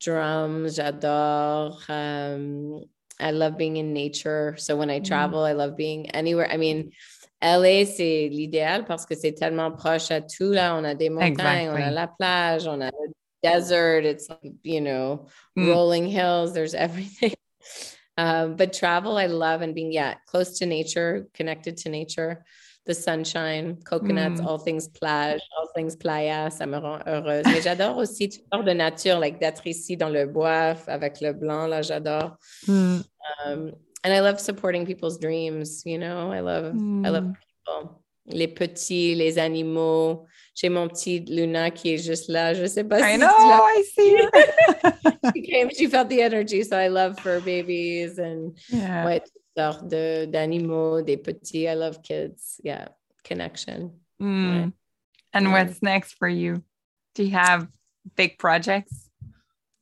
drums 0.00 0.78
j'adore 0.78 1.74
um, 1.90 2.84
i 3.20 3.30
love 3.30 3.56
being 3.56 3.76
in 3.76 3.92
nature 3.92 4.54
so 4.58 4.76
when 4.76 4.90
i 4.90 5.00
mm. 5.00 5.04
travel 5.04 5.40
mm. 5.40 5.48
i 5.48 5.52
love 5.52 5.76
being 5.76 6.10
anywhere 6.10 6.50
i 6.50 6.56
mean 6.56 6.90
LA, 7.42 7.84
c'est 7.84 8.30
l'idéal 8.32 8.86
parce 8.86 9.04
que 9.04 9.14
c'est 9.14 9.32
tellement 9.32 9.70
proche 9.70 10.10
à 10.10 10.22
tout. 10.22 10.52
Là, 10.52 10.74
on 10.74 10.84
a 10.84 10.94
des 10.94 11.10
montagnes, 11.10 11.32
exactly. 11.32 11.68
on 11.68 11.88
a 11.88 11.90
la 11.90 12.06
plage, 12.06 12.66
on 12.66 12.80
a 12.80 12.90
the 12.90 13.12
desert. 13.42 14.06
It's 14.06 14.28
like, 14.30 14.54
you 14.62 14.80
know, 14.80 15.26
mm. 15.56 15.68
rolling 15.68 16.06
hills. 16.06 16.54
There's 16.54 16.72
everything. 16.72 17.34
Um, 18.16 18.56
but 18.56 18.72
travel, 18.72 19.18
I 19.18 19.26
love 19.26 19.60
and 19.60 19.74
being, 19.74 19.92
yeah, 19.92 20.14
close 20.26 20.58
to 20.60 20.66
nature, 20.66 21.26
connected 21.34 21.76
to 21.78 21.90
nature 21.90 22.42
the 22.86 22.94
sunshine, 22.94 23.76
coconuts, 23.84 24.40
mm. 24.40 24.46
all 24.46 24.58
things 24.58 24.88
plage, 24.88 25.40
all 25.58 25.68
things 25.74 25.96
playa, 25.96 26.50
ça 26.50 26.66
me 26.66 26.78
rend 26.78 27.00
heureuse. 27.06 27.44
Mais 27.46 27.60
j'adore 27.60 27.98
aussi 27.98 28.28
toutes 28.28 28.44
sortes 28.52 28.64
de 28.64 28.72
nature, 28.72 29.18
like 29.18 29.40
d'être 29.40 29.66
ici 29.66 29.96
dans 29.96 30.08
le 30.08 30.26
bois 30.26 30.76
avec 30.86 31.20
le 31.20 31.32
blanc, 31.32 31.66
là, 31.66 31.82
j'adore. 31.82 32.36
Mm. 32.68 33.00
Um, 33.44 33.72
and 34.04 34.12
I 34.12 34.20
love 34.20 34.38
supporting 34.38 34.86
people's 34.86 35.18
dreams, 35.18 35.82
you 35.84 35.98
know, 35.98 36.30
I 36.32 36.40
love, 36.40 36.74
mm. 36.74 37.04
I 37.04 37.10
love 37.10 37.24
mm. 37.24 37.34
people. 37.34 38.02
Les 38.28 38.48
petits, 38.48 39.14
les 39.14 39.38
animaux. 39.38 40.26
J'ai 40.54 40.68
mon 40.68 40.88
petit 40.88 41.20
Luna 41.20 41.70
qui 41.70 41.94
est 41.94 41.98
juste 41.98 42.28
là. 42.28 42.54
Je 42.54 42.66
sais 42.66 42.82
pas 42.82 42.98
I 42.98 43.12
si 43.12 43.18
know, 43.18 43.28
I 43.28 43.82
see 43.94 44.16
she 45.34 45.42
came, 45.42 45.70
she 45.70 45.86
felt 45.86 46.08
the 46.08 46.22
energy. 46.22 46.64
So 46.64 46.76
I 46.76 46.88
love 46.88 47.20
fur 47.20 47.40
babies 47.40 48.18
and 48.18 48.56
yeah. 48.70 49.04
what 49.04 49.28
sortes 49.56 49.88
de, 49.88 50.26
d'animaux, 50.26 51.02
des 51.02 51.16
petits. 51.16 51.68
I 51.68 51.74
love 51.74 52.02
kids. 52.02 52.60
Yeah, 52.62 52.88
connection. 53.24 53.92
Mm. 54.20 54.54
Yeah. 54.54 54.70
And 55.32 55.52
what's 55.52 55.82
next 55.82 56.14
for 56.14 56.28
you? 56.28 56.62
Do 57.14 57.24
you 57.24 57.32
have 57.32 57.68
big 58.16 58.38
projects? 58.38 59.10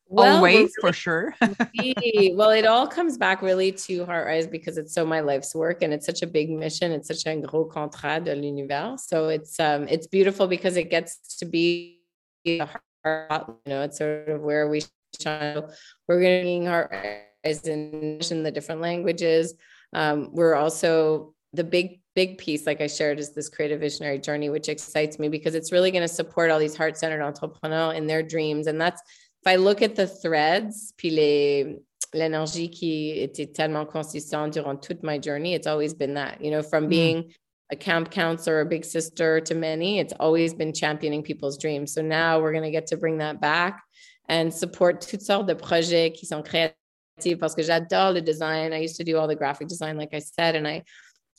Well, 0.07 0.37
Always, 0.37 0.73
for 0.81 0.93
sure. 0.93 1.35
well, 1.41 2.51
it 2.51 2.67
all 2.67 2.87
comes 2.87 3.19
back 3.19 3.43
really 3.43 3.73
to 3.73 4.05
HeartRise 4.07 4.51
because 4.51 4.79
it's 4.79 4.95
so 4.95 5.05
my 5.05 5.21
life's 5.21 5.55
work 5.55 5.83
and 5.83 5.93
it's 5.93 6.07
such 6.07 6.23
a 6.23 6.27
big 6.27 6.51
mission. 6.51 6.93
It's 6.93 7.09
such 7.09 7.27
a 7.27 7.37
gros 7.41 7.73
contrat 7.73 8.25
de 8.25 8.35
l'univers. 8.35 9.01
So 9.01 9.29
it's 9.29 9.59
um 9.59 9.89
it's 9.89 10.07
beautiful 10.07 10.47
because 10.47 10.77
it 10.77 10.91
gets 10.91 11.37
to 11.39 11.47
be 11.47 12.03
the 12.45 12.69
heart, 13.05 13.45
you 13.49 13.71
know, 13.71 13.83
it's 13.83 13.99
sort 13.99 14.29
of 14.29 14.43
where 14.43 14.69
we 14.69 14.83
shine. 15.21 15.63
We're 16.07 16.21
getting 16.21 16.65
HeartRise 16.65 17.23
in, 17.45 18.19
in 18.31 18.43
the 18.43 18.51
different 18.51 18.81
languages. 18.81 19.55
Um, 19.93 20.31
we're 20.33 20.55
also 20.55 21.35
the 21.55 21.65
big 21.65 22.01
big 22.15 22.39
piece 22.39 22.67
like 22.67 22.81
i 22.81 22.87
shared 22.87 23.19
is 23.19 23.33
this 23.33 23.49
creative 23.49 23.81
visionary 23.81 24.19
journey 24.19 24.51
which 24.51 24.69
excites 24.69 25.19
me 25.19 25.29
because 25.29 25.55
it's 25.55 25.73
really 25.73 25.91
going 25.91 26.03
to 26.03 26.09
support 26.09 26.51
all 26.51 26.59
these 26.59 26.77
heart-centered 26.77 27.23
entrepreneurs 27.23 27.97
in 27.97 28.07
their 28.07 28.23
dreams 28.23 28.67
and 28.67 28.81
that's 28.81 29.01
if 29.41 29.47
i 29.47 29.57
look 29.57 29.83
at 29.83 29.95
the 29.95 30.07
threads 30.07 30.93
puis 30.97 31.11
les, 31.11 31.77
l'énergie 32.13 32.71
qui 32.71 33.21
était 33.21 33.53
tellement 33.53 33.87
consistent 33.87 34.53
durant 34.53 34.83
toute 34.83 35.03
my 35.03 35.19
journey 35.19 35.55
it's 35.55 35.67
always 35.67 35.95
been 35.95 36.15
that 36.15 36.41
you 36.41 36.51
know 36.51 36.63
from 36.63 36.87
mm. 36.87 36.91
being 36.91 37.33
a 37.71 37.77
camp 37.77 38.11
counselor 38.11 38.61
a 38.61 38.67
big 38.67 38.85
sister 38.85 39.41
to 39.41 39.55
many 39.55 39.99
it's 39.99 40.13
always 40.21 40.55
been 40.55 40.73
championing 40.73 41.23
people's 41.23 41.57
dreams 41.57 41.93
so 41.93 42.03
now 42.03 42.41
we're 42.41 42.53
going 42.53 42.65
to 42.65 42.71
get 42.71 42.87
to 42.87 42.97
bring 42.97 43.19
that 43.19 43.41
back 43.41 43.83
and 44.29 44.53
support 44.53 45.01
toutes 45.01 45.23
sortes 45.23 45.47
de 45.47 45.55
projets 45.55 46.11
qui 46.11 46.27
sont 46.27 46.43
créatifs 46.43 46.75
parce 47.39 47.55
que 47.55 47.63
j'adore 47.63 48.13
le 48.13 48.21
design. 48.21 48.73
I 48.73 48.79
used 48.79 48.97
to 48.97 49.05
do 49.05 49.17
all 49.19 49.29
the 49.29 49.37
graphic 49.37 49.69
design, 49.69 49.97
like 49.97 50.15
I 50.15 50.21
said, 50.21 50.57
and 50.57 50.67
I 50.67 50.83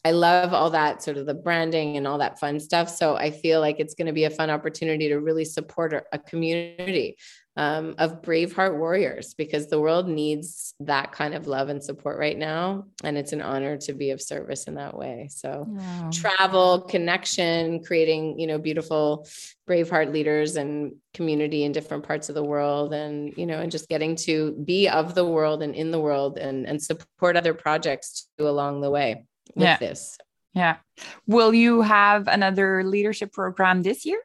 I 0.05 0.11
love 0.11 0.53
all 0.53 0.69
that 0.69 1.01
sort 1.01 1.17
of 1.17 1.25
the 1.25 1.33
branding 1.33 1.97
and 1.97 2.05
all 2.05 2.19
that 2.19 2.39
fun 2.39 2.59
stuff. 2.59 2.89
So 2.89 3.15
I 3.15 3.31
feel 3.31 3.59
like 3.59 3.79
it's 3.79 3.95
going 3.95 4.05
to 4.05 4.13
be 4.13 4.25
a 4.25 4.29
fun 4.29 4.51
opportunity 4.51 5.07
to 5.09 5.19
really 5.19 5.45
support 5.45 5.93
a, 5.93 6.03
a 6.11 6.19
community 6.19 7.17
um, 7.57 7.95
of 7.97 8.21
brave 8.21 8.53
heart 8.53 8.77
warriors 8.77 9.33
because 9.33 9.67
the 9.67 9.79
world 9.79 10.09
needs 10.09 10.73
that 10.81 11.13
kind 11.13 11.33
of 11.33 11.47
love 11.47 11.69
and 11.69 11.81
support 11.81 12.19
right 12.19 12.37
now. 12.37 12.85
And 13.03 13.17
it's 13.17 13.31
an 13.31 13.41
honor 13.41 13.77
to 13.77 13.93
be 13.93 14.09
of 14.11 14.21
service 14.21 14.65
in 14.65 14.75
that 14.75 14.97
way. 14.97 15.29
So 15.31 15.65
wow. 15.67 16.09
travel, 16.11 16.81
connection, 16.81 17.81
creating, 17.83 18.39
you 18.39 18.47
know, 18.47 18.57
beautiful 18.57 19.27
brave 19.65 19.89
heart 19.89 20.11
leaders 20.11 20.57
and 20.57 20.95
community 21.13 21.63
in 21.63 21.71
different 21.71 22.05
parts 22.05 22.27
of 22.27 22.35
the 22.35 22.43
world 22.43 22.93
and, 22.93 23.33
you 23.37 23.45
know, 23.45 23.59
and 23.59 23.71
just 23.71 23.87
getting 23.87 24.17
to 24.17 24.51
be 24.65 24.89
of 24.89 25.15
the 25.15 25.25
world 25.25 25.63
and 25.63 25.75
in 25.75 25.91
the 25.91 25.99
world 25.99 26.37
and, 26.37 26.65
and 26.65 26.83
support 26.83 27.37
other 27.37 27.53
projects 27.53 28.27
too 28.37 28.49
along 28.49 28.81
the 28.81 28.91
way 28.91 29.25
with 29.55 29.63
yeah. 29.63 29.77
this. 29.77 30.17
Yeah. 30.53 30.77
Will 31.25 31.53
you 31.53 31.81
have 31.81 32.27
another 32.27 32.83
leadership 32.83 33.31
program 33.31 33.81
this 33.81 34.05
year? 34.05 34.19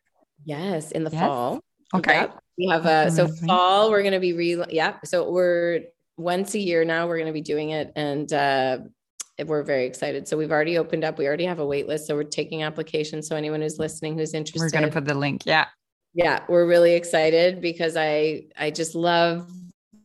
Yes, 0.45 0.91
in 0.91 1.05
the 1.05 1.11
yes. 1.11 1.20
fall. 1.20 1.62
Okay. 1.95 2.14
Yep. 2.14 2.38
We 2.59 2.66
have 2.68 2.86
a 2.86 3.11
so 3.11 3.26
fall 3.26 3.91
we're 3.91 4.03
going 4.03 4.12
to 4.12 4.20
be 4.20 4.32
re 4.32 4.62
yeah, 4.70 4.97
so 5.05 5.30
we're 5.30 5.80
once 6.16 6.55
a 6.55 6.59
year 6.59 6.84
now 6.84 7.07
we're 7.07 7.16
going 7.16 7.26
to 7.26 7.32
be 7.32 7.41
doing 7.41 7.70
it 7.70 7.93
and 7.97 8.30
uh 8.32 8.78
we're 9.47 9.62
very 9.62 9.86
excited. 9.86 10.28
So 10.28 10.36
we've 10.36 10.53
already 10.53 10.76
opened 10.76 11.03
up. 11.03 11.16
We 11.16 11.26
already 11.26 11.47
have 11.47 11.61
a 11.61 11.66
wait 11.66 11.88
list. 11.88 12.07
So 12.07 12.14
we're 12.14 12.24
taking 12.24 12.62
applications. 12.62 13.26
So 13.26 13.36
anyone 13.36 13.62
who's 13.62 13.78
listening 13.78 14.18
who's 14.18 14.34
interested. 14.34 14.61
We're 14.61 14.68
going 14.68 14.84
to 14.84 14.93
put 14.93 15.07
the 15.07 15.14
link. 15.14 15.47
Yeah. 15.47 15.66
Yeah, 16.12 16.41
we're 16.49 16.66
really 16.66 16.95
excited 16.95 17.61
because 17.61 17.97
I 17.97 18.43
I 18.59 18.70
just 18.70 18.95
love 18.95 19.51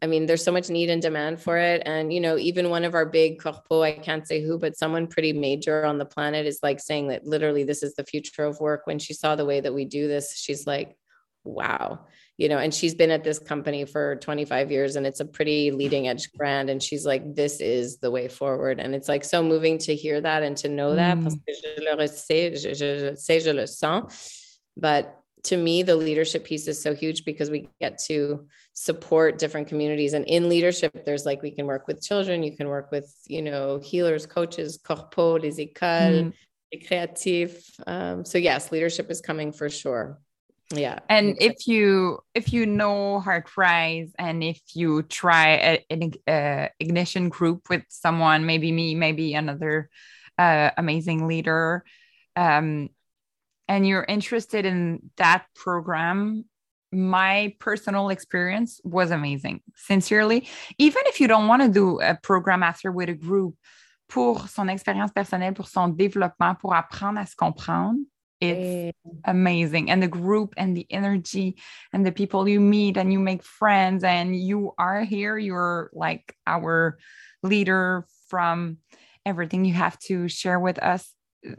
I 0.02 0.08
mean, 0.08 0.28
there's 0.28 0.44
so 0.44 0.52
much 0.52 0.70
need 0.70 0.90
and 0.90 1.02
demand 1.02 1.42
for 1.42 1.58
it. 1.58 1.82
And, 1.86 2.14
you 2.14 2.20
know, 2.20 2.38
even 2.38 2.70
one 2.70 2.84
of 2.84 2.94
our 2.94 3.06
big 3.06 3.42
corpo, 3.42 3.82
I 3.82 3.94
can't 3.94 4.28
say 4.28 4.40
who, 4.40 4.60
but 4.60 4.78
someone 4.78 5.08
pretty 5.08 5.34
major 5.34 5.84
on 5.84 5.98
the 5.98 6.06
planet 6.06 6.46
is 6.46 6.60
like 6.62 6.80
saying 6.80 7.08
that 7.08 7.26
literally 7.26 7.64
this 7.64 7.82
is 7.82 7.96
the 7.96 8.04
future 8.04 8.44
of 8.44 8.60
work. 8.60 8.82
When 8.86 9.00
she 9.00 9.14
saw 9.14 9.36
the 9.36 9.46
way 9.46 9.62
that 9.62 9.74
we 9.74 9.84
do 9.84 10.08
this, 10.08 10.38
she's 10.38 10.68
like, 10.68 10.96
wow, 11.46 12.06
you 12.38 12.50
know, 12.50 12.58
and 12.58 12.74
she's 12.74 12.94
been 12.96 13.12
at 13.12 13.24
this 13.24 13.40
company 13.40 13.86
for 13.86 14.18
25 14.18 14.72
years 14.72 14.96
and 14.96 15.06
it's 15.06 15.22
a 15.22 15.26
pretty 15.26 15.72
leading 15.72 16.08
edge 16.08 16.34
brand. 16.34 16.70
And 16.70 16.84
she's 16.84 17.06
like, 17.06 17.36
this 17.36 17.62
is 17.62 17.98
the 17.98 18.12
way 18.12 18.28
forward. 18.28 18.80
And 18.80 18.94
it's 18.94 19.08
like 19.08 19.24
so 19.24 19.42
moving 19.42 19.78
to 19.80 19.96
hear 19.96 20.20
that 20.20 20.44
and 20.44 20.58
to 20.58 20.68
know 20.68 20.96
that. 20.96 21.18
Mm. 21.18 21.24
But 24.78 25.22
to 25.46 25.58
me, 25.58 25.84
the 25.84 25.96
leadership 25.96 26.44
piece 26.44 26.68
is 26.68 26.82
so 26.82 26.94
huge 26.94 27.24
because 27.24 27.50
we 27.50 27.70
get 27.80 28.00
to 28.08 28.48
support 28.74 29.38
different 29.38 29.68
communities. 29.68 30.14
And 30.14 30.26
in 30.26 30.50
leadership, 30.50 31.06
there's 31.06 31.26
like 31.26 31.42
we 31.42 31.52
can 31.52 31.66
work 31.66 31.88
with 31.88 32.04
children, 32.04 32.44
you 32.44 32.58
can 32.58 32.68
work 32.68 32.92
with, 32.92 33.14
you 33.28 33.42
know, 33.42 33.80
healers, 33.80 34.26
coaches, 34.26 34.78
corpo, 34.78 35.38
les 35.38 35.60
écoles, 35.60 36.26
mm. 36.26 36.34
les 36.74 36.80
créatifs. 36.80 37.80
Um, 37.88 38.26
so 38.26 38.38
yes, 38.38 38.72
leadership 38.72 39.10
is 39.10 39.22
coming 39.22 39.52
for 39.52 39.70
sure. 39.70 40.20
Yeah. 40.74 41.00
And 41.10 41.36
if 41.40 41.68
you 41.68 42.20
if 42.34 42.52
you 42.52 42.66
know 42.66 43.22
HeartRise 43.24 44.12
and 44.18 44.44
if 44.44 44.60
you 44.74 45.04
try 45.04 45.80
an 45.90 46.14
ignition 46.80 47.30
group 47.30 47.70
with 47.70 47.84
someone, 47.90 48.46
maybe 48.46 48.72
me, 48.72 48.96
maybe 48.96 49.36
another 49.36 49.90
uh, 50.38 50.72
amazing 50.78 51.28
leader, 51.28 51.84
um, 52.36 52.90
and 53.68 53.88
you're 53.88 54.04
interested 54.04 54.66
in 54.66 55.12
that 55.18 55.46
program, 55.56 56.46
my 56.92 57.56
personal 57.60 58.10
experience 58.10 58.82
was 58.84 59.12
amazing. 59.12 59.62
Sincerely, 59.76 60.48
even 60.78 61.02
if 61.06 61.20
you 61.20 61.28
don't 61.28 61.48
want 61.48 61.62
to 61.62 61.70
do 61.70 62.00
a 62.00 62.18
program 62.22 62.64
after 62.64 62.92
with 62.92 63.10
a 63.10 63.14
group, 63.14 63.56
pour 64.08 64.48
son 64.48 64.70
expérience 64.70 65.12
personnelle, 65.12 65.54
pour 65.54 65.68
son 65.68 65.90
développement, 65.90 66.56
pour 66.60 66.74
apprendre 66.74 67.20
à 67.20 67.26
se 67.26 67.36
comprendre, 67.36 68.00
it's 68.42 68.96
eh. 69.06 69.12
amazing. 69.26 69.90
And 69.90 70.02
the 70.02 70.08
group 70.08 70.54
and 70.58 70.76
the 70.76 70.86
energy 70.90 71.58
and 71.94 72.06
the 72.06 72.12
people 72.12 72.48
you 72.48 72.60
meet 72.60 72.98
and 72.98 73.12
you 73.12 73.20
make 73.20 73.44
friends 73.44 74.04
and 74.04 74.36
you 74.36 74.74
are 74.78 75.04
here, 75.04 75.38
you're 75.38 75.90
like 75.94 76.36
our 76.46 76.98
leader 77.44 78.06
from 78.28 78.78
everything 79.26 79.66
you 79.66 79.74
have 79.74 79.98
to 80.00 80.28
share 80.28 80.60
with 80.60 80.80
us. 80.80 81.12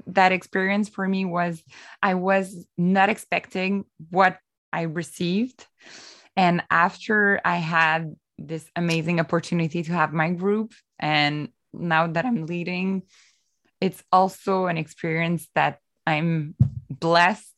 That 0.09 0.33
experience 0.33 0.89
for 0.89 1.07
me 1.07 1.25
was 1.25 1.63
I 2.03 2.15
was 2.15 2.67
not 2.77 3.09
expecting 3.09 3.85
what 4.11 4.39
I 4.73 4.83
received. 4.83 5.67
And 6.37 6.63
after 6.71 7.41
I 7.45 7.57
had 7.57 8.17
this 8.39 8.69
amazing 8.77 9.21
opportunity 9.21 9.83
to 9.85 9.93
have 9.93 10.13
my 10.13 10.31
group, 10.31 10.73
and 10.99 11.49
now 11.73 12.07
that 12.09 12.27
I'm 12.27 12.47
leading, 12.47 13.03
it's 13.81 14.03
also 14.11 14.67
an 14.67 14.77
experience 14.77 15.49
that 15.55 15.79
I'm 16.07 16.55
blessed. 17.01 17.53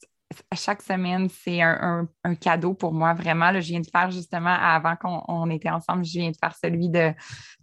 À 0.51 0.57
chaque 0.57 0.83
semaine, 0.83 1.29
c'est 1.29 1.63
un, 1.63 1.79
un, 1.81 2.09
un, 2.31 2.35
cadeau 2.35 2.75
pour 2.75 2.93
moi, 2.93 3.15
vraiment. 3.15 3.51
Là, 3.51 3.61
je 3.61 3.69
viens 3.69 3.81
de 3.81 3.87
faire 3.87 4.11
justement, 4.11 4.55
avant 4.55 4.95
qu'on 4.95 5.49
était 5.51 5.71
ensemble, 5.71 6.05
je 6.05 6.19
viens 6.19 6.31
de 6.31 6.37
faire 6.37 6.55
celui 6.55 6.91
de, 6.91 7.13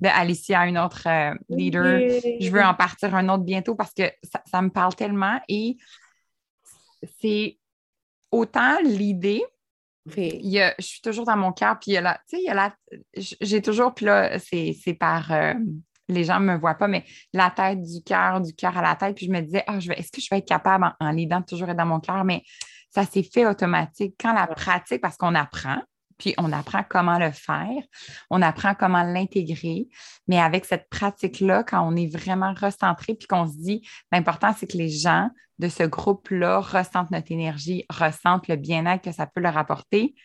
de 0.01 0.07
Alicia, 0.07 0.65
une 0.65 0.79
autre 0.79 1.07
euh, 1.07 1.35
leader. 1.47 1.99
Je 2.41 2.49
veux 2.49 2.63
en 2.63 2.73
partir 2.73 3.13
un 3.13 3.29
autre 3.29 3.43
bientôt 3.43 3.75
parce 3.75 3.93
que 3.93 4.11
ça, 4.23 4.41
ça 4.45 4.61
me 4.61 4.69
parle 4.69 4.95
tellement 4.95 5.39
et 5.47 5.77
c'est 7.21 7.59
autant 8.31 8.79
l'idée 8.83 9.43
il 10.15 10.47
y 10.49 10.61
a, 10.61 10.75
je 10.77 10.85
suis 10.85 11.01
toujours 11.01 11.25
dans 11.25 11.37
mon 11.37 11.51
cœur, 11.51 11.79
puis 11.79 11.91
il 11.91 11.93
y 11.95 11.97
a 11.97 12.01
la, 12.01 12.13
tu 12.29 12.37
sais, 12.37 12.41
il 12.41 12.45
y 12.45 12.49
a 12.49 12.53
la, 12.53 12.75
j'ai 13.15 13.61
toujours, 13.61 13.93
puis 13.93 14.05
là, 14.05 14.37
c'est, 14.39 14.75
c'est 14.79 14.93
par, 14.93 15.31
euh, 15.31 15.53
les 16.07 16.23
gens 16.23 16.39
ne 16.39 16.45
me 16.45 16.57
voient 16.57 16.75
pas, 16.75 16.87
mais 16.87 17.03
la 17.33 17.49
tête 17.49 17.81
du 17.81 18.03
cœur, 18.03 18.41
du 18.41 18.53
cœur 18.53 18.77
à 18.77 18.81
la 18.81 18.95
tête, 18.95 19.15
puis 19.15 19.25
je 19.25 19.31
me 19.31 19.41
disais, 19.41 19.63
ah, 19.67 19.79
je 19.79 19.89
vais, 19.89 19.99
est-ce 19.99 20.11
que 20.11 20.21
je 20.21 20.27
vais 20.29 20.37
être 20.39 20.47
capable 20.47 20.85
en, 20.99 21.07
en 21.07 21.11
l'aidant 21.11 21.41
toujours 21.41 21.69
être 21.69 21.77
dans 21.77 21.85
mon 21.85 21.99
cœur, 21.99 22.23
mais 22.23 22.43
ça 22.89 23.05
s'est 23.05 23.23
fait 23.23 23.45
automatique. 23.45 24.15
Quand 24.19 24.33
la 24.33 24.47
pratique, 24.47 25.01
parce 25.01 25.17
qu'on 25.17 25.35
apprend, 25.35 25.81
puis 26.17 26.33
on 26.37 26.51
apprend 26.53 26.83
comment 26.87 27.19
le 27.19 27.31
faire, 27.31 27.81
on 28.29 28.41
apprend 28.41 28.73
comment 28.73 29.03
l'intégrer. 29.03 29.87
Mais 30.27 30.39
avec 30.39 30.65
cette 30.65 30.87
pratique-là, 30.89 31.63
quand 31.63 31.85
on 31.85 31.95
est 31.95 32.07
vraiment 32.07 32.53
recentré, 32.53 33.15
puis 33.15 33.27
qu'on 33.27 33.47
se 33.47 33.57
dit, 33.57 33.85
l'important, 34.11 34.53
c'est 34.57 34.67
que 34.67 34.77
les 34.77 34.89
gens 34.89 35.29
de 35.59 35.67
ce 35.67 35.83
groupe-là 35.83 36.59
ressentent 36.59 37.11
notre 37.11 37.31
énergie, 37.31 37.85
ressentent 37.89 38.47
le 38.47 38.55
bien-être 38.55 39.03
que 39.03 39.11
ça 39.11 39.25
peut 39.25 39.41
leur 39.41 39.57
apporter, 39.57 40.15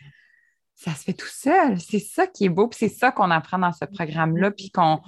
ça 0.75 0.95
se 0.95 1.05
fait 1.05 1.13
tout 1.13 1.27
seul. 1.27 1.79
C'est 1.81 1.99
ça 1.99 2.27
qui 2.27 2.47
est 2.47 2.49
beau, 2.49 2.69
puis 2.69 2.79
c'est 2.79 2.95
ça 2.95 3.11
qu'on 3.11 3.31
apprend 3.31 3.59
dans 3.59 3.73
ce 3.73 3.85
programme-là, 3.85 4.51
puis 4.51 4.71
qu'on 4.71 5.01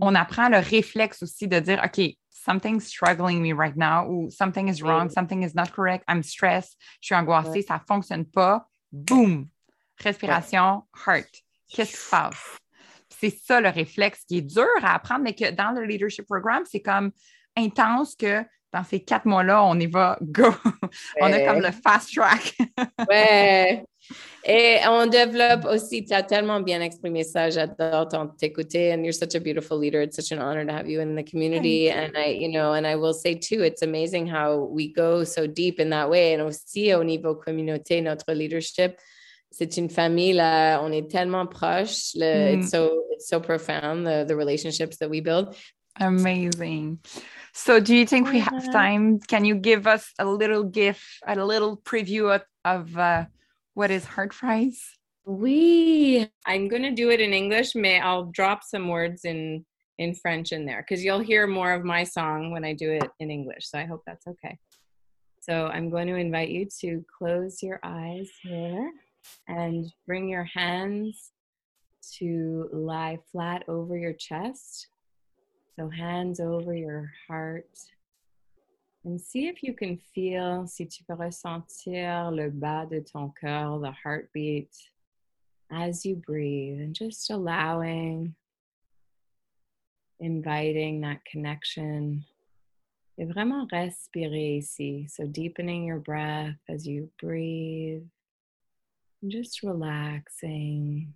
on 0.00 0.14
apprend 0.14 0.48
le 0.48 0.58
réflexe 0.58 1.22
aussi 1.22 1.48
de 1.48 1.60
dire, 1.60 1.80
OK, 1.84 2.16
something's 2.30 2.86
struggling 2.86 3.40
me 3.40 3.52
right 3.52 3.76
now, 3.76 4.06
ou 4.08 4.30
something 4.30 4.68
is 4.68 4.82
wrong, 4.82 5.08
something 5.10 5.42
is 5.42 5.54
not 5.54 5.72
correct, 5.72 6.04
I'm 6.08 6.22
stressed, 6.22 6.76
je 7.00 7.06
suis 7.06 7.14
angoissée, 7.14 7.62
ça 7.62 7.74
ne 7.74 7.84
fonctionne 7.86 8.24
pas. 8.24 8.66
Boom! 8.90 9.48
respiration, 10.02 10.84
heart. 11.06 11.28
Qu'est-ce 11.68 11.92
qui 11.92 11.96
se 11.96 12.10
passe? 12.10 12.58
C'est 13.08 13.30
ça 13.30 13.60
le 13.60 13.68
réflexe 13.68 14.24
qui 14.26 14.38
est 14.38 14.42
dur 14.42 14.66
à 14.82 14.94
apprendre, 14.94 15.22
mais 15.22 15.34
que 15.34 15.50
dans 15.50 15.70
le 15.70 15.84
leadership 15.84 16.26
programme, 16.26 16.64
c'est 16.68 16.82
comme 16.82 17.12
intense 17.56 18.16
que 18.16 18.42
dans 18.72 18.84
ces 18.84 19.04
quatre 19.04 19.26
mois-là, 19.26 19.62
on 19.64 19.78
y 19.78 19.86
va 19.86 20.18
go. 20.22 20.50
on 21.20 21.32
a 21.32 21.40
comme 21.40 21.60
le 21.60 21.70
fast 21.70 22.12
track. 22.14 22.56
ouais. 23.08 23.84
Et 24.44 24.78
on 24.88 25.06
développe 25.06 25.64
aussi, 25.66 26.04
tu 26.04 26.12
as 26.12 26.22
tellement 26.22 26.60
bien 26.60 26.80
exprimé 26.80 27.22
ça, 27.24 27.48
j'adore 27.50 28.08
t'écouter, 28.38 28.92
and 28.92 29.04
you're 29.04 29.14
such 29.14 29.34
a 29.34 29.40
beautiful 29.40 29.78
leader. 29.78 30.02
It's 30.02 30.16
such 30.16 30.32
an 30.32 30.42
honor 30.42 30.64
to 30.64 30.72
have 30.72 30.88
you 30.88 31.00
in 31.00 31.14
the 31.14 31.22
community. 31.22 31.90
And 31.90 32.16
I, 32.16 32.30
you 32.30 32.48
know, 32.48 32.72
and 32.72 32.86
I 32.86 32.96
will 32.96 33.14
say 33.14 33.34
too, 33.34 33.62
it's 33.62 33.82
amazing 33.82 34.26
how 34.26 34.68
we 34.70 34.92
go 34.92 35.24
so 35.24 35.46
deep 35.46 35.78
in 35.78 35.90
that 35.90 36.10
way. 36.10 36.34
And 36.34 36.42
aussi 36.42 36.92
au 36.92 37.04
niveau 37.04 37.34
communauté, 37.34 38.02
notre 38.02 38.32
leadership, 38.32 38.98
c'est 39.50 39.76
une 39.76 39.90
famille 39.90 40.32
là, 40.32 40.80
on 40.82 40.92
est 40.92 41.10
tellement 41.10 41.46
proches. 41.46 42.14
Le, 42.14 42.56
mm. 42.56 42.58
It's 42.58 42.70
so 42.70 43.04
it's 43.10 43.28
so 43.28 43.38
profound 43.38 44.06
the 44.06 44.24
the 44.26 44.34
relationships 44.34 44.96
that 44.98 45.08
we 45.08 45.20
build. 45.20 45.54
Amazing. 46.00 46.98
So, 47.52 47.80
do 47.80 47.94
you 47.94 48.06
think 48.06 48.30
we 48.32 48.40
have 48.40 48.72
time? 48.72 49.20
Can 49.20 49.44
you 49.44 49.54
give 49.54 49.86
us 49.86 50.10
a 50.18 50.24
little 50.24 50.64
gift, 50.64 51.04
a 51.26 51.36
little 51.36 51.76
preview 51.76 52.34
of, 52.34 52.42
of 52.64 52.96
uh, 52.96 53.26
what 53.74 53.90
is 53.90 54.04
HeartRise? 54.04 54.78
We. 55.24 56.28
I'm 56.46 56.68
going 56.68 56.82
to 56.82 56.90
do 56.90 57.10
it 57.10 57.20
in 57.20 57.32
English. 57.32 57.74
May 57.74 58.00
I'll 58.00 58.26
drop 58.26 58.62
some 58.64 58.88
words 58.88 59.24
in 59.24 59.64
in 59.98 60.14
French 60.14 60.52
in 60.52 60.64
there 60.64 60.84
because 60.86 61.04
you'll 61.04 61.20
hear 61.20 61.46
more 61.46 61.72
of 61.72 61.84
my 61.84 62.02
song 62.02 62.50
when 62.50 62.64
I 62.64 62.72
do 62.72 62.90
it 62.90 63.08
in 63.20 63.30
English. 63.30 63.68
So 63.68 63.78
I 63.78 63.84
hope 63.84 64.02
that's 64.06 64.26
okay. 64.26 64.58
So 65.40 65.66
I'm 65.66 65.90
going 65.90 66.06
to 66.08 66.14
invite 66.14 66.48
you 66.48 66.66
to 66.80 67.04
close 67.18 67.62
your 67.62 67.78
eyes 67.82 68.30
here 68.42 68.90
and 69.48 69.92
bring 70.06 70.28
your 70.28 70.44
hands 70.44 71.32
to 72.18 72.68
lie 72.72 73.18
flat 73.30 73.64
over 73.68 73.96
your 73.96 74.12
chest. 74.12 74.88
So, 75.78 75.88
hands 75.88 76.38
over 76.38 76.74
your 76.74 77.10
heart. 77.26 77.70
And 79.04 79.20
see 79.20 79.48
if 79.48 79.62
you 79.62 79.74
can 79.74 79.98
feel, 80.14 80.66
si 80.66 80.86
tu 80.86 81.02
peux 81.04 81.16
ressentir 81.16 82.30
le 82.30 82.50
bas 82.50 82.86
de 82.88 83.00
ton 83.00 83.32
cœur, 83.42 83.80
the 83.80 83.90
heartbeat, 83.90 84.70
as 85.72 86.06
you 86.06 86.16
breathe, 86.16 86.80
and 86.80 86.94
just 86.94 87.30
allowing, 87.30 88.34
inviting 90.20 91.00
that 91.00 91.24
connection. 91.24 92.24
Et 93.18 93.26
vraiment 93.26 93.68
respirer 93.70 94.58
ici. 94.58 95.06
So, 95.08 95.26
deepening 95.26 95.84
your 95.84 95.98
breath 95.98 96.58
as 96.68 96.86
you 96.86 97.10
breathe 97.20 98.04
just 99.28 99.62
relaxing. 99.62 101.14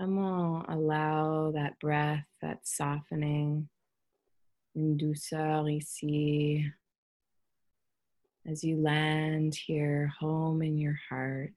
Vraiment 0.00 0.64
allow 0.68 1.52
that 1.52 1.78
breath, 1.78 2.24
that 2.40 2.66
softening, 2.66 3.68
une 4.74 4.96
douceur 4.96 5.68
ici 5.68 6.64
as 8.50 8.64
you 8.64 8.76
land 8.76 9.54
here 9.54 10.12
home 10.18 10.62
in 10.62 10.78
your 10.78 10.98
heart. 11.08 11.52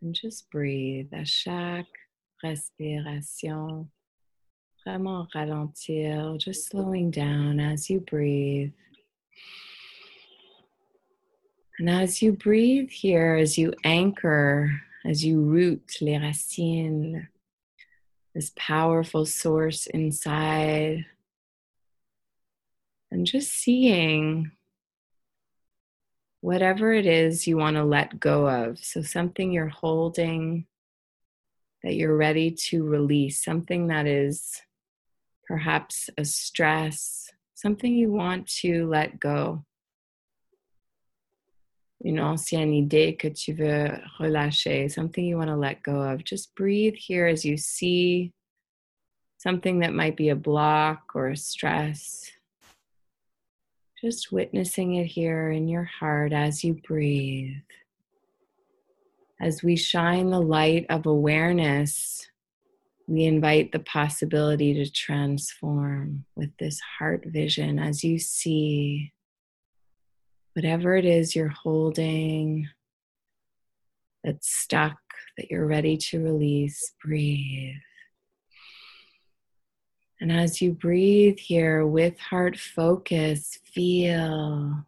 And 0.00 0.14
just 0.14 0.50
breathe 0.50 1.10
à 1.12 1.26
chaque 1.26 1.86
respiration. 2.42 3.88
Vraiment 4.84 5.28
ralentir, 5.32 6.38
just 6.38 6.68
slowing 6.68 7.10
down 7.10 7.60
as 7.60 7.88
you 7.88 8.00
breathe. 8.00 8.72
And 11.78 11.88
as 11.88 12.20
you 12.20 12.32
breathe 12.32 12.90
here, 12.90 13.36
as 13.36 13.56
you 13.56 13.72
anchor, 13.84 14.70
as 15.04 15.24
you 15.24 15.40
root 15.40 15.96
les 16.00 16.18
racines, 16.18 17.28
this 18.34 18.52
powerful 18.56 19.24
source 19.24 19.86
inside, 19.86 21.06
and 23.12 23.26
just 23.26 23.52
seeing 23.52 24.50
whatever 26.40 26.92
it 26.92 27.06
is 27.06 27.46
you 27.46 27.56
want 27.56 27.76
to 27.76 27.84
let 27.84 28.18
go 28.18 28.48
of. 28.48 28.78
So, 28.78 29.02
something 29.02 29.52
you're 29.52 29.68
holding 29.68 30.66
that 31.82 31.94
you're 31.94 32.16
ready 32.16 32.50
to 32.68 32.84
release, 32.84 33.44
something 33.44 33.88
that 33.88 34.06
is 34.06 34.62
perhaps 35.46 36.10
a 36.16 36.24
stress, 36.24 37.30
something 37.54 37.94
you 37.94 38.10
want 38.10 38.48
to 38.48 38.88
let 38.88 39.20
go 39.20 39.64
une 42.04 42.20
ancienne 42.20 42.72
idée 42.72 43.16
que 43.16 43.30
tu 43.30 43.52
veux 43.52 44.00
relâcher, 44.18 44.90
something 44.90 45.24
you 45.24 45.36
want 45.36 45.48
to 45.48 45.56
let 45.56 45.82
go 45.82 46.02
of. 46.02 46.24
Just 46.24 46.54
breathe 46.56 46.94
here 46.96 47.26
as 47.26 47.44
you 47.44 47.56
see 47.56 48.32
something 49.38 49.80
that 49.80 49.94
might 49.94 50.16
be 50.16 50.30
a 50.30 50.36
block 50.36 51.12
or 51.14 51.28
a 51.28 51.36
stress. 51.36 52.31
Just 54.02 54.32
witnessing 54.32 54.96
it 54.96 55.06
here 55.06 55.52
in 55.52 55.68
your 55.68 55.84
heart 55.84 56.32
as 56.32 56.64
you 56.64 56.74
breathe. 56.74 57.62
As 59.40 59.62
we 59.62 59.76
shine 59.76 60.28
the 60.28 60.40
light 60.40 60.86
of 60.90 61.06
awareness, 61.06 62.28
we 63.06 63.26
invite 63.26 63.70
the 63.70 63.78
possibility 63.78 64.74
to 64.74 64.90
transform 64.90 66.24
with 66.34 66.50
this 66.58 66.80
heart 66.98 67.26
vision 67.26 67.78
as 67.78 68.02
you 68.02 68.18
see 68.18 69.12
whatever 70.54 70.96
it 70.96 71.04
is 71.04 71.36
you're 71.36 71.46
holding 71.46 72.68
that's 74.24 74.52
stuck, 74.52 74.98
that 75.38 75.48
you're 75.48 75.66
ready 75.66 75.96
to 75.96 76.24
release, 76.24 76.92
breathe. 77.04 77.76
And 80.22 80.30
as 80.30 80.62
you 80.62 80.70
breathe 80.70 81.40
here 81.40 81.84
with 81.84 82.16
heart 82.16 82.56
focus, 82.56 83.58
feel, 83.64 84.86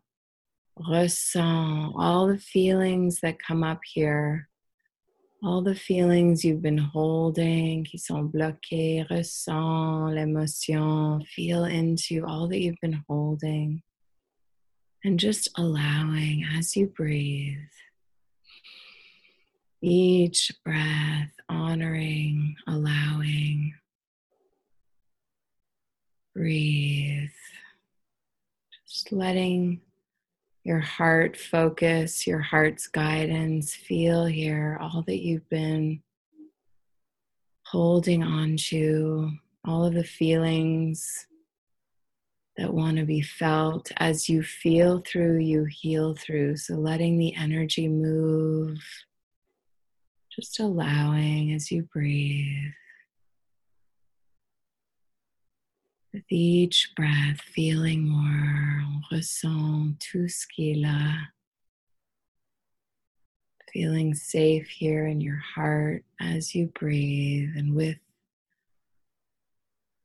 ressent 0.79 1.93
all 1.97 2.29
the 2.29 2.39
feelings 2.39 3.19
that 3.19 3.43
come 3.43 3.65
up 3.65 3.81
here, 3.85 4.49
all 5.43 5.61
the 5.61 5.75
feelings 5.75 6.45
you've 6.45 6.63
been 6.63 6.79
holding, 6.79 7.85
qui 7.85 7.99
sont 7.99 8.31
bloqués, 8.31 9.09
ressent 9.11 10.15
l'émotion, 10.15 11.27
feel 11.27 11.65
into 11.65 12.25
all 12.25 12.47
that 12.47 12.61
you've 12.61 12.81
been 12.81 13.03
holding. 13.09 13.83
And 15.03 15.19
just 15.19 15.49
allowing 15.59 16.47
as 16.57 16.77
you 16.77 16.87
breathe, 16.87 17.59
each 19.83 20.53
breath 20.65 21.33
honoring, 21.49 22.55
allowing, 22.69 23.75
Breathe. 26.35 27.31
Just 28.89 29.13
letting 29.13 29.81
your 30.65 30.81
heart 30.81 31.37
focus, 31.37 32.27
your 32.27 32.41
heart's 32.41 32.87
guidance, 32.89 33.75
feel 33.75 34.25
here 34.25 34.79
all 34.81 35.05
that 35.07 35.23
you've 35.23 35.49
been 35.49 36.03
holding 37.67 38.23
on 38.23 38.57
to, 38.57 39.31
all 39.65 39.85
of 39.85 39.95
the 39.95 40.05
feelings 40.05 41.27
that 42.57 42.73
want 42.73 42.97
to 42.97 43.05
be 43.05 43.21
felt. 43.21 43.93
As 43.99 44.29
you 44.29 44.43
feel 44.43 45.03
through, 45.07 45.39
you 45.39 45.67
heal 45.67 46.15
through. 46.15 46.57
So 46.57 46.75
letting 46.75 47.19
the 47.19 47.35
energy 47.35 47.89
move, 47.89 48.79
just 50.33 50.61
allowing 50.61 51.53
as 51.53 51.71
you 51.71 51.83
breathe. 51.93 52.73
With 56.15 56.31
each 56.31 56.93
breath, 56.95 57.41
feeling 57.41 58.09
more, 58.09 58.85
on 58.87 59.03
ressent 59.11 59.99
tout 59.99 60.31
ce 60.31 60.47
qui 60.47 60.71
est 60.71 60.81
là. 60.81 61.17
Feeling 63.73 64.15
safe 64.15 64.69
here 64.69 65.09
in 65.09 65.21
your 65.21 65.43
heart 65.57 66.05
as 66.21 66.55
you 66.55 66.67
breathe, 66.79 67.57
and 67.57 67.75
with 67.75 67.97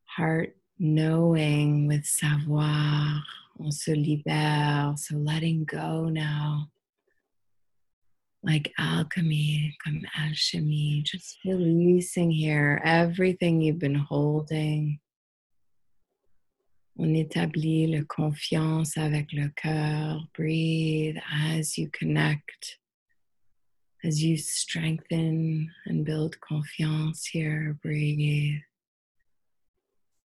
heart 0.05 0.55
knowing, 0.79 1.85
with 1.85 2.07
savoir, 2.07 3.21
on 3.59 3.71
se 3.71 3.93
libère. 3.93 4.97
So 4.97 5.15
letting 5.15 5.63
go 5.65 6.09
now, 6.09 6.71
like 8.41 8.73
alchemy, 8.79 9.77
comme 9.85 10.01
alchemy, 10.17 11.03
just 11.05 11.37
releasing 11.45 12.31
here 12.31 12.81
everything 12.83 13.61
you've 13.61 13.77
been 13.77 13.93
holding 13.93 14.99
On 17.01 17.13
établit 17.13 17.87
la 17.87 18.03
confiance 18.03 18.97
avec 18.97 19.31
le 19.31 19.47
cœur. 19.55 20.21
Breathe 20.35 21.15
as 21.33 21.77
you 21.77 21.89
connect, 21.97 22.77
as 24.03 24.21
you 24.21 24.35
strengthen 24.35 25.71
and 25.85 26.03
build 26.03 26.41
confiance 26.41 27.25
here. 27.25 27.77
Breathe. 27.81 28.59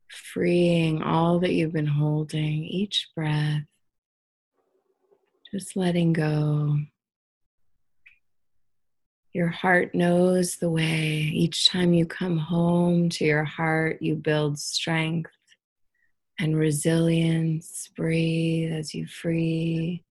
Freeing 0.09 1.01
all 1.01 1.39
that 1.39 1.53
you've 1.53 1.73
been 1.73 1.87
holding, 1.87 2.65
each 2.65 3.09
breath. 3.15 3.63
Just 5.53 5.77
letting 5.77 6.13
go. 6.13 6.77
Your 9.33 9.49
heart 9.49 9.95
knows 9.95 10.57
the 10.57 10.71
way. 10.71 11.31
Each 11.33 11.69
time 11.69 11.95
you 11.95 12.05
come 12.05 12.37
home 12.37 13.11
to 13.11 13.25
your 13.25 13.45
heart, 13.45 14.03
you 14.03 14.17
build 14.17 14.59
strength 14.59 15.31
and 16.39 16.57
resilience. 16.57 17.89
Breathe 17.97 18.73
as 18.73 18.95
you 18.95 19.07
free, 19.07 20.05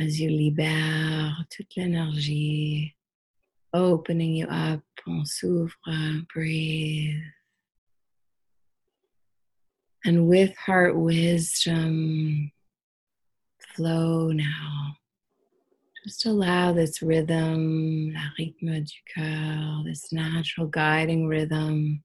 as 0.00 0.20
you 0.20 0.30
libère 0.30 1.48
toute 1.50 1.74
l'énergie, 1.76 2.92
opening 3.72 4.34
you 4.34 4.46
up. 4.46 4.82
On 5.06 5.24
s'ouvre, 5.24 5.76
breathe. 6.32 7.20
And 10.06 10.28
with 10.28 10.56
heart 10.56 10.96
wisdom, 10.96 12.50
flow 13.74 14.32
now. 14.32 14.96
Just 16.04 16.26
allow 16.26 16.72
this 16.72 17.00
rhythm, 17.00 18.12
la 18.12 18.20
rythme 18.38 18.84
du 18.84 19.00
cœur, 19.14 19.84
this 19.84 20.12
natural 20.12 20.66
guiding 20.66 21.26
rhythm 21.26 22.03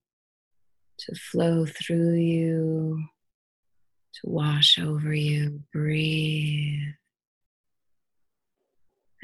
to 1.00 1.14
flow 1.14 1.64
through 1.66 2.14
you, 2.14 3.02
to 4.14 4.20
wash 4.24 4.78
over 4.78 5.14
you. 5.14 5.62
Breathe. 5.72 6.94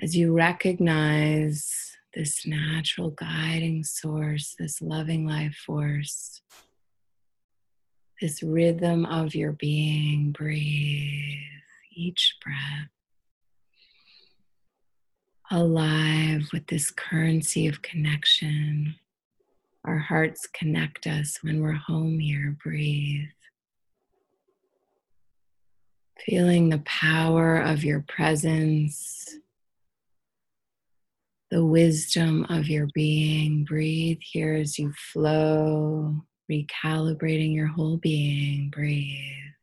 As 0.02 0.16
you 0.16 0.32
recognize 0.32 1.96
this 2.14 2.46
natural 2.46 3.10
guiding 3.10 3.84
source, 3.84 4.54
this 4.58 4.80
loving 4.80 5.26
life 5.26 5.54
force, 5.54 6.40
this 8.20 8.42
rhythm 8.42 9.04
of 9.04 9.34
your 9.34 9.52
being, 9.52 10.32
breathe 10.32 11.38
each 11.94 12.36
breath. 12.42 12.88
Alive 15.50 16.48
with 16.52 16.66
this 16.66 16.90
currency 16.90 17.66
of 17.66 17.82
connection 17.82 18.96
our 19.86 19.98
hearts 19.98 20.48
connect 20.52 21.06
us 21.06 21.38
when 21.42 21.62
we're 21.62 21.72
home 21.72 22.18
here. 22.18 22.56
Breathe. 22.62 23.28
Feeling 26.26 26.68
the 26.68 26.80
power 26.80 27.58
of 27.58 27.84
your 27.84 28.04
presence, 28.08 29.38
the 31.52 31.64
wisdom 31.64 32.44
of 32.48 32.68
your 32.68 32.88
being. 32.94 33.64
Breathe 33.64 34.18
here 34.20 34.54
as 34.54 34.78
you 34.78 34.92
flow, 35.12 36.16
recalibrating 36.50 37.54
your 37.54 37.68
whole 37.68 37.98
being. 37.98 38.70
Breathe. 38.70 39.55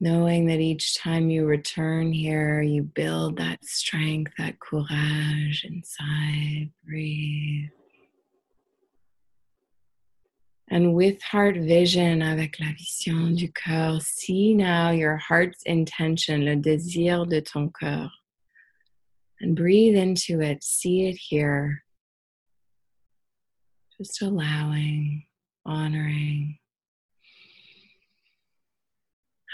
Knowing 0.00 0.46
that 0.46 0.60
each 0.60 0.96
time 0.96 1.28
you 1.28 1.44
return 1.44 2.12
here, 2.12 2.62
you 2.62 2.82
build 2.82 3.36
that 3.36 3.62
strength, 3.64 4.32
that 4.38 4.58
courage 4.58 5.66
inside. 5.68 6.70
Breathe. 6.86 7.68
And 10.72 10.94
with 10.94 11.20
heart 11.20 11.56
vision, 11.56 12.22
avec 12.22 12.60
la 12.60 12.72
vision 12.78 13.34
du 13.34 13.48
cœur, 13.48 14.00
see 14.00 14.54
now 14.54 14.90
your 14.90 15.16
heart's 15.16 15.62
intention, 15.66 16.44
le 16.44 16.56
désir 16.56 17.28
de 17.28 17.40
ton 17.40 17.70
cœur. 17.70 18.08
And 19.40 19.56
breathe 19.56 19.96
into 19.96 20.40
it, 20.40 20.62
see 20.62 21.08
it 21.08 21.16
here. 21.16 21.82
Just 23.98 24.22
allowing, 24.22 25.24
honoring. 25.66 26.58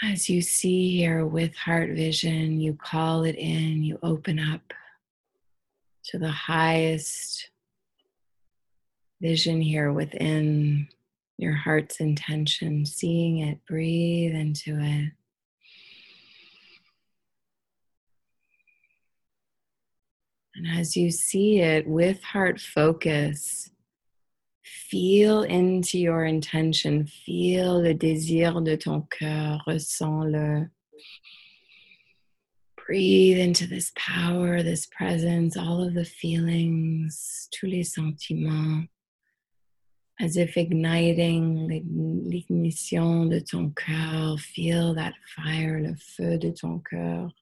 As 0.02 0.28
you 0.28 0.42
see 0.42 0.94
here 0.94 1.24
with 1.24 1.56
heart 1.56 1.90
vision, 1.90 2.60
you 2.60 2.74
call 2.74 3.24
it 3.24 3.34
in, 3.36 3.82
you 3.82 3.98
open 4.02 4.38
up 4.38 4.74
to 6.06 6.18
the 6.18 6.30
highest 6.30 7.48
vision 9.22 9.62
here 9.62 9.92
within 9.92 10.88
your 11.38 11.54
heart's 11.54 12.00
intention, 12.00 12.84
seeing 12.84 13.38
it, 13.38 13.58
breathe 13.66 14.34
into 14.34 14.78
it. 14.78 15.12
And 20.54 20.78
as 20.78 20.94
you 20.94 21.10
see 21.10 21.60
it 21.60 21.86
with 21.86 22.22
heart 22.22 22.60
focus, 22.60 23.70
Feel 24.66 25.42
into 25.42 25.96
your 25.96 26.24
intention. 26.24 27.06
Feel 27.06 27.82
le 27.82 27.94
désir 27.94 28.64
de 28.64 28.76
ton 28.76 29.06
cœur. 29.08 29.60
Ressens-le. 29.66 30.70
Breathe 32.86 33.38
into 33.38 33.66
this 33.66 33.92
power, 33.96 34.62
this 34.62 34.86
presence, 34.86 35.56
all 35.56 35.82
of 35.82 35.94
the 35.94 36.04
feelings, 36.04 37.48
tous 37.52 37.66
les 37.66 37.82
sentiments, 37.82 38.88
as 40.20 40.36
if 40.36 40.56
igniting 40.56 41.68
l'ignition 41.68 43.28
de 43.28 43.40
ton 43.40 43.70
cœur. 43.70 44.38
Feel 44.38 44.94
that 44.94 45.14
fire, 45.36 45.80
le 45.80 45.94
feu 45.94 46.38
de 46.38 46.50
ton 46.50 46.80
cœur. 46.80 47.32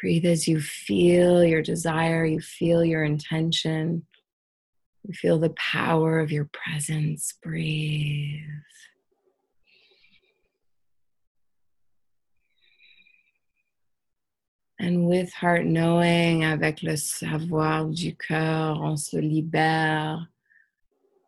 Breathe 0.00 0.26
as 0.26 0.46
you 0.46 0.60
feel 0.60 1.44
your 1.44 1.62
desire, 1.62 2.24
you 2.24 2.40
feel 2.40 2.84
your 2.84 3.04
intention. 3.04 4.04
You 5.04 5.12
feel 5.12 5.38
the 5.38 5.50
power 5.50 6.18
of 6.18 6.32
your 6.32 6.46
presence. 6.46 7.34
Breathe. 7.42 8.40
And 14.78 15.06
with 15.06 15.32
heart 15.32 15.66
knowing, 15.66 16.42
avec 16.44 16.82
le 16.82 16.96
savoir 16.96 17.86
du 17.94 18.14
cœur, 18.14 18.80
on 18.80 18.96
se 18.96 19.18
libère. 19.18 20.26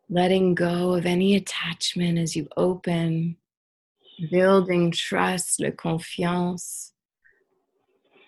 Letting 0.09 0.55
go 0.55 0.95
of 0.95 1.05
any 1.05 1.37
attachment 1.37 2.19
as 2.19 2.35
you 2.35 2.49
open, 2.57 3.37
building 4.31 4.91
trust, 4.91 5.61
le 5.61 5.71
confiance. 5.73 6.93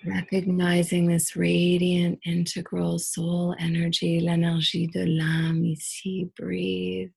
Recognizing 0.06 1.06
this 1.06 1.36
radiant, 1.36 2.20
integral 2.24 2.98
soul 2.98 3.54
energy, 3.58 4.20
l'énergie 4.20 4.90
de 4.90 5.04
l'âme 5.04 5.66
ici, 5.72 6.30
breathe 6.36 7.10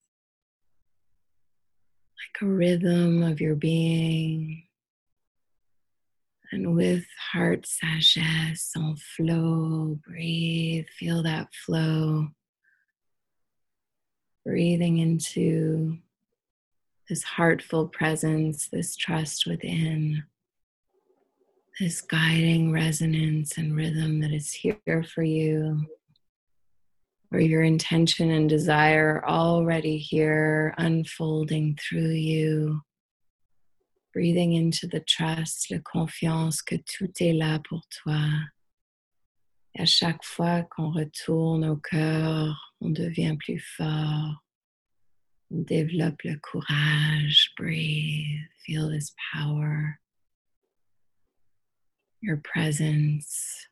like 2.18 2.42
a 2.42 2.46
rhythm 2.46 3.24
of 3.24 3.40
your 3.40 3.56
being. 3.56 4.64
And 6.52 6.76
with 6.76 7.06
heart 7.32 7.66
sagesse 7.66 8.72
on 8.76 8.98
flow, 8.98 10.00
breathe, 10.06 10.86
feel 10.98 11.24
that 11.24 11.54
flow. 11.54 12.28
breathing 14.46 14.98
into 15.00 15.98
this 17.10 17.24
heartful 17.24 17.88
presence, 17.88 18.68
this 18.70 18.96
trust 18.96 19.46
within, 19.46 20.24
this 21.80 22.02
guiding 22.02 22.72
resonance 22.72 23.58
and 23.58 23.76
rhythm 23.76 24.20
that 24.22 24.32
is 24.32 24.52
here 24.52 25.04
for 25.04 25.24
you, 25.24 25.86
where 27.30 27.42
your 27.42 27.64
intention 27.64 28.32
and 28.32 28.50
desire 28.50 29.24
are 29.24 29.28
already 29.28 29.98
here, 29.98 30.74
unfolding 30.78 31.78
through 31.78 32.12
you. 32.12 32.82
Breathing 34.14 34.54
into 34.54 34.88
the 34.88 35.00
trust, 35.00 35.72
la 35.72 35.80
confiance 35.80 36.62
que 36.62 36.76
tout 36.76 37.14
est 37.22 37.38
là 37.38 37.60
pour 37.64 37.82
toi. 38.04 38.22
Et 39.74 39.82
à 39.82 39.86
chaque 39.86 40.24
fois 40.26 40.64
qu'on 40.64 40.92
retourne 40.92 41.64
au 41.64 41.78
cœur, 41.78 42.74
on 42.82 42.90
devient 42.90 43.38
plus 43.40 43.60
fort. 43.78 44.44
On 45.50 45.62
développe 45.62 46.22
le 46.24 46.36
courage. 46.40 47.52
Breathe. 47.58 48.42
Feel 48.66 48.90
this 48.90 49.14
power. 49.34 49.98
Your 52.22 52.38
presence. 52.38 53.68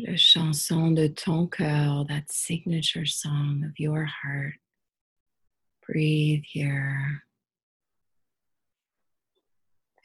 Le 0.00 0.16
chanson 0.16 0.94
de 0.94 1.08
ton 1.08 1.48
cœur, 1.48 2.06
that 2.08 2.30
signature 2.30 3.06
song 3.06 3.64
of 3.64 3.78
your 3.78 4.04
heart. 4.04 4.54
Breathe 5.86 6.42
here. 6.44 7.22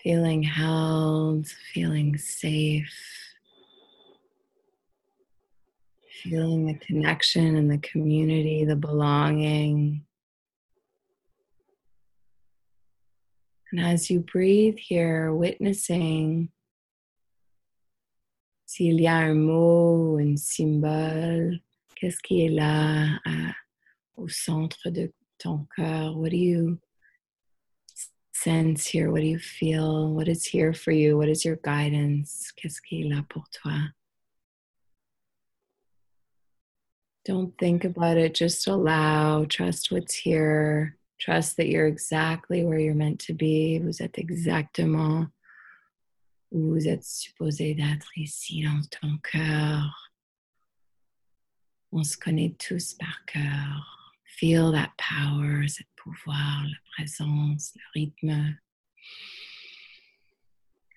Feeling 0.02 0.44
held, 0.44 1.48
feeling 1.48 2.18
safe, 2.18 2.94
feeling 6.22 6.66
the 6.66 6.76
connection 6.76 7.56
and 7.56 7.72
the 7.72 7.78
community, 7.80 8.66
the 8.66 8.76
belonging. 8.76 10.06
And 13.74 13.82
as 13.82 14.12
you 14.12 14.20
breathe 14.20 14.78
here, 14.78 15.34
witnessing 15.34 16.50
s'il 18.68 19.02
y 19.02 19.08
a 19.08 19.32
un 19.32 19.40
mot, 19.48 20.20
un 20.20 20.38
symbole, 20.38 21.60
qu'est-ce 21.96 22.22
qui 22.22 22.46
est 22.46 22.54
là 22.54 23.20
à, 23.26 23.56
au 24.16 24.28
centre 24.28 24.92
de 24.92 25.12
ton 25.40 25.68
cœur? 25.76 26.16
What 26.16 26.30
do 26.30 26.38
you 26.38 26.78
sense 28.32 28.86
here? 28.86 29.10
What 29.10 29.22
do 29.22 29.28
you 29.28 29.40
feel? 29.40 30.14
What 30.14 30.28
is 30.28 30.46
here 30.46 30.74
for 30.74 30.92
you? 30.92 31.18
What 31.18 31.30
is 31.30 31.44
your 31.44 31.56
guidance? 31.56 32.52
Qu'est-ce 32.56 32.80
qui 32.80 33.02
est 33.02 33.10
là 33.10 33.26
pour 33.28 33.46
toi? 33.52 33.92
Don't 37.26 37.58
think 37.58 37.86
about 37.86 38.18
it, 38.18 38.36
just 38.36 38.68
allow, 38.68 39.46
trust 39.46 39.92
what's 39.92 40.14
here, 40.14 40.96
trust 41.24 41.58
that 41.58 41.70
you're 41.70 41.88
exactly 41.88 42.66
where 42.66 42.80
you're 42.80 42.94
meant 42.94 43.20
to 43.20 43.34
be. 43.34 43.80
Vous 43.80 44.02
êtes 44.02 44.18
exactement 44.18 45.28
où 46.52 46.74
vous 46.74 46.88
êtes 46.88 47.06
supposé 47.06 47.74
d'être 47.76 48.18
ici 48.18 48.64
dans 48.64 48.82
ton 48.90 49.18
cœur. 49.20 50.12
On 51.92 52.04
se 52.04 52.18
connaît 52.18 52.56
tous 52.60 52.94
par 52.94 53.24
cœur. 53.26 54.14
Feel 54.26 54.72
that 54.72 54.92
power, 54.98 55.68
cette 55.68 55.88
pouvoir, 55.96 56.64
la 56.64 56.78
présence, 56.96 57.74
le 57.76 58.02
rythme. 58.02 58.58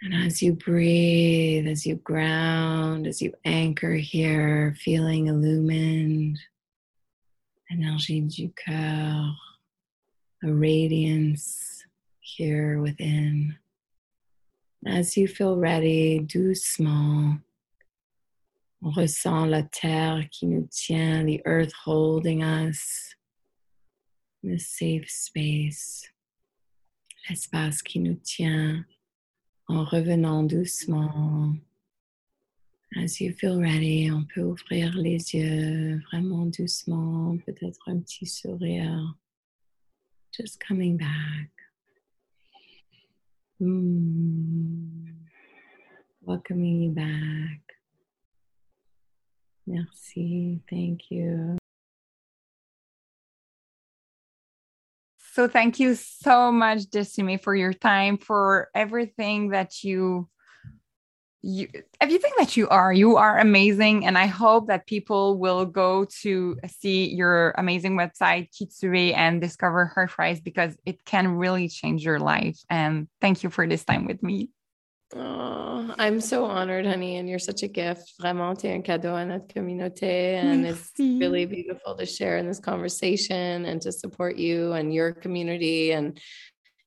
And 0.02 0.14
as 0.14 0.42
you 0.42 0.54
breathe, 0.54 1.66
as 1.68 1.86
you 1.86 1.96
ground, 1.96 3.06
as 3.06 3.22
you 3.22 3.32
anchor 3.44 3.94
here, 3.94 4.74
feeling 4.78 5.28
illumined, 5.28 6.38
énergie 7.70 8.22
du 8.22 8.50
cœur, 8.52 9.45
a 10.42 10.52
radiance 10.52 11.84
here 12.20 12.80
within. 12.80 13.56
As 14.86 15.16
you 15.16 15.28
feel 15.28 15.56
ready, 15.56 16.20
doucement, 16.20 17.40
on 18.82 18.92
ressent 18.92 19.50
la 19.50 19.62
terre 19.62 20.28
qui 20.30 20.46
nous 20.46 20.68
tient, 20.70 21.24
the 21.26 21.40
earth 21.44 21.72
holding 21.72 22.42
us. 22.42 23.16
the 24.46 24.58
safe 24.58 25.10
space, 25.10 26.08
l'espace 27.28 27.82
qui 27.82 27.98
nous 27.98 28.14
tient 28.14 28.84
en 29.68 29.84
revenant 29.84 30.44
doucement. 30.44 31.56
As 32.96 33.20
you 33.20 33.32
feel 33.32 33.58
ready, 33.60 34.10
on 34.10 34.24
peut 34.24 34.42
ouvrir 34.42 34.96
les 34.96 35.34
yeux 35.34 36.00
vraiment 36.10 36.46
doucement, 36.46 37.36
peut-être 37.44 37.88
un 37.88 37.98
petit 37.98 38.26
sourire. 38.26 39.16
Just 40.36 40.60
coming 40.60 40.98
back. 40.98 41.50
Mm. 43.60 45.14
Welcoming 46.20 46.82
you 46.82 46.90
back. 46.90 47.60
Merci. 49.66 50.60
Thank 50.68 51.10
you. 51.10 51.56
So 55.32 55.48
thank 55.48 55.80
you 55.80 55.94
so 55.94 56.52
much, 56.52 56.90
Destiny, 56.90 57.36
for 57.38 57.54
your 57.54 57.72
time, 57.72 58.18
for 58.18 58.68
everything 58.74 59.50
that 59.50 59.82
you 59.82 60.28
you 61.46 61.68
everything 62.00 62.32
that 62.38 62.56
you 62.56 62.68
are. 62.68 62.92
You 62.92 63.16
are 63.16 63.38
amazing. 63.38 64.04
And 64.04 64.18
I 64.18 64.26
hope 64.26 64.66
that 64.66 64.86
people 64.86 65.38
will 65.38 65.64
go 65.64 66.04
to 66.22 66.58
see 66.66 67.14
your 67.14 67.54
amazing 67.56 67.96
website, 67.96 68.50
Kitsue, 68.50 69.14
and 69.14 69.40
discover 69.40 69.92
HeartRise 69.96 70.42
because 70.42 70.76
it 70.84 71.04
can 71.04 71.28
really 71.28 71.68
change 71.68 72.04
your 72.04 72.18
life. 72.18 72.58
And 72.68 73.06
thank 73.20 73.44
you 73.44 73.50
for 73.50 73.66
this 73.66 73.84
time 73.84 74.06
with 74.06 74.22
me. 74.22 74.50
Oh, 75.14 75.94
I'm 75.98 76.20
so 76.20 76.44
honored, 76.46 76.84
honey, 76.84 77.16
and 77.16 77.28
you're 77.28 77.38
such 77.38 77.62
a 77.62 77.68
gift. 77.68 78.14
Vraiment, 78.20 78.58
t'es 78.58 78.74
un 78.74 78.82
cadeau 78.82 79.14
à 79.14 79.24
notre 79.24 79.46
communauté, 79.46 80.34
and 80.34 80.64
Merci. 80.64 80.80
it's 80.80 81.20
really 81.20 81.46
beautiful 81.46 81.94
to 81.94 82.04
share 82.04 82.38
in 82.38 82.46
this 82.48 82.58
conversation 82.58 83.66
and 83.66 83.80
to 83.82 83.92
support 83.92 84.36
you 84.36 84.72
and 84.72 84.92
your 84.92 85.12
community. 85.12 85.92
And 85.92 86.20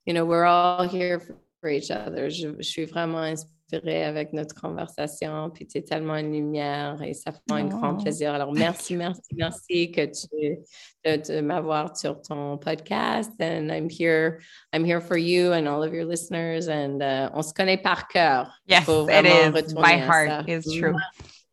you 0.06 0.14
know, 0.14 0.26
we're 0.26 0.44
all 0.44 0.86
here 0.86 1.22
for 1.62 1.70
each 1.70 1.92
other. 1.92 2.30
Je, 2.30 2.54
je 2.58 2.64
suis 2.64 2.86
vraiment 2.86 3.24
inspirée 3.70 4.04
avec 4.04 4.34
notre 4.34 4.56
conversation. 4.56 5.50
Puis 5.50 5.68
tu 5.68 5.78
es 5.78 5.82
tellement 5.82 6.16
une 6.16 6.32
lumière 6.32 7.02
et 7.02 7.14
ça 7.14 7.32
fait 7.32 7.40
un 7.52 7.66
grand 7.66 7.96
plaisir. 7.96 8.34
Alors 8.34 8.54
merci, 8.54 8.96
merci, 8.96 9.22
merci 9.36 9.92
que 9.92 10.06
tu 10.06 10.60
de, 11.06 11.42
m'avoir 11.42 11.96
sur 11.96 12.22
ton 12.22 12.58
podcast. 12.58 13.32
And 13.40 13.70
I'm 13.72 13.90
here, 13.90 14.40
I'm 14.74 14.86
here 14.86 15.02
for 15.02 15.18
you 15.18 15.54
and 15.54 15.68
all 15.68 15.84
of 15.84 15.94
your 15.94 16.06
listeners. 16.06 16.68
And 16.68 17.02
uh, 17.02 17.30
on 17.34 17.42
se 17.42 17.54
connaît 17.54 17.82
par 17.82 18.08
cœur. 18.08 18.52
Yes, 18.68 18.86
it 18.88 19.26
is. 19.26 19.74
My 19.74 19.98
heart 19.98 20.50
is 20.50 20.66
true. 20.66 20.96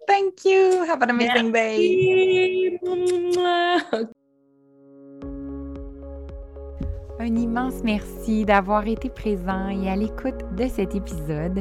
Thank 0.07 0.45
you. 0.45 0.85
Have 0.85 1.03
an 1.03 1.11
amazing 1.11 1.51
merci. 1.51 2.79
day. 3.93 4.07
Un 7.27 7.35
immense 7.35 7.83
merci 7.83 8.45
d'avoir 8.45 8.87
été 8.87 9.09
présent 9.09 9.69
et 9.69 9.91
à 9.91 9.97
l'écoute 9.97 10.45
de 10.57 10.69
cet 10.69 10.95
épisode. 10.95 11.61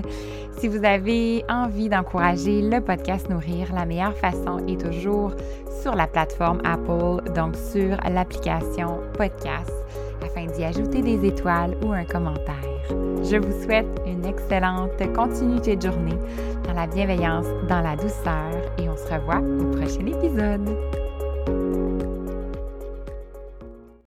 Si 0.59 0.67
vous 0.67 0.85
avez 0.85 1.43
envie 1.49 1.89
d'encourager 1.89 2.61
le 2.61 2.81
podcast 2.81 3.31
Nourrir, 3.31 3.73
la 3.73 3.87
meilleure 3.87 4.15
façon 4.15 4.59
est 4.67 4.79
toujours 4.79 5.33
sur 5.81 5.95
la 5.95 6.05
plateforme 6.05 6.61
Apple, 6.65 7.33
donc 7.33 7.55
sur 7.55 7.97
l'application 8.07 8.99
podcast, 9.17 9.73
afin 10.23 10.45
d'y 10.45 10.63
ajouter 10.63 11.01
des 11.01 11.25
étoiles 11.25 11.75
ou 11.83 11.93
un 11.93 12.05
commentaire. 12.05 12.53
Je 13.23 13.37
vous 13.37 13.63
souhaite 13.63 13.87
une 14.05 14.23
excellente 14.23 14.91
continuité 15.15 15.77
de 15.77 15.81
journée 15.81 16.19
dans 16.67 16.73
la 16.73 16.85
bienveillance, 16.85 17.47
dans 17.67 17.81
la 17.81 17.95
douceur 17.95 18.51
et 18.77 18.87
on 18.87 18.95
se 18.95 19.11
revoit 19.11 19.39
au 19.39 19.71
prochain 19.71 20.05
épisode. 20.05 21.04